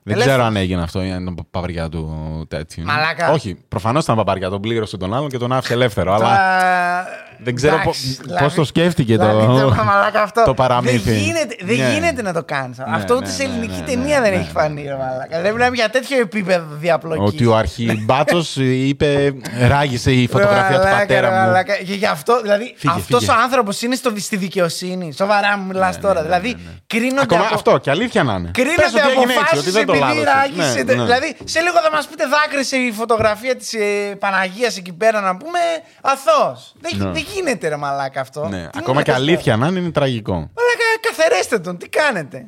[0.03, 0.38] Δεν Ελεύθερος.
[0.40, 2.84] ξέρω αν έγινε αυτό ή αν ήταν παπαριά του τέτοιου.
[2.86, 3.32] Μαλάκα.
[3.32, 4.49] Όχι, προφανώς ήταν παπαριά.
[4.49, 6.14] Τον πλήρωσε τον άλλον και τον άφησε ελεύθερο.
[6.14, 7.06] αλλά Τώρα,
[7.43, 10.43] δεν ξέρω εντάξει, πο- δηλαδή- πώς το σκέφτηκε το- δηλαδή, το μαλάκα αυτό.
[10.43, 10.97] το παραμύθι.
[10.97, 11.93] Δεν γίνεται, δεν Ναι.
[11.93, 12.77] γίνεται να το κάνεις.
[12.77, 14.61] Ναι, αυτό ούτε ναι, σε ναι, ελληνική ναι, ταινία ναι, δεν ναι, έχει ναι.
[14.61, 14.81] φανεί.
[14.84, 15.41] ρε μαλάκα.
[15.41, 17.27] Δεν μιλάμε για τέτοιο επίπεδο διαπλοκής.
[17.34, 19.34] Ότι ο αρχιμπάτος είπε
[19.68, 21.41] ράγισε η φωτογραφία του Μαλάκα, πατέρα ρε μου.
[21.41, 21.76] μαλάκα.
[21.76, 23.31] Και γι' αυτό, δηλαδή, Φύγε, αυτός φύγε.
[23.31, 25.13] ο άνθρωπος είναι στο, στη δικαιοσύνη.
[25.13, 26.13] Σοβαρά μου μιλάς Ναι, τώρα.
[26.13, 26.77] ναι, ναι, δηλαδή, ναι, ναι.
[26.88, 27.55] κρίνονται Ακόμα από.
[27.55, 28.51] αυτό και αλήθεια να είναι.
[28.53, 30.30] Πες Κρίνονται ότι έγινε έτσι, αποφάσει ότι δεν το επειδή λάδωσε.
[30.34, 30.84] ράγισε.
[30.84, 31.03] Ναι, ναι.
[31.03, 35.38] Δηλαδή, σε λίγο θα μας πείτε δάκρυσε η φωτογραφία της ε, Παναγίας εκεί πέρα να
[35.38, 35.59] πούμε
[36.01, 36.73] αθώος.
[36.84, 37.11] Δεν, Ναι.
[37.11, 39.91] δεν γίνεται ρε μαλάκα αυτό; Ναι, Τι ακόμα μου και λες αλήθεια να είναι, είναι
[39.91, 40.32] τραγικό.
[40.32, 40.40] τώρα.
[40.40, 42.48] Μαλάκα, καθαρέστε τον, τι κάνετε;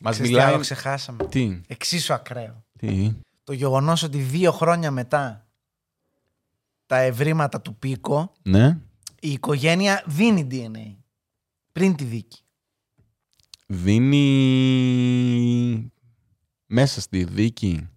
[0.00, 0.52] Μας Ξέρεις τι μιλάει.
[0.52, 2.64] άλλο ξεχάσαμε; Τι, Εξίσου ακραίο.
[2.78, 3.12] τι;
[3.44, 5.46] Το γεγονός ότι δύο χρόνια μετά
[6.86, 8.78] τα ευρήματα του Πίκο Ναι.
[9.20, 10.94] η οικογένεια δίνει DNA
[11.72, 12.38] πριν τη δίκη.
[13.66, 14.22] Δίνει
[16.66, 17.88] μέσα στη δίκη.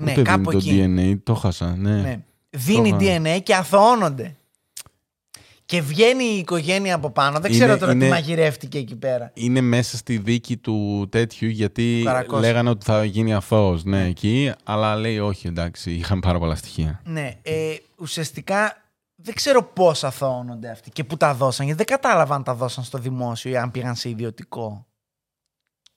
[0.00, 1.16] Ναι, Πότε κάπου δίνει το εκεί.
[1.18, 1.76] DNA, το χάσα.
[1.76, 2.00] Ναι.
[2.00, 2.24] Ναι.
[2.50, 4.36] Δίνει Το DNA και αθωώνονται.
[5.66, 7.40] Και βγαίνει η οικογένεια από πάνω.
[7.40, 9.30] Δεν Είναι- ξέρω τώρα τι είναι- μαγειρεύτηκε εκεί πέρα.
[9.34, 12.40] Είναι μέσα στη δίκη του τέτοιου γιατί Του Καρακώσα.
[12.40, 17.00] λέγανε ότι θα γίνει αθώος, ναι, εκεί, αλλά λέει όχι, εντάξει, είχαμε πάρα πολλά στοιχεία.
[17.04, 18.82] Ναι, ε, ουσιαστικά
[19.16, 21.66] δεν ξέρω πώς αθωώνονται αυτοί και πού τα δώσαν.
[21.66, 24.86] Γιατί δεν κατάλαβα αν τα δώσαν στο δημόσιο ή αν πήγαν σε ιδιωτικό.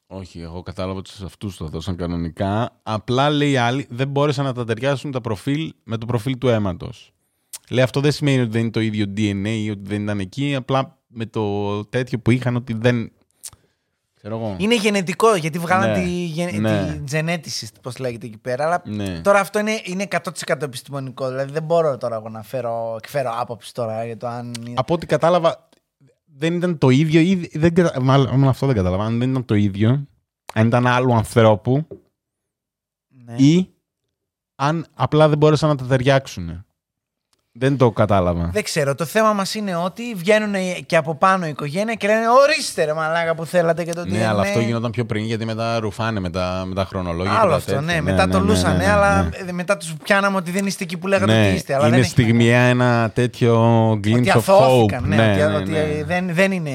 [0.08, 2.80] Όχι, εγώ κατάλαβα ότι σε αυτούς το δώσαν κανονικά.
[2.84, 6.48] Απλά λέει οι άλλοι δεν μπόρεσαν να τα ταιριάσουν τα προφίλ με το προφίλ του
[6.48, 7.14] αίματος.
[7.70, 10.56] Λέει αυτό δεν σημαίνει ότι δεν είναι το ίδιο DNA ή ότι δεν ήταν εκεί.
[10.56, 13.12] Απλά με το τέτοιο που είχαν ότι δεν.
[14.16, 14.56] Ξέρω εγώ.
[14.60, 16.62] Είναι γενετικό γιατί βγάλαν Ναι, τη, γεν...
[16.62, 16.86] ναι.
[17.06, 18.66] τη γενέτηση, πώς λέγεται εκεί πέρα.
[18.66, 19.22] Αλλά Ναι.
[19.22, 21.28] τώρα αυτό είναι, είναι 100% επιστημονικό.
[21.30, 24.54] Δηλαδή δεν μπορώ τώρα εγώ να φέρω, εκφέρω άποψη τώρα για το αν.
[24.76, 25.70] Από ό,τι κατάλαβα,
[26.26, 27.20] δεν ήταν το ίδιο.
[27.22, 29.04] Ή δεν, κατα- μάλλον αυτό δεν κατάλαβα.
[29.06, 30.08] Αν δεν ήταν το ίδιο,
[30.54, 31.88] αν ήταν άλλου ανθρώπου
[33.08, 33.34] Ναι.
[33.36, 33.70] ή
[34.56, 36.66] αν απλά δεν μπόρεσαν να τα ταιριάξουν.
[37.58, 38.50] Δεν το κατάλαβα.
[38.54, 38.96] Δεν ξέρω.
[38.96, 40.54] Το θέμα μας είναι ότι βγαίνουν
[40.86, 44.12] και από πάνω η οικογένεια και λένε Ορίστε ρε μαλάκα που θέλατε και το τι
[44.12, 47.32] Ναι, αλλά αυτό γινόταν πιο πριν γιατί μετά ρουφάνε με τα, με τα χρονολόγια.
[47.32, 47.94] και Άλλο τα αυτό, τέτοια.
[47.94, 48.02] ναι.
[48.02, 49.30] Μετά το ναι, λούσανε, ναι, ναι, αλλά ναι.
[49.50, 51.74] ε, μετά τους πιάναμε ότι δεν είστε εκεί που λέγατε Ναι, ότι είστε.
[51.74, 54.38] Αλλά είναι δεν έχει στιγμιαία ένα τέτοιο Ότι glimpse of hope.
[54.38, 56.04] αθώθηκαν, ναι, ότι, ότι ναι.
[56.06, 56.72] Δεν, δεν είναι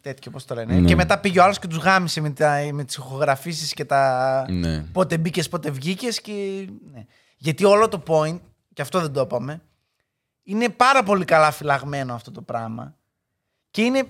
[0.00, 0.74] τέτοιο, πώς το λένε.
[0.74, 0.88] Ναι.
[0.88, 4.44] Και μετά πήγε ο άλλος και τους γάμισε με, τα, με τις ηχογραφήσεις και τα.
[4.48, 4.84] Ναι.
[4.92, 6.20] Πότε μπήκες, πότε βγήκες.
[6.20, 6.32] Και...
[6.94, 7.04] Ναι.
[7.36, 8.38] Γιατί όλο το point,
[8.72, 9.62] και αυτό δεν το είπαμε,
[10.42, 12.94] είναι πάρα πολύ καλά φυλαγμένο αυτό το πράγμα.
[13.70, 14.06] Και είναι.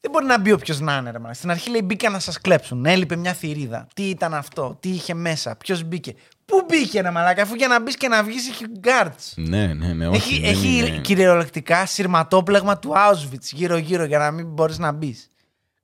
[0.00, 1.10] Δεν μπορεί να μπει όποιος να είναι.
[1.10, 1.34] Ρε, μαλάκα.
[1.34, 2.86] Στην αρχή λέει μπήκαν να σας κλέψουν.
[2.86, 3.86] Έλειπε μια θηρίδα.
[3.94, 6.14] Τι ήταν αυτό, τι είχε μέσα, ποιος μπήκε.
[6.44, 9.32] Πού μπήκε, ρε Μαλάκα, αφού για να μπεις και να βγεις έχει guards.
[9.34, 10.08] Ναι, ναι, ναι.
[10.08, 14.92] Όχι, Έχει, δεν έχει είναι- κυριολεκτικά σειρματόπλεγμα του Auschwitz γύρω-γύρω για να μην μπορείς να
[14.92, 15.28] μπεις.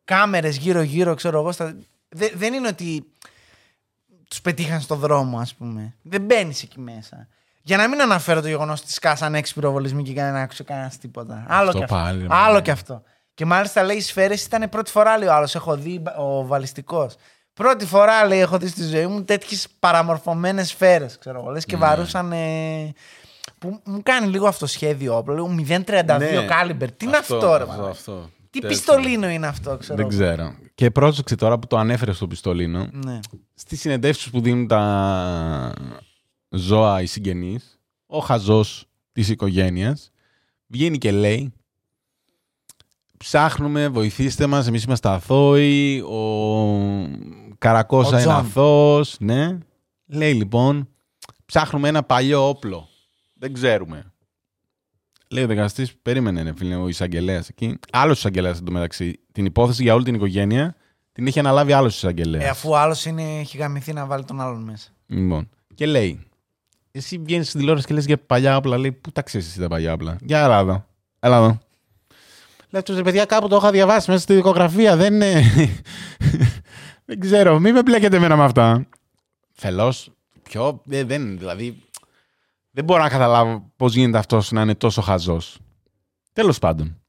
[0.04, 1.52] Κάμερες γύρω-γύρω, ξέρω εγώ.
[1.52, 1.76] Στα...
[2.08, 3.04] Δε- δεν είναι ότι
[4.28, 5.94] τους πετύχαν στο δρόμο, ας πούμε.
[6.02, 7.28] Δεν μπαίνεις εκεί μέσα.
[7.62, 11.44] Για να μην αναφέρω το γεγονός ότι σκάσαν έξι πυροβολισμοί και κανένα άκουσε κανένας τίποτα.
[11.48, 11.96] Άλλο Αυτό και αυτό.
[11.96, 12.60] πάλι, ρε, άλλο μάνα.
[12.60, 13.02] και αυτό.
[13.34, 15.54] Και μάλιστα λέει οι σφαίρες ήταν πρώτη φορά, λέει ο άλλος.
[15.54, 17.14] Έχω δει ο βαλιστικός.
[17.52, 21.18] Πρώτη φορά, λέει, έχω δει στη ζωή μου τέτοιες παραμορφωμένες σφαίρες.
[21.18, 21.50] Ξέρω εγώ.
[21.50, 21.80] Λες και Ναι.
[21.86, 22.32] βαρούσαν.
[22.32, 22.92] ε,
[23.58, 25.34] που μου κάνει λίγο αυτό σχέδιο όπλο.
[25.34, 26.44] Λίγο 0,32 Ναι.
[26.46, 26.92] caliber.
[26.92, 27.62] Τι είναι αυτό, ρε.
[27.62, 28.30] αυτό, μαλάκα; αυτό.
[28.50, 28.68] Τι Τέτοιο.
[28.68, 29.96] πιστολίνο είναι αυτό, ξέρω.
[29.96, 30.18] Δεν εγώ.
[30.18, 30.54] ξέρω.
[30.74, 32.88] Και πρόσεξε τώρα που το ανέφερες στο πιστολίνο.
[32.92, 33.18] Ναι.
[33.54, 35.72] Στις συνεντεύξεις που δίνουν τα
[36.50, 40.10] ζώα οι συγγενείς, ο χαζός της οικογένειας
[40.66, 41.52] βγαίνει και λέει
[43.16, 46.18] ψάχνουμε, βοηθήστε μας, εμείς είμαστε αθώοι, ο
[47.58, 48.34] Καρακώσα Ο είναι Τζον.
[48.34, 49.58] αθώος, ναι.
[50.06, 50.88] Λέει λοιπόν,
[51.46, 52.88] ψάχνουμε ένα παλιό όπλο.
[53.34, 54.12] Δεν ξέρουμε.
[55.30, 57.78] Λέει ο δικαστής, περίμενε, ρε φίλε, ο εισαγγελέας εκεί.
[57.92, 59.20] Άλλος εισαγγελέας εντωμεταξύ.
[59.32, 60.74] Την υπόθεση για όλη την οικογένεια
[61.12, 62.44] την είχε αναλάβει άλλος εισαγγελέας.
[62.44, 62.96] Ε, αφού ο άλλο
[63.40, 64.90] έχει γαμηθεί να βάλει τον άλλον μέσα.
[65.06, 65.48] Λοιπόν.
[65.74, 66.29] Και λέει,
[66.90, 68.78] εσύ βγαίνεις στην τηλεόραση και λες για παλιά όπλα.
[68.78, 70.16] Λέει, Πού τα ξέρεις εσύ τα παλιά όπλα.
[70.20, 70.86] Για έλα εδώ.
[71.20, 71.58] Έλα εδώ.
[72.70, 74.96] Λέει αυτό ρε παιδιά, κάπου το είχα διαβάσει μέσα στη δικογραφία.
[74.96, 75.42] Δεν είναι.
[77.06, 78.86] δεν ξέρω, μην με μπλέκετε εμένα με αυτά.
[79.52, 79.94] Φελώ.
[80.42, 80.82] Ποιο.
[80.84, 81.82] Δεν, δεν, δηλαδή.
[82.70, 85.58] Δεν μπορώ να καταλάβω πώς γίνεται αυτός να είναι τόσο χαζός.
[86.32, 87.00] Τέλος πάντων.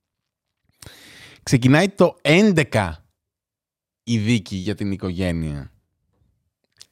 [1.44, 2.92] Ξεκινάει το 11
[4.04, 5.71] η δίκη για την οικογένεια.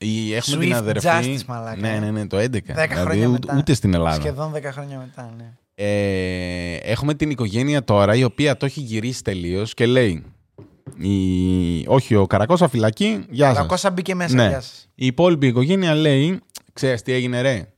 [0.01, 1.79] Ή Έχουμε Swift την αδερφή; justice, μαλάκα.
[1.79, 2.41] ναι, ναι, ναι, το 11.
[2.41, 3.55] Δέκα δηλαδή, χρόνια ούτε, μετά.
[3.57, 4.21] ούτε στην Ελλάδα.
[4.21, 5.53] Σχεδόν 10 χρόνια μετά, ναι.
[5.75, 10.23] Ε, έχουμε την οικογένεια τώρα η οποία το έχει γυρίσει τελείως και λέει.
[10.97, 11.87] Η...
[11.87, 13.57] Όχι, ο Καρακώσα φυλακή, γεια σας.
[13.57, 14.47] Κακόσα μπήκε μέσα, Ναι.
[14.47, 14.89] γεια σας.
[14.95, 16.39] Η υπόλοιπη οικογένεια λέει,
[16.73, 17.73] ξέρεις τι έγινε ρε;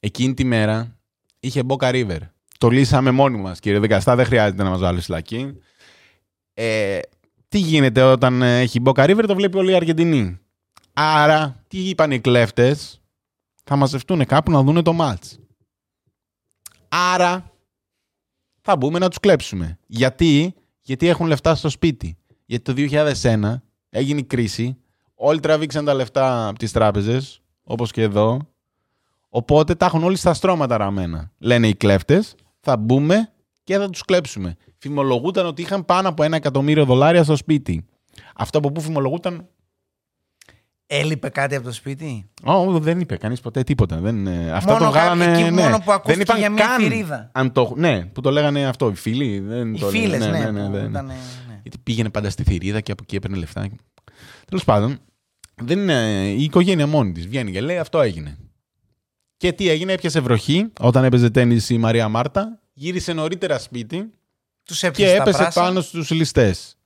[0.00, 0.96] Εκείνη τη μέρα
[1.40, 2.18] είχε Boca River.
[2.58, 5.58] Το λύσαμε μόνοι μας κύριε δικαστά, δεν χρειάζεται να μας βάλει φυλακή.
[6.54, 6.98] Ε,
[7.48, 10.38] τι γίνεται όταν ε, έχει Boca River, το βλέπει όλη η Αργεντινή.
[10.96, 13.00] Άρα, τι είπαν οι κλέφτες,
[13.64, 15.38] θα μαζευτούν κάπου να δούνε το μάτς.
[16.88, 17.52] Άρα,
[18.60, 19.78] θα μπούμε να τους κλέψουμε.
[19.86, 22.16] Γιατί, γιατί έχουν λεφτά στο σπίτι.
[22.46, 23.54] Γιατί το 2001
[23.88, 24.76] έγινε η κρίση,
[25.14, 28.48] όλοι τραβήξαν τα λεφτά από τις τράπεζες, όπως και εδώ,
[29.28, 31.32] οπότε τα έχουν όλοι στα στρώματα ραμμένα.
[31.38, 33.32] Λένε οι κλέφτες, θα μπούμε
[33.64, 34.56] και θα τους κλέψουμε.
[34.78, 37.84] Φημολογούταν ότι είχαν πάνω από ένα εκατομμύριο δολάρια στο σπίτι.
[38.36, 39.48] Αυτό από πού φημολογούταν,
[40.86, 43.96] Έλειπε κάτι από το σπίτι; Ω, δεν είπε κανείς ποτέ τίποτα.
[43.96, 45.24] Δεν, ε, αυτό Μόνο το βγάλανε.
[45.24, 45.62] κάποιοι εκεί ναι.
[45.62, 47.30] μόνο που ακούστηκε δεν είπαν για μια καν θηρίδα.
[47.32, 48.88] Αν το, ναι, που το λέγανε αυτό.
[48.90, 49.38] Οι φίλοι.
[49.40, 50.38] Δεν Οι το φίλες, λέγανε.
[50.38, 50.50] ναι.
[50.50, 50.88] ναι, ναι, που ναι, ναι.
[50.88, 51.14] ήταν, ναι.
[51.62, 53.68] Γιατί πήγαινε πάντα στη θηρίδα και από εκεί έπαιρνε λεφτά.
[54.46, 54.98] Τέλος πάντων,
[55.62, 58.38] δεν είναι, η οικογένεια μόνη της βγαίνει και λέει αυτό έγινε.
[59.36, 64.10] Και τι έγινε, έπιασε βροχή όταν έπαιζε τέννη η Μαρία Μάρτα, γύρισε νωρίτερα σπίτι
[64.64, 65.60] Τους και έπιασε τα έπεσε πράσα.
[65.60, 66.76] πάνω στους ληστές.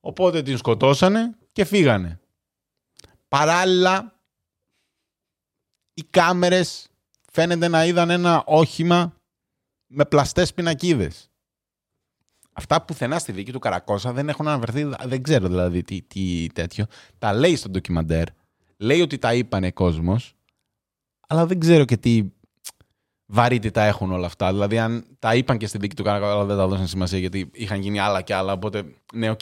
[0.00, 2.18] Οπότε την σκοτώσανε και φύγανε.
[3.34, 4.20] Παράλληλα,
[5.94, 6.88] οι κάμερες
[7.32, 9.14] φαίνεται να είδαν ένα όχημα
[9.86, 11.30] με πλαστές πινακίδες.
[12.52, 16.86] Αυτά πουθενά στη δίκη του Καρακώσα δεν έχουν αναφερθεί, δεν ξέρω δηλαδή τι, τι τέτοιο.
[17.18, 18.26] Τα λέει στο ντοκιμαντέρ,
[18.76, 20.34] λέει ότι τα είπανε κόσμος,
[21.28, 22.32] αλλά δεν ξέρω και τι
[23.26, 24.52] βαρύτητα έχουν όλα αυτά.
[24.52, 27.50] Δηλαδή, αν τα είπαν και στη δίκη του Καρακώσα, αλλά δεν τα δώσαν σημασία γιατί
[27.52, 28.52] είχαν γίνει άλλα και άλλα.
[28.52, 28.84] Οπότε,
[29.14, 29.40] ναι, οκ.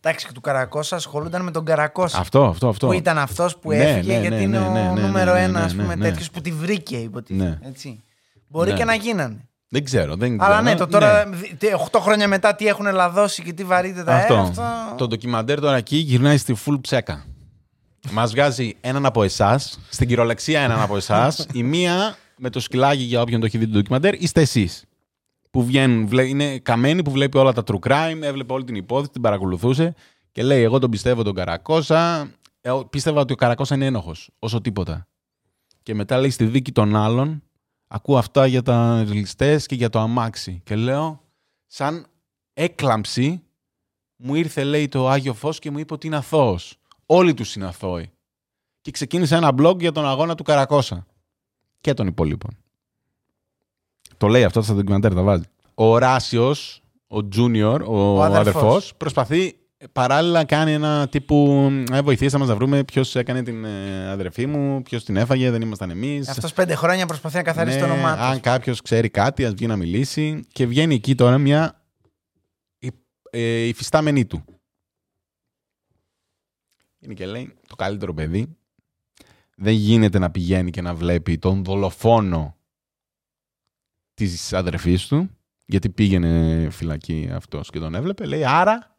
[0.00, 2.18] Εντάξει, και του Καρακώσα ασχολούνταν με τον Καρακώσα.
[2.18, 2.86] Αυτό, αυτό, αυτό.
[2.86, 5.32] Που ήταν αυτός που Ναι, έφυγε ναι, γιατί ναι, είναι ναι, ναι, ο ναι, νούμερο
[5.32, 6.08] ναι, ένας, ναι, ας πούμε, ναι, ναι.
[6.10, 7.44] τέτοιος που τη βρήκε, υποτίθεται.
[7.44, 7.68] Ναι.
[7.68, 8.02] Έτσι.
[8.48, 8.76] Μπορεί Ναι.
[8.76, 9.48] και να γίνανε.
[9.68, 10.62] Δεν ξέρω, δεν Αλλά ξέρω.
[10.62, 11.24] ναι, το τώρα,
[11.90, 14.34] 8 χρόνια μετά τι έχουν λαδώσει και τι βαρύτητα Αυτό.
[14.34, 14.62] ε, αυτό...
[14.96, 17.24] Το ντοκιμαντέρ τώρα εκεί γυρνάει στη full ψέκα.
[18.10, 21.46] Μας βγάζει έναν από εσάς, στην κυριολεξία έναν από εσάς.
[21.52, 24.84] η μία με το σκυλάκι για όποιον το έχει δει το ντοκιμαντέρ, είστε εσείς.
[25.50, 29.10] Που βγαίνουν, βλέ- είναι καμένη που βλέπει όλα τα true crime, έβλεπε όλη την υπόθεση,
[29.10, 29.94] την παρακολουθούσε
[30.32, 32.30] και λέει: Εγώ τον πιστεύω τον Καρακώσα.
[32.60, 35.06] Ε, πίστευα ότι ο Καρακώσα είναι ένοχος, όσο τίποτα.
[35.82, 37.42] Και μετά λέει στη δίκη των άλλων:
[37.88, 40.60] Ακούω αυτά για τα ληστέ και για το αμάξι.
[40.64, 41.20] Και λέω,
[41.66, 42.06] σαν
[42.54, 43.42] έκλαμψη,
[44.16, 46.76] μου ήρθε λέει το Άγιο Φως και μου είπε ότι είναι αθώος.
[47.06, 48.10] Όλοι τους είναι αθώοι.
[48.80, 51.06] Και ξεκίνησε ένα blog για τον αγώνα του Καρακώσα.
[51.80, 52.56] Και των υπολείπων.
[54.18, 55.44] Το λέει αυτό στα ντοκιμαντέρ, τα βάζει.
[55.74, 58.40] Ο Ράσιος, ο Junior, ο, Ο αδερφός.
[58.40, 59.56] αδερφός, προσπαθεί
[59.92, 64.82] παράλληλα κάνει ένα τύπου ε, βοηθήστε μας να βρούμε ποιος έκανε την ε, αδερφή μου,
[64.82, 66.28] ποιος την έφαγε, δεν ήμασταν εμείς.
[66.28, 68.20] Αυτός πέντε χρόνια προσπαθεί να καθαρίσει το Ναι, όνομά τους.
[68.24, 70.44] Αν κάποιος ξέρει κάτι, ας βγει να μιλήσει.
[70.52, 71.82] Και βγαίνει εκεί τώρα μια
[72.78, 72.94] υ-
[73.30, 74.44] ε, υφιστάμενη του.
[77.00, 78.56] Είναι και λέει το καλύτερο παιδί.
[79.56, 82.56] Δεν γίνεται να πηγαίνει και να βλέπει τον δολοφόνο
[84.18, 85.30] της αδερφής του,
[85.66, 88.24] γιατί πήγαινε φυλακή αυτός και τον έβλεπε.
[88.26, 88.96] Λέει άρα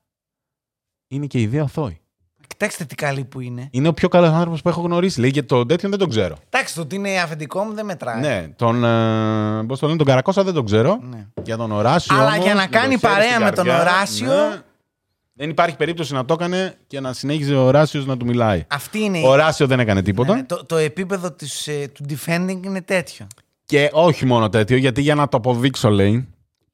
[1.08, 2.00] είναι και οι δύο αθώοι.
[2.48, 3.68] Κοιτάξτε τι καλή που είναι.
[3.72, 5.20] Είναι ο πιο καλός άνθρωπος που έχω γνωρίσει.
[5.20, 6.36] Λέει και τον τέτοιον δεν τον ξέρω.
[6.50, 8.20] Εντάξει, το ότι είναι αφεντικό μου δεν μετράει.
[8.22, 11.00] Ναι, τον, ε, πώς το λένε, τον Καρακώσα δεν τον ξέρω.
[11.10, 11.28] Ναι.
[11.44, 12.16] Για τον Οράσιο.
[12.16, 14.62] Αλλά όμως, για να με το κάνει χέρι παρέα στην με τον καρδιά, Οράσιο- ναι.
[15.34, 18.64] δεν υπάρχει περίπτωση να το έκανε και να συνέχιζε ο Οράσιος να του μιλάει.
[18.68, 20.36] Αυτή είναι η- Ο Οράσιο δεν έκανε τίποτα.
[20.36, 23.28] Ναι, το, το επίπεδο της, ε, του defending είναι τέτοιο.
[23.70, 26.28] Και όχι μόνο τέτοιο, γιατί για να το αποδείξω, λέει,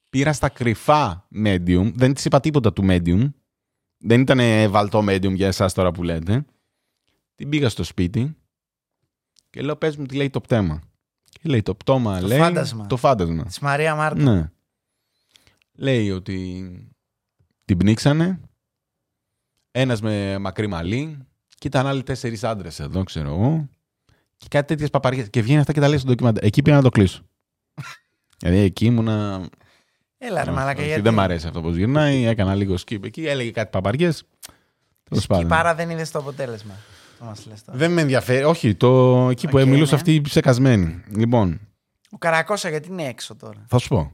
[0.09, 1.91] πήρα στα κρυφά medium.
[1.95, 3.31] Δεν της είπα τίποτα του medium.
[3.97, 6.45] Δεν ήταν βαλτό medium για εσάς τώρα που λέτε.
[7.35, 8.35] Την πήγα στο σπίτι
[9.49, 10.81] και λέω: Πες μου τι λέει το πτέμα.
[11.23, 12.39] Και λέει: Το πτώμα Το λέει.
[12.39, 12.85] φάντασμα.
[12.85, 13.43] Το φάντασμα.
[13.43, 14.21] Της Μαρία Μάρτα.
[14.21, 14.51] Ναι.
[15.73, 16.69] Λέει ότι
[17.65, 18.39] την πνίξανε.
[19.71, 21.17] Ένας με μακρύ μαλλί
[21.57, 23.69] και ήταν άλλοι τέσσερις άντρες εδώ, ξέρω εγώ.
[24.37, 25.23] Και κάτι τέτοιες παπαριές.
[25.23, 26.43] Και βγαίνει αυτά και τα λέει στο ντοκιμαντέρ.
[26.43, 27.21] Εκεί πήγα να το κλείσω.
[28.39, 29.47] δηλαδή εκεί ήμουνα.
[30.17, 31.01] Έλα, ρε μαλάκα, Όχι, γιατί.
[31.01, 32.25] Δεν μ' αρέσει αυτό που γυρνάει.
[32.25, 34.23] Έκανα λίγο skip εκεί, έλεγε κάτι παπαριές.
[35.09, 35.47] Τέλος Και πάντων.
[35.47, 36.73] παρά δεν είδες το αποτέλεσμα.
[37.19, 37.77] Το μας λες τώρα.
[37.77, 38.43] Δεν με ενδιαφέρει.
[38.43, 39.27] Όχι, το...
[39.29, 39.99] εκεί που Οκ, μιλούσε ναι.
[39.99, 41.03] αυτή ψεκασμένη.
[41.15, 41.59] Λοιπόν,
[42.11, 44.11] Ο Καρακώσα γιατί είναι έξω τώρα; θα σου πω.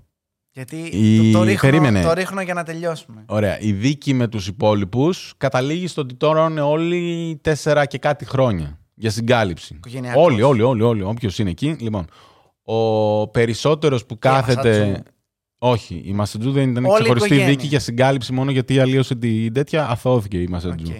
[0.51, 2.01] Γιατί Η- το, το, ρίχνω, περίμενε.
[2.01, 3.23] το ρίχνω για να τελειώσουμε.
[3.25, 3.59] Ωραία.
[3.59, 8.79] Η δίκη με τους υπόλοιπους καταλήγει στο ότι τώρα είναι όλοι τέσσερα και κάτι χρόνια
[9.01, 9.73] για συγκάλυψη.
[9.73, 10.25] Οικογενειακός.
[10.25, 11.01] Όλοι, όλοι, όλοι, όλοι.
[11.03, 11.75] Όποιος είναι εκεί.
[11.79, 12.05] Λοιπόν,
[12.63, 14.79] ο περισσότερος που Και η κάθεται...
[14.79, 15.03] Μασατζού.
[15.63, 17.55] Όχι, η Μασατζού δεν ήταν Όλη η ξεχωριστή οικογένεια.
[17.55, 19.89] δίκη για συγκάλυψη μόνο γιατί αλλοίωσε την τέτοια.
[19.89, 20.91] Αθωώθηκε η Μασατζού.
[20.91, 20.95] Οκ.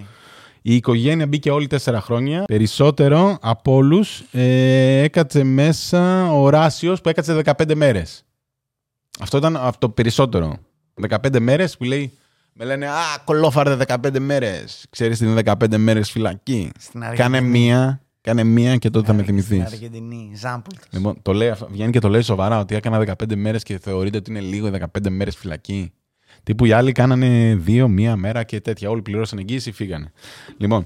[0.61, 2.43] Η οικογένεια μπήκε όλοι τέσσερα χρόνια.
[2.43, 8.23] Περισσότερο από όλους ε, έκατσε μέσα ο Ράσιο που έκατσε 15 μέρες.
[9.19, 10.57] Αυτό ήταν αυτό το περισσότερο.
[11.09, 12.11] 15 μέρες που λέει.
[12.53, 14.85] Με λένε Α, κολόφαρδε 15 μέρες.
[14.89, 17.29] Ξέρεις τι είναι 15 μέρες φυλακή; Στην Αργεντινή.
[17.31, 19.45] Κάνε μία, κάνε μία και τότε θα με θυμηθείς.
[19.45, 20.31] Στην Αργεντινή.
[20.35, 20.85] Ζάμπουλτος.
[20.91, 24.17] Λοιπόν, το λέει, αυτό- βγαίνει και το λέει σοβαρά ότι έκανα 15 μέρες και θεωρείται
[24.17, 25.91] ότι είναι λίγο οι 15 μέρες φυλακή.
[26.43, 28.89] Τύπου οι άλλοι κάνανε δύο, μία μέρα και τέτοια.
[28.89, 30.11] Όλοι πληρώσαν εγγύηση, φύγανε.
[30.57, 30.85] Λοιπόν.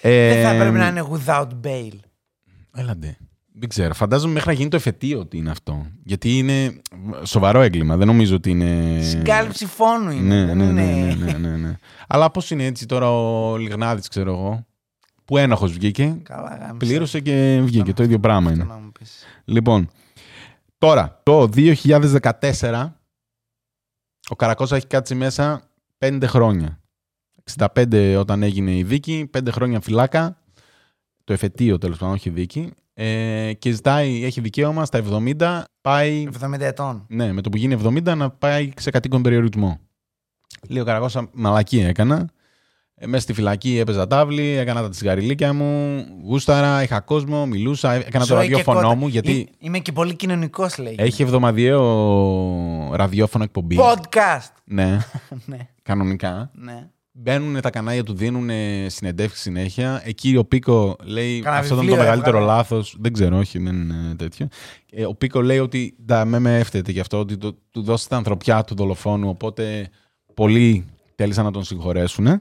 [0.00, 1.98] Ε, Δεν θα πρέπει να είναι without bail.
[2.74, 3.16] Έλαντε.
[3.58, 3.94] Δεν ξέρω.
[3.94, 5.86] Φαντάζομαι μέχρι να γίνει το εφετείο ότι είναι αυτό.
[6.04, 6.80] Γιατί είναι
[7.22, 7.96] σοβαρό έγκλημα.
[7.96, 9.00] Δεν νομίζω ότι είναι.
[9.02, 10.34] Συγκάλυψη φόνου είναι.
[10.34, 11.74] Ναι, δεν ναι, ναι, είναι- ναι, ναι, ναι, ναι.
[12.06, 14.66] Αλλά πώς είναι έτσι τώρα ο Λιγνάδης, ξέρω εγώ.
[15.24, 16.18] Που ένοχος βγήκε.
[16.22, 16.74] Καλά, γάμισε.
[16.76, 17.92] Πλήρωσε και βγήκε.
[17.92, 18.72] Το ίδιο πράγμα Αυτό είναι.
[18.72, 19.24] να μου πεις.
[19.44, 19.90] Λοιπόν,
[20.78, 22.92] τώρα το 2014
[24.28, 26.80] ο Καρακώσα έχει κάτσει μέσα 5 χρόνια.
[27.56, 30.42] 65 όταν έγινε η δίκη, 5 χρόνια φυλάκα,
[31.24, 35.02] το εφετείο τέλος πάντων, όχι η δίκη, ε, και ζητάει, έχει δικαίωμα στα
[35.38, 37.04] 70, πάει, 70 ετών.
[37.08, 39.78] ναι, με το που γίνει 70 να πάει σε κατοίκον περιορισμό.
[40.68, 42.28] Λέει ο Καρακώσα, μαλακία έκανα.
[42.98, 48.26] Ε, μέσα στη φυλακή έπαιζα τάβλη, έκανα τα τσιγαριλίκια μου, γούσταρα, είχα κόσμο, μιλούσα, έκανα
[48.26, 48.94] το Ζωή και ραδιόφωνο κότα.
[48.94, 50.94] μου, γιατί Εί- Είμαι και πολύ κοινωνικός, λέει.
[50.98, 53.76] έχει εβδομαδιαίο ραδιόφωνο εκπομπή.
[53.80, 54.52] Podcast.
[54.64, 54.98] Ναι,
[55.46, 56.50] ναι, κανονικά.
[56.54, 56.88] ναι.
[57.18, 58.50] Μπαίνουν τα κανάλια του, δίνουν
[58.86, 60.02] συνεντεύξεις συνέχεια.
[60.04, 62.56] Εκεί ο Πίκο λέει: Κάνα Αυτό ήταν το βιβλίο μεγαλύτερο έβγαλε.
[62.56, 62.96] λάθος.
[63.00, 64.48] Δεν ξέρω, όχι, δεν είναι τέτοιο.
[64.90, 68.08] Ε, ο Πίκο λέει ότι τα με με έφτεται γι' αυτό, ότι το- του δώσετε
[68.08, 69.28] την ανθρωπιά του δολοφόνου.
[69.28, 69.88] Οπότε
[70.34, 70.84] πολλοί
[71.14, 72.40] θέλησαν να τον συγχωρέσουν.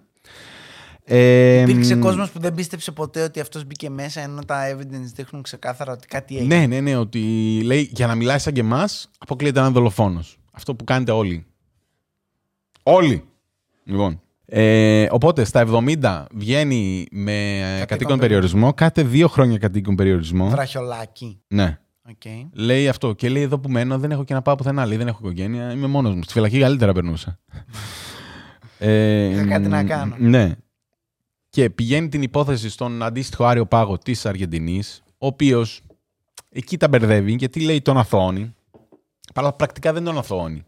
[1.07, 5.11] Ε, Υπήρξε μ, κόσμος που δεν πίστεψε ποτέ ότι αυτός μπήκε μέσα, ενώ τα evidence
[5.15, 6.57] δείχνουν ξεκάθαρα ότι κάτι έγινε.
[6.57, 7.19] Ναι, ναι, ναι, ότι
[7.64, 10.38] λέει για να μιλάει σαν και εμάς, αποκλείεται να είναι δολοφόνος.
[10.52, 11.45] Αυτό που κάνετε όλοι.
[12.84, 13.23] Όλοι.
[13.84, 14.19] Λοιπόν.
[14.46, 15.66] Ε, οπότε στα
[16.02, 17.34] 70 βγαίνει με
[17.88, 18.18] κατοίκον, περιορισμό.
[18.18, 18.74] περιορισμό.
[18.74, 20.50] Κάθε δύο χρόνια κατοίκον περιορισμό.
[20.50, 21.42] Βραχιολάκι.
[21.48, 21.80] Ναι.
[22.10, 22.50] Okay.
[22.54, 23.14] Λέει αυτό.
[23.14, 24.86] Και λέει εδώ που μένω δεν έχω και να πάω πουθενά.
[24.86, 25.72] Λέει δεν έχω οικογένεια.
[25.72, 26.24] Είμαι μόνος μου.
[26.24, 27.40] Στη φυλακή καλύτερα περνούσα.
[28.80, 30.16] ε, Είχα κάτι να μ, κάνω.
[30.20, 30.52] Ναι.
[31.50, 35.82] Και πηγαίνει την υπόθεση στον αντίστοιχο Άριο Πάγο της Αργεντινής, ο οποίος
[36.50, 38.54] εκεί τα μπερδεύει γιατί λέει τον αθώνει.
[39.34, 40.64] Αλλά πρακτικά δεν τον αθωώνει.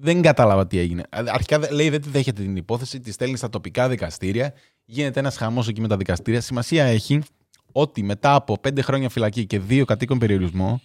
[0.00, 1.02] Δεν κατάλαβα τι έγινε.
[1.10, 4.52] Αρχικά δε- λέει δεν τη δέχεται την υπόθεση, τη στέλνει στα τοπικά δικαστήρια.
[4.84, 6.40] Γίνεται ένας χαμός εκεί με τα δικαστήρια.
[6.40, 7.22] Σημασία έχει
[7.72, 10.80] ότι μετά από πέντε χρόνια φυλακή και δύο κατ' οίκον περιορισμό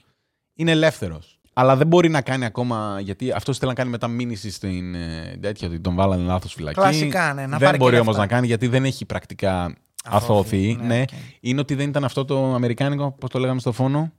[0.55, 1.37] είναι ελεύθερος.
[1.53, 5.37] Αλλά δεν μπορεί να κάνει ακόμα, γιατί αυτό θέλει να κάνει μετά μήνυση στην ε,
[5.41, 6.79] τέτοια, ότι τον βάλανε λάθος φυλακή.
[6.79, 8.21] Κλασικά, ναι, να δεν πάρει και μπορεί όμως λεφτά.
[8.21, 9.75] να κάνει, γιατί δεν έχει πρακτικά
[10.05, 10.77] Αθωώθη, αθωώθη.
[10.81, 11.09] ναι, Ναι, οκ.
[11.39, 14.11] Είναι ότι δεν ήταν αυτό το αμερικάνικο, πώς το λέγαμε στο φόνο;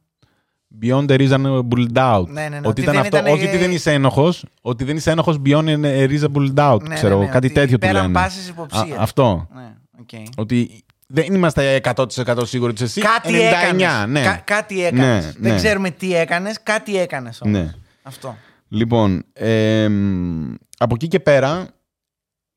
[0.83, 2.27] Beyond a reasonable doubt.
[2.29, 4.45] Ναι, ναι, ναι, Ότι ότι ήταν δεν αυτό, ήταν, όχι ε, ότι δεν είσαι ένοχος,
[4.61, 6.79] ότι δεν είσαι ένοχος beyond a reasonable doubt.
[6.89, 8.13] Ναι, ξέρω, ναι, ναι, κάτι ότι τέτοιο του πέραν λένε.
[8.13, 8.99] πάσης Α, υποψίας.
[8.99, 9.49] αυτό.
[9.55, 10.09] Ναι, οκ.
[10.37, 12.07] Ότι δεν είμαστε 100%
[12.47, 13.01] σίγουροι ότι είσαι εσύ.
[13.01, 14.07] Κάτι 99, έκανες.
[14.13, 14.23] ναι.
[14.23, 15.25] Κα- κάτι έκανες.
[15.25, 15.57] Ναι, Δεν ναι.
[15.57, 17.59] ξέρουμε τι έκανες, κάτι έκανες όμως.
[17.59, 17.73] Ναι.
[18.03, 18.37] Αυτό.
[18.69, 21.67] Λοιπόν, εμ, από εκεί και πέρα,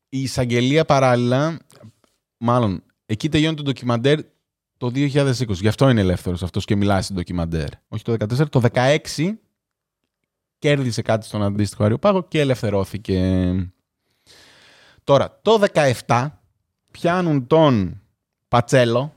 [0.08, 1.56] η εισαγγελία παράλληλα,
[2.38, 4.18] μάλλον, εκεί τελειώνει το ντοκιμαντέρ
[4.78, 5.48] το 2020.
[5.48, 7.68] Γι' αυτό είναι ελεύθερος αυτός και μιλάει στην ντοκιμαντέρ.
[7.88, 8.98] Όχι το 2014, το 2016
[10.58, 13.52] κέρδισε κάτι στον αντίστοιχο Άρειο Πάγο και ελευθερώθηκε.
[15.04, 15.62] Τώρα, το
[16.06, 16.26] 17
[16.90, 18.00] πιάνουν τον
[18.48, 19.14] Πατσέλο,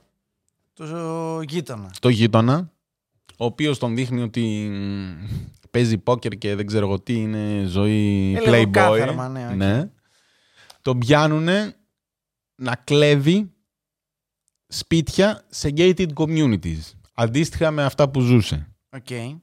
[0.73, 1.91] Το γείτονα.
[1.99, 2.71] το γείτονα,
[3.38, 5.25] ο οποίος τον δείχνει ότι μ,
[5.71, 8.69] παίζει πόκερ και δεν ξέρω εγώ τι είναι ζωή Ε, λίγο playboy.
[8.71, 9.89] κάθαρμα, ναι, οκ.
[10.81, 11.47] Τον πιάνουν
[12.55, 13.51] να κλέβει
[14.73, 16.81] σπίτια σε gated communities.
[17.14, 18.68] Αντίστοιχα με αυτά που ζούσε.
[18.89, 19.39] Οκ.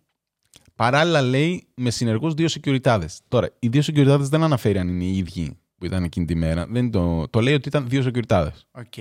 [0.74, 3.06] Παράλληλα λέει με συνεργούς δύο securities.
[3.28, 6.66] Τώρα, οι δύο securities δεν αναφέρει αν είναι οι ίδιοι που ήταν εκείνη τη μέρα.
[6.70, 8.48] Δεν το, το λέει ότι ήταν δύο securities.
[8.70, 8.94] Οκ.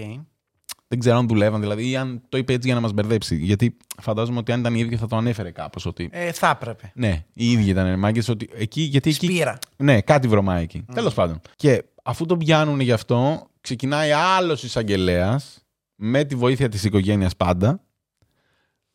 [0.90, 3.36] Δεν ξέρω αν δουλεύαν δηλαδή ή αν το είπε έτσι για να μας μπερδέψει.
[3.36, 5.86] Γιατί φαντάζομαι ότι αν ήταν οι ίδιοι θα το ανέφερε κάπως.
[5.86, 6.92] Ότι Ε, θα έπρεπε.
[6.96, 8.30] ναι, οι ίδιοι ήταν μάγκες.
[8.30, 9.26] Ότι εκεί, γιατί εκεί.
[9.26, 9.58] Σπήρα.
[9.78, 10.86] Ναι, κάτι βρωμάει εκεί.
[10.94, 11.42] Τέλος πάντων.
[11.56, 15.66] Και αφού τον πιάνουν γι' αυτό, ξεκινάει άλλος εισαγγελέας
[16.00, 17.82] με τη βοήθεια της οικογένειας πάντα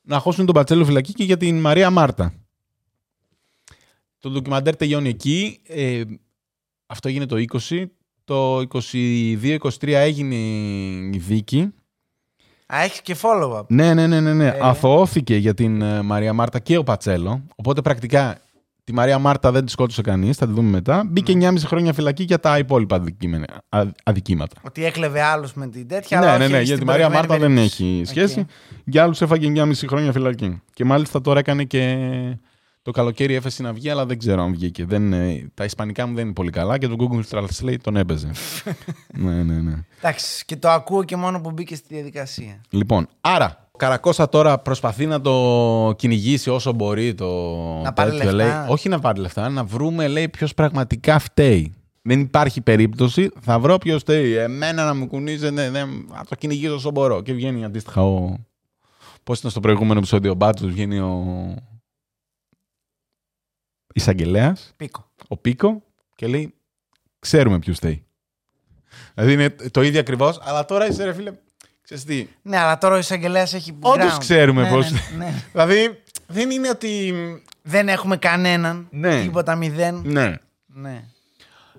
[0.02, 2.34] να χώσουν τον Πατσέλο φυλακή και για την Μαρία Μάρτα.
[4.18, 5.60] Το ντοκιμαντέρ τελειώνει εκεί.
[5.66, 6.02] Ε,
[6.86, 7.36] αυτό έγινε το
[7.68, 7.84] 20.
[8.24, 11.72] Το 22-23 έγινε η δίκη.
[12.74, 13.66] Α, έχεις και follow-up.
[13.68, 14.34] Ναι, ναι, ναι, ναι.
[14.34, 14.46] ναι.
[14.46, 14.58] Ε.
[14.62, 17.46] Αθωώθηκε για την ε, Μαρία Μάρτα και ο Πατσέλο.
[17.56, 18.40] Οπότε πρακτικά
[18.92, 21.04] τη Μαρία Μάρτα δεν τη σκότωσε κανείς, θα τη δούμε μετά.
[21.06, 24.56] Μπήκε 9,5 χρόνια φυλακή για τα υπόλοιπα αδικήμενα- α- αδικήματα.
[24.62, 26.18] Ότι έκλεβε άλλους με την τέτοια.
[26.20, 26.58] ναι, αλλά ναι, όχι ναι.
[26.58, 27.84] στην Για τη Μαρία προηγουμένη Μάρτα δεν περίπτωση.
[27.84, 28.06] έχει Οκ.
[28.06, 28.46] σχέση.
[28.84, 30.62] Για άλλους έφαγε 9,5 χρόνια φυλακή.
[30.74, 31.96] Και μάλιστα τώρα έκανε και
[32.82, 34.84] το καλοκαίρι έφεση να βγει, αλλά δεν ξέρω αν βγήκε.
[34.84, 38.30] Δεν, ε, τα ισπανικά μου δεν είναι πολύ καλά και το Google Translate τον έπαιζε.
[39.24, 39.74] ναι, ναι, ναι.
[39.98, 42.60] Εντάξει, και το ακούω και μόνο που μπήκε στη διαδικασία.
[42.70, 47.26] Λοιπόν, άρα, ο Καρασκόσα τώρα προσπαθεί να το κυνηγήσει όσο μπορεί το
[47.82, 48.60] Να πάρει τέτοιο, λεφτά.
[48.60, 51.74] Λέει, όχι να πάρει λεφτά, να βρούμε, λέει, ποιος πραγματικά φταίει.
[52.02, 54.34] Δεν υπάρχει περίπτωση, θα βρω ποιος φταίει.
[54.34, 57.22] Εμένα να μου κουνίζεται, δεν, θα το κυνηγήσω όσο μπορώ.
[57.22, 58.36] Και βγαίνει αντίστοιχα ο.
[59.24, 61.54] Πώς ήταν στο προηγούμενο επεισόδιο ο Μπάτσο, βγαίνει ο.
[63.94, 65.10] Εισαγγελέας, Πίκο.
[65.28, 65.82] ο Πίκο,
[66.14, 66.54] και λέει:
[67.18, 68.04] Ξέρουμε ποιος φταίει.
[69.14, 71.32] Δηλαδή είναι το ίδιο ακριβώς, αλλά τώρα είσαι ρε φίλε.
[71.82, 73.76] Ξέρεις τι, Ναι, αλλά τώρα ο εισαγγελέας έχει.
[73.80, 74.18] Όντως ground.
[74.18, 75.42] ξέρουμε ναι, πώς- ναι, ναι.
[75.52, 77.12] Δηλαδή, δεν είναι ότι.
[77.62, 78.86] Δεν έχουμε κανέναν.
[78.90, 79.20] Ναι.
[79.22, 80.02] Τίποτα μηδέν.
[80.04, 80.34] Ναι.
[80.66, 81.04] Ναι.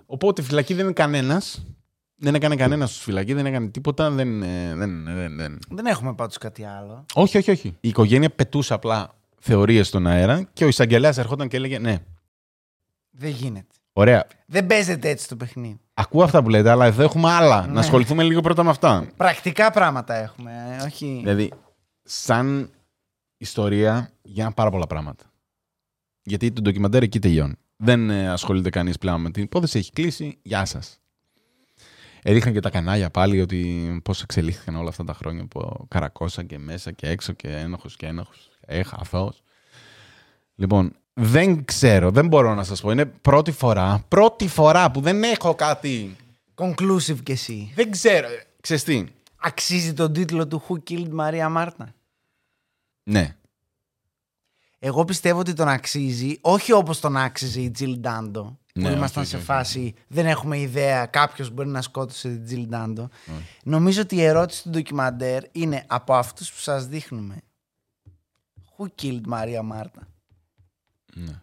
[0.05, 1.65] Οπότε φυλακή δεν είναι κανένας.
[2.15, 4.09] Δεν έκανε κανένας στη φυλακή, δεν έκανε τίποτα.
[4.09, 5.59] Δεν, ε, δεν, δεν, δεν.
[5.69, 7.05] Δεν έχουμε πάντως κάτι άλλο.
[7.13, 7.67] Όχι, όχι, όχι.
[7.79, 11.97] Η οικογένεια πετούσε απλά θεωρίες στον αέρα και ο εισαγγελέας ερχόταν και έλεγε Ναι,
[13.11, 13.75] Δεν γίνεται.
[13.93, 14.27] ωραία.
[14.45, 15.79] Δεν παίζεται έτσι το παιχνίδι.
[15.93, 17.67] Ακούω αυτά που λέτε, αλλά εδώ έχουμε άλλα.
[17.67, 19.07] Να ασχοληθούμε λίγο πρώτα με αυτά.
[19.17, 20.77] Πρακτικά πράγματα έχουμε.
[20.79, 21.19] ε, Όχι.
[21.23, 21.51] Δηλαδή,
[22.03, 22.69] σαν
[23.37, 25.23] ιστορία για πάρα πολλά πράγματα.
[26.23, 27.55] Γιατί το ντοκιμαντέρ εκεί τελειώνει.
[27.77, 30.39] Δεν ε, ασχολείται κανείς πλέον με την υπόθεση, έχει κλείσει.
[30.41, 30.97] Γεια σας.
[32.21, 36.57] Έδειχναν και τα κανάλια πάλι ότι πώς εξελίχθηκαν όλα αυτά τα χρόνια που καρακώσαν και
[36.59, 38.49] μέσα και έξω και ένοχος και ένοχος.
[38.59, 39.41] Έχα, αθώος.
[40.55, 42.91] Λοιπόν, δεν ξέρω, δεν μπορώ να σας πω.
[42.91, 46.15] Είναι πρώτη φορά, πρώτη φορά που δεν έχω κάτι.
[46.55, 47.71] Conclusive κι εσύ.
[47.75, 48.27] Δεν ξέρω.
[48.61, 51.93] Ξέρεις τι; Αξίζει τον τίτλο του Who Killed Maria Μάρτα.
[53.03, 53.35] Ναι.
[54.79, 58.57] Εγώ πιστεύω ότι τον αξίζει, όχι όπως τον άξιζε η Τζιλ Ντάντο.
[58.73, 62.45] Που Ναι, ήμασταν όχι, σε όχι, φάση, δεν έχουμε ιδέα, κάποιος μπορεί να σκότωσε την
[62.45, 63.09] Τζιλ Ντάντο.
[63.63, 67.41] Νομίζω ότι η ερώτηση του ντοκιμαντέρ είναι από αυτούς που σας δείχνουμε.
[68.77, 70.07] Who killed Maria Μάρτα.
[71.15, 71.41] Ναι.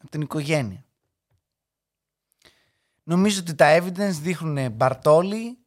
[0.00, 0.84] Από την οικογένεια.
[3.02, 5.58] Νομίζω ότι τα evidence δείχνουν Μπαρτόλη,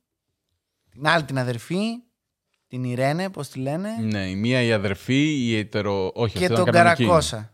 [0.89, 1.85] την άλλη την αδερφή,
[2.67, 6.11] την Ιρένε, πώς τη λένε, Ναι, η μία η αδερφή, η ετερο...
[6.15, 7.03] Όχι, και αυτή τον ήταν κανονική.
[7.03, 7.53] Καρασκόσα.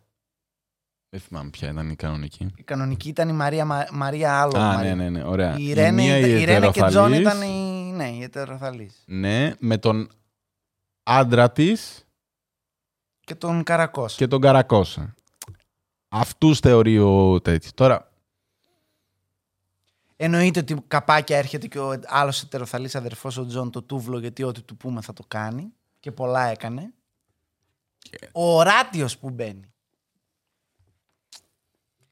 [1.09, 2.47] Δεν θυμάμαι ποια ήταν η κανονική.
[2.57, 4.57] Η κανονική ήταν η Μαρία, Μα- Μαρία άλλο.
[4.57, 4.95] Α, Μαρία.
[4.95, 5.57] ναι, ναι, ναι, ωραία.
[5.57, 9.03] Η Ιρένε, μία ήταν- η Ιρένε και Τζον ετεροθαλής, ήταν η, ναι, η ετεροθαλής.
[9.05, 10.09] Ναι, με τον
[11.03, 12.05] άντρα της
[13.19, 14.15] Και τον Καρασκόσα.
[14.17, 15.15] και τον Καρακώσα.
[16.09, 17.73] Αυτούς θεωρεί ο τέτοιος.
[17.73, 18.07] Τώρα,
[20.21, 24.61] Εννοείται ότι καπάκια έρχεται και ο άλλος ετεροθαλής αδερφός ο Τζον το τούβλο γιατί ό,τι
[24.61, 25.73] του πούμε θα το κάνει.
[25.99, 26.93] Και πολλά έκανε.
[28.31, 29.71] Ο Οράτιος που μπαίνει.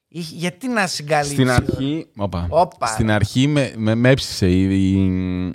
[0.07, 1.33] Είχε- Γιατί να συγκαλύψει.
[1.33, 2.07] στην ο- αρχή.
[2.17, 2.47] Όπα.
[2.49, 2.87] Όπα.
[2.87, 5.01] Στην αρχή με, με, με έψησε η, η,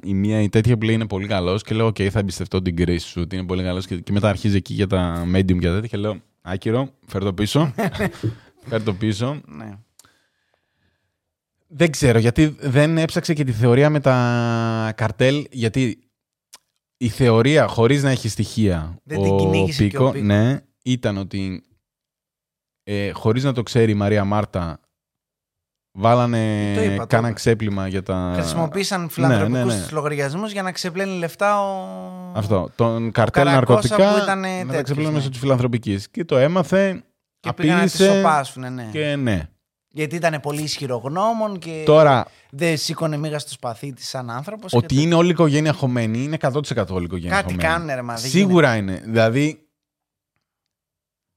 [0.02, 2.76] η μία η τέτοια που λέει είναι πολύ καλός και λέω: Οκ, θα εμπιστευτώ την
[2.76, 3.86] κρίση σου ότι είναι πολύ καλός.
[3.86, 7.32] Και, και μετά αρχίζει εκεί για τα medium και τέτοια και λέω: Άκυρο, φέρ το
[7.32, 7.74] πίσω.
[8.68, 9.40] φέρ το πίσω.
[9.46, 9.78] Ναι.
[11.66, 15.46] Δεν ξέρω γιατί δεν έψαξε και τη θεωρία με τα καρτέλ.
[15.50, 15.98] Γιατί
[16.96, 20.24] η θεωρία χωρίς να έχει στοιχεία Δεν την κυνήγησε και ο Πίκο.
[20.24, 21.62] ναι, ήταν ότι
[22.82, 24.80] ε, χωρίς να το ξέρει η Μαρία Μάρτα
[25.92, 27.34] βάλανε, Το είπα, το κάναν είπα.
[27.34, 28.32] ξέπλυμα για τα...
[28.34, 29.80] Χρησιμοποίησαν φιλανθρωπικούς ναι, ναι, ναι.
[29.80, 31.86] τους λογαριασμούς για να ξεπλένει λεφτά ο...
[32.34, 35.16] Αυτό, τον καρτέλ Καρακώσα ναρκωτικά που ήταν να τα τέτοιος, ξεπλύνουν ναι.
[35.18, 36.10] μέσω της φιλανθρωπικής.
[36.10, 37.02] Και το έμαθε,
[37.40, 38.88] Και πήγαν να τη απείλησε σοπάσουνε, ναι.
[38.92, 39.46] και ναι.
[39.94, 44.72] Γιατί ήταν πολύ ισχυρογνώμων και Τώρα, δεν σήκωνε μίγα στο σπαθί της σαν άνθρωπος.
[44.72, 47.62] ότι είναι όλη η οικογένεια χωμένη, είναι 100% όλη η οικογένεια Κάτι χωμένη.
[47.68, 49.02] κάνουνε, ρε, μα, δεν Σίγουρα είναι.
[49.04, 49.66] Δηλαδή,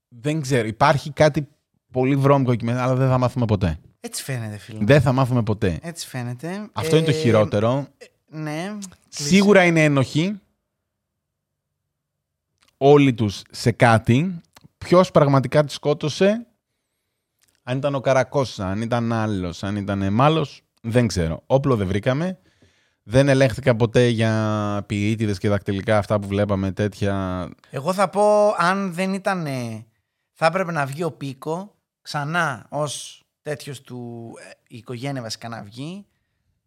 [0.07, 0.67] δεν ξέρω.
[0.67, 1.47] Υπάρχει κάτι
[1.91, 3.79] πολύ βρώμικο εκεί μέσα, αλλά δεν θα μάθουμε ποτέ.
[4.05, 4.77] Έτσι φαίνεται, φίλε.
[4.85, 5.79] Δεν θα μάθουμε ποτέ.
[5.81, 6.69] Έτσι φαίνεται.
[6.73, 7.87] Αυτό είναι το Ε, χειρότερο.
[8.27, 8.77] Ναι.
[9.09, 10.39] Σίγουρα είναι ένοχοι.
[12.77, 14.41] Όλοι τους σε κάτι.
[14.77, 16.47] Ποιος πραγματικά τη σκότωσε;
[17.63, 21.43] Αν ήταν ο Καρακώσα, αν ήταν άλλος, αν ήταν μάλος, δεν ξέρω.
[21.45, 22.39] Όπλο δεν βρήκαμε.
[23.03, 27.47] Δεν ελέγχθηκα ποτέ για ποιήτηδες και δακτυλικά αυτά που βλέπαμε τέτοια.
[27.69, 29.45] Εγώ θα πω, αν δεν ήταν.
[29.45, 29.85] ε,
[30.33, 34.31] Θα έπρεπε να βγει ο Πίκο ξανά ως τέτοιος του.
[34.49, 36.05] ε, η οικογένεια βασικά να βγει.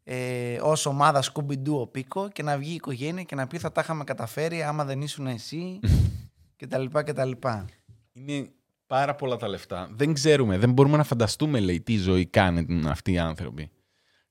[0.05, 3.73] Ε, ως ομάδα Scooby-Doo ο Πίκο και να βγει η οικογένεια και να πει θα
[3.73, 5.81] τα είχαμε καταφέρει άμα δεν ήσουν εσύ.
[6.57, 7.65] και τα λοιπά και τα λοιπά.
[8.13, 8.51] Είναι
[8.87, 9.89] πάρα πολλά τα λεφτά.
[9.93, 13.71] Δεν ξέρουμε, δεν μπορούμε να φανταστούμε, λέει, τι ζωή κάνουν αυτοί οι άνθρωποι.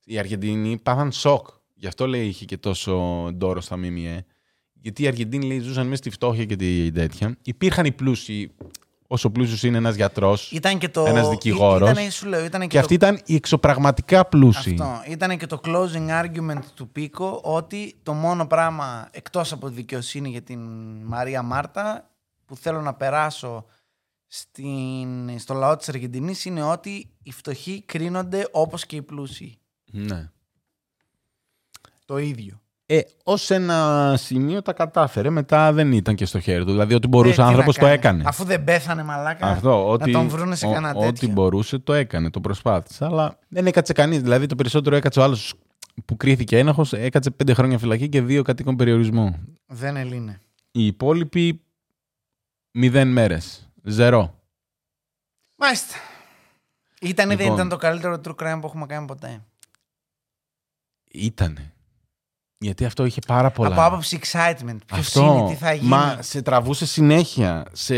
[0.04, 1.46] Οι Αργεντινοί πάθαν σοκ.
[1.74, 4.24] Γι' αυτό λέει είχε και τόσο ντόρο στα ΜΜΕ.
[4.72, 7.36] Γιατί οι Αργεντίνοι λέει, ζούσαν μέσα στη φτώχεια και τη τέτοια.
[7.42, 8.54] Υπήρχαν οι πλούσιοι,
[9.08, 10.50] όσο πλούσιο είναι ένας γιατρός.
[10.52, 11.04] Ήταν και το.
[11.06, 11.90] Ένας δικηγόρος.
[11.90, 12.80] Ήταν, σου λέω, ήταν και, Και το...
[12.80, 14.70] αυτοί ήταν οι εξωπραγματικά πλούσιοι.
[14.80, 15.02] Αυτό.
[15.08, 20.28] Ήταν και το closing argument του Πίκο ότι το μόνο πράγμα εκτός από τη δικαιοσύνη
[20.28, 20.60] για την
[21.04, 22.10] Μαρία Μάρτα
[22.46, 23.64] που θέλω να περάσω
[24.26, 29.58] στην, στο λαό της Αργεντινής είναι ότι οι φτωχοί κρίνονται όπως και οι πλούσιοι.
[29.90, 30.30] Ναι.
[32.04, 32.60] Το ίδιο.
[32.90, 36.70] Ε, ως ένα σημείο τα κατάφερε, μετά δεν ήταν και στο χέρι του.
[36.70, 37.94] Δηλαδή, ό,τι μπορούσε Ε, ο τι να άνθρωπος το κάνει.
[37.94, 38.22] έκανε.
[38.26, 39.46] Αφού δεν πέθανε μαλάκα.
[39.46, 41.28] Αυτό, ό,τι, τον βρούνε σε ο- κανένα ό,τι τέτοιο.
[41.28, 43.04] μπορούσε το έκανε, το προσπάθησε.
[43.04, 44.20] Αλλά δεν έκατσε κανείς.
[44.22, 45.54] Δηλαδή, το περισσότερο έκατσε ο άλλος
[46.04, 49.38] που κρίθηκε ένοχος, έκατσε πέντε χρόνια φυλακή και δύο κατοίκων περιορισμό.
[49.66, 50.40] Δεν έλυνε.
[50.70, 51.60] Οι υπόλοιποι
[52.70, 53.68] μηδέν μέρες.
[53.82, 54.34] Ζερό.
[55.56, 55.94] Μάλιστα.
[57.00, 57.54] Ήταν ή δεν Λοιπόν.
[57.56, 59.40] ήταν το καλύτερο true crime που έχουμε κάνει ποτέ.
[61.12, 61.72] Ήτανε.
[62.60, 63.72] Γιατί αυτό είχε πάρα πολλά.
[63.72, 64.76] Από άποψη excitement.
[64.86, 65.20] Ποιος Αυτό.
[65.38, 65.88] είναι, τι θα γίνει.
[65.88, 67.66] Μα σε τραβούσε συνέχεια.
[67.72, 67.94] Σε...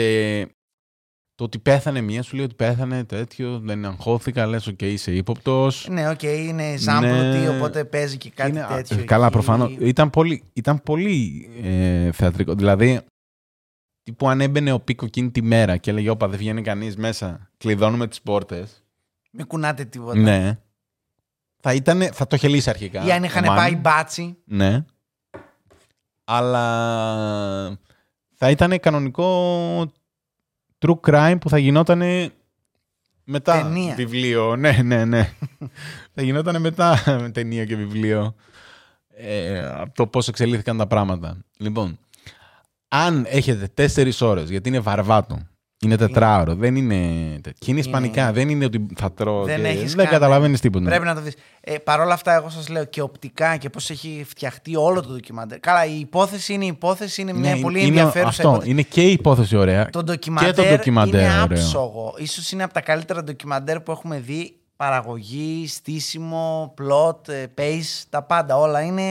[1.34, 5.86] Το ότι πέθανε μία, σου λέει ότι πέθανε τέτοιο, δεν αγχώθηκα, λες, οκ, είσαι ύποπτος.
[5.90, 7.48] Ναι, οκ, είναι ζάμπλουτη, Ναι.
[7.48, 9.04] οπότε παίζει και κάτι Είναι- τέτοιο.
[9.04, 9.32] Καλά, εκεί.
[9.32, 9.76] προφανώς.
[9.80, 12.54] Ήταν πολύ, ήταν πολύ ε, θεατρικό.
[12.54, 13.00] Δηλαδή,
[14.02, 17.50] τύπου αν έμπαινε ο Πίκο εκείνη τη μέρα και έλεγε: Όπα, δεν βγαίνει κανείς μέσα,
[17.56, 18.84] κλειδώνουμε τις πόρτες.
[19.32, 20.18] Μην κουνάτε τίποτα.
[20.18, 20.58] Ναι.
[21.60, 23.04] Θα, ήτανε, θα το είχε λύσει αρχικά.
[23.04, 23.56] Ή αν ο είχαν Μάνι.
[23.58, 24.36] πάει μπάτσι.
[24.44, 24.84] Ναι.
[26.24, 27.78] Αλλά
[28.34, 29.92] θα ήταν κανονικό
[30.78, 32.02] true crime που θα γινόταν
[33.24, 33.94] μετά Ταινία.
[33.94, 34.56] βιβλίο.
[34.56, 35.32] Ναι, ναι, ναι.
[36.14, 38.34] θα γινόταν μετά ταινία και βιβλίο.
[39.08, 41.36] Ε, από το πώς εξελίχθηκαν τα πράγματα.
[41.56, 41.98] Λοιπόν,
[42.88, 45.38] αν έχετε τέσσερις ώρες, γιατί είναι βαρβάτο,
[45.84, 46.94] είναι τετράωρο, δεν είναι...
[47.40, 50.08] τε- Και είναι ισπανικά, δεν είναι ότι θα τρώω Δεν και έχεις δεν κάνει.
[50.08, 50.84] καταλαβαίνεις τίποτα.
[50.88, 51.34] Πρέπει να το δεις.
[51.60, 55.08] Ε, Παρ' όλα αυτά, εγώ σας λέω και οπτικά και πώς έχει φτιαχτεί όλο το
[55.08, 55.60] ντοκιμαντέρ.
[55.60, 58.70] Καλά, η υπόθεση είναι η υπόθεση, είναι μια Ναι, πολύ είναι ενδιαφέρουσα Αυτό, υπόθεση.
[58.70, 59.84] είναι και η υπόθεση ωραία.
[59.90, 61.42] Το και ντοκιμαντέρ, το ντοκιμαντέρ είναι ωραίο.
[61.44, 62.14] άψογο.
[62.18, 64.54] Ίσως είναι από τα καλύτερα ντοκιμαντέρ που έχουμε δει.
[64.76, 68.56] Παραγωγή, στήσιμο, plot, ε, pace, τα πάντα.
[68.58, 69.02] Όλα είναι...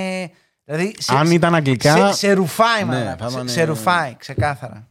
[0.66, 3.18] Δηλαδή, σε, Αν ήταν αγγλικά, σε, σε ρουφάει, Ναι, μαλάκα.
[3.24, 4.88] θα σε, ήταν- σε ρουφάει, ξεκάθαρα.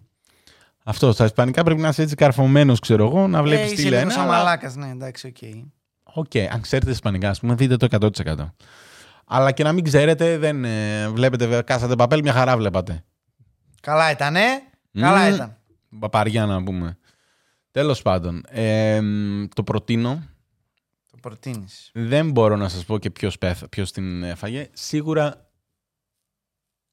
[0.88, 3.88] Αυτό, στα ισπανικά πρέπει να είσαι έτσι καρφωμένος, ξέρω εγώ, να βλέπεις ε, τι είσαι
[3.88, 3.98] λένε.
[3.98, 5.36] λίγο σαν αλλά- μαλάκας, ναι, εντάξει, οκ.
[6.16, 8.54] Οκ, αν ξέρετε ισπανικά, ας πούμε, δείτε το 100%.
[9.24, 13.04] Αλλά και να μην ξέρετε, δεν ε, βλέπετε, βέβαια, Casa de Papel, μια χαρά βλέπατε.
[13.80, 14.40] Καλά ήταν, ε.
[15.00, 15.34] Καλά Μμμ.
[15.34, 15.56] ήταν.
[15.98, 16.98] Παπαριά να πούμε.
[17.70, 20.22] Τέλος πάντων, ε, μ, το προτείνω.
[21.10, 21.90] Το προτείνεις.
[21.94, 24.68] Δεν μπορώ να σας πω και ποιος, πέθ, ποιος την έφαγε.
[24.72, 25.50] Σίγουρα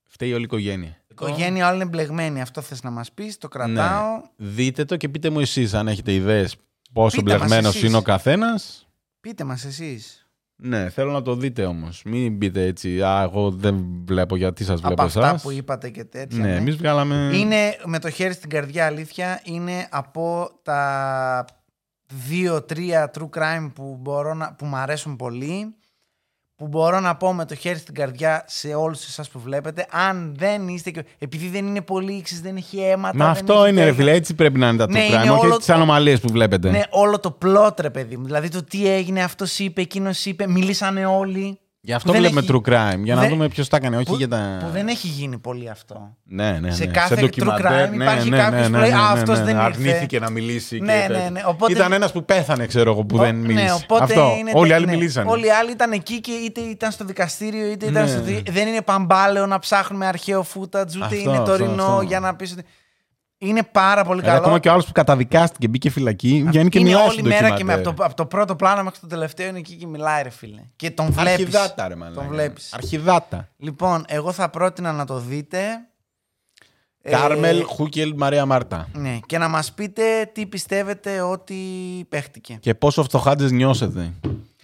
[0.04, 0.98] φταίει όλη η οικογένεια.
[1.22, 2.42] Η οικογένεια όλοι είναι μπλεγμένη.
[2.42, 4.12] Αυτό θες να μας πεις, το κρατάω.
[4.16, 4.22] Ναι.
[4.48, 6.56] Δείτε το και πείτε μου εσείς αν έχετε ιδέες
[6.94, 7.88] πόσο Πείτε μας μπλεγμένος εσείς.
[7.88, 8.88] είναι ο καθένας.
[9.22, 10.20] Πείτε μας εσείς.
[10.58, 12.02] Ναι, θέλω να το δείτε όμως.
[12.06, 15.42] Μην πείτε έτσι, α, εγώ δεν βλέπω γιατί σας βλέπω Από αυτά εσάς.
[15.42, 16.40] που είπατε και τέτοια.
[16.40, 16.56] Ναι, ναι.
[16.56, 17.32] εμείς βγάλαμε...
[17.34, 19.42] Είναι με το χέρι στην καρδιά αλήθεια.
[19.44, 21.46] Είναι από τα
[22.28, 25.76] δύο-τρία true crime που, μπορώ να, που μου αρέσουν πολύ.
[26.58, 29.86] Που μπορώ να πω με το χέρι στην καρδιά σε όλους εσάς που βλέπετε.
[29.92, 31.06] Αν δεν είστε και...
[31.18, 33.18] Επειδή δεν είναι πολύ ήξης, δεν έχει αίματα.
[33.18, 34.04] Μα δεν αυτό έχει είναι ρε τέτοια.
[34.04, 36.20] φίλε, έτσι πρέπει να είναι τα Ναι, true είναι crime, όχι όλο τις το- ανομαλίες
[36.20, 36.70] που βλέπετε.
[36.70, 38.26] Ναι, όλο το plot ρε παιδί μου.
[38.26, 41.60] Δηλαδή το τι έγινε, αυτό είπε, εκείνος είπε, μιλήσανε όλοι.
[41.86, 43.96] Γι' αυτό που δεν βλέπουμε έχει- true crime, για να δεν- δούμε ποιος τα έκανε,
[43.96, 44.58] όχι που, για τα...
[44.66, 46.16] που δεν έχει γίνει πολύ αυτό.
[46.24, 46.72] Ναι, ναι, ναι.
[46.72, 49.62] σε κάθε true ντοκιμαντέρ, crime υπάρχει κάποιος που λέει, «Α, αυτός δεν ήρθε».
[49.62, 50.80] Αρνήθηκε να μιλήσει.
[50.80, 51.30] Ναι, και ναι, τέτοια.
[51.30, 53.64] ναι, οπότε- Ήταν ένας που πέθανε, ξέρω εγώ, που Ο- δεν μίλησε.
[53.64, 54.36] Ναι, οπότε Αυτό.
[54.40, 54.92] είναι Όλοι οι τε- άλλοι ναι.
[54.92, 55.30] μιλήσανε.
[55.32, 58.10] Όλοι οι άλλοι ήταν εκεί και είτε ήταν στο δικαστήριο, είτε ήταν Ναι.
[58.10, 58.22] στο.
[58.22, 60.62] δι- Δεν είναι παμπάλαιο να ψάχνουμε αρχαίο footage,
[60.96, 62.02] ούτε Αυτό, είναι αυτό, τωρινό αυτό.
[62.02, 62.56] για να πεις.
[63.38, 64.42] Είναι πάρα πολύ Αλλά καλό.
[64.42, 67.38] ακόμα και ο άλλος που καταδικάστηκε, μπήκε φυλακή, βγαίνει και είναι μιλάει όλη στο μέρα
[67.38, 67.88] και με ντοκιμαντέρ.
[67.88, 70.62] από το, από το πρώτο πλάνο μέχρι το τελευταίο είναι εκεί και μιλάει, ρε φίλε.
[70.76, 71.32] Και τον βλέπεις.
[71.32, 72.22] Αρχιδάτα, ρε μαλάκα.
[72.22, 72.74] Τον βλέπεις.
[72.74, 73.50] Αρχιδάτα.
[73.58, 75.60] Λοιπόν, εγώ θα πρότεινα να το δείτε.
[77.02, 78.88] Ε, Κάρμελ, Χούκελ, Μαρία Μάρτα.
[78.94, 81.56] Ναι, και να μας πείτε τι πιστεύετε ότι
[82.10, 82.58] παίχτηκε.
[82.62, 84.14] Και πόσο φτωχάντες νιώσετε.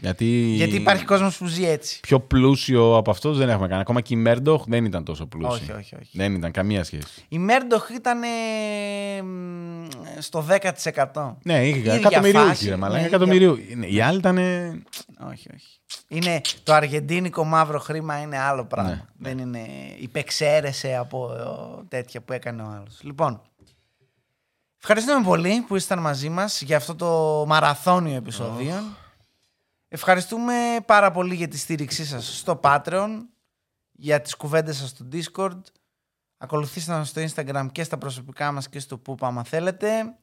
[0.01, 1.99] Γιατί, Γιατί υπάρχει κόσμος που ζει έτσι.
[1.99, 3.81] πιο πλούσιο από αυτός δεν έχουμε κάνει.
[3.81, 5.53] Ακόμα και η Μέρντοχ δεν ήταν τόσο πλούσιο.
[5.55, 6.17] Όχι, όχι, όχι.
[6.17, 7.07] Δεν ήταν καμία σχέση.
[7.29, 9.87] Η Μέρντοχ ήταν ε, μ,
[10.19, 10.45] στο
[11.13, 11.33] 10%.
[11.43, 12.39] Ναι, είχε ίδια εκατομμυρίου.
[12.41, 13.57] φάση, Ρε, μαλάκα, ναι, εκατομμυρίου.
[13.75, 14.37] Ναι, Οι άλλοι ήταν.
[15.31, 15.79] Όχι, όχι.
[16.07, 18.89] Είναι, το αργεντίνικο μαύρο χρήμα είναι άλλο πράγμα.
[18.89, 19.67] Ναι, Δεν είναι.
[19.99, 22.99] υπεξαίρεσε από ε, τέτοια που έκανε ο άλλος.
[23.01, 23.41] Λοιπόν.
[24.79, 28.73] Ευχαριστούμε πολύ που ήσταν μαζί μας για αυτό το μαραθώνιο επεισόδιο.
[29.93, 30.53] Ευχαριστούμε
[30.85, 33.09] πάρα πολύ για τη στήριξή σας στο Patreon,
[33.91, 35.61] για τις κουβέντες σας στο Discord,
[36.43, 40.15] Ακολουθήστε μας στο Instagram και στα προσωπικά μας και στο που άμα θέλετε.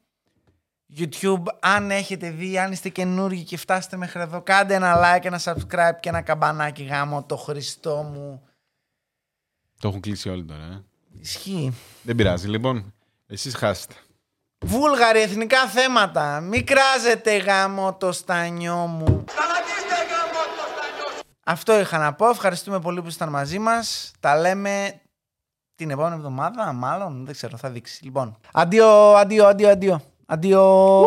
[0.97, 5.39] YouTube, αν έχετε δει, αν είστε καινούργοι και φτάσετε μέχρι εδώ, κάντε ένα like, ένα
[5.43, 8.47] subscribe και ένα καμπανάκι γάμο, το Χριστό μου.
[9.79, 10.63] Το έχουν κλείσει όλοι τώρα.
[10.63, 10.83] Ε.
[11.19, 11.73] Ισχύει.
[12.03, 12.47] Δεν πειράζει.
[12.47, 12.93] Λοιπόν,
[13.27, 13.95] εσείς χάσετε.
[14.65, 16.39] Βούλγαροι, εθνικά θέματα.
[16.39, 19.25] Μην κράζετε γάμο το στανιό μου.
[21.51, 22.29] Αυτό είχα να πω.
[22.29, 24.11] Ευχαριστούμε πολύ που ήσταν μαζί μας.
[24.19, 25.01] Τα λέμε
[25.75, 27.25] την επόμενη εβδομάδα, μάλλον.
[27.25, 28.03] Δεν ξέρω, θα δείξει.
[28.03, 30.01] Λοιπόν, αντίο, αντίο, αντίο, αντίο.
[30.25, 31.05] Αντίο.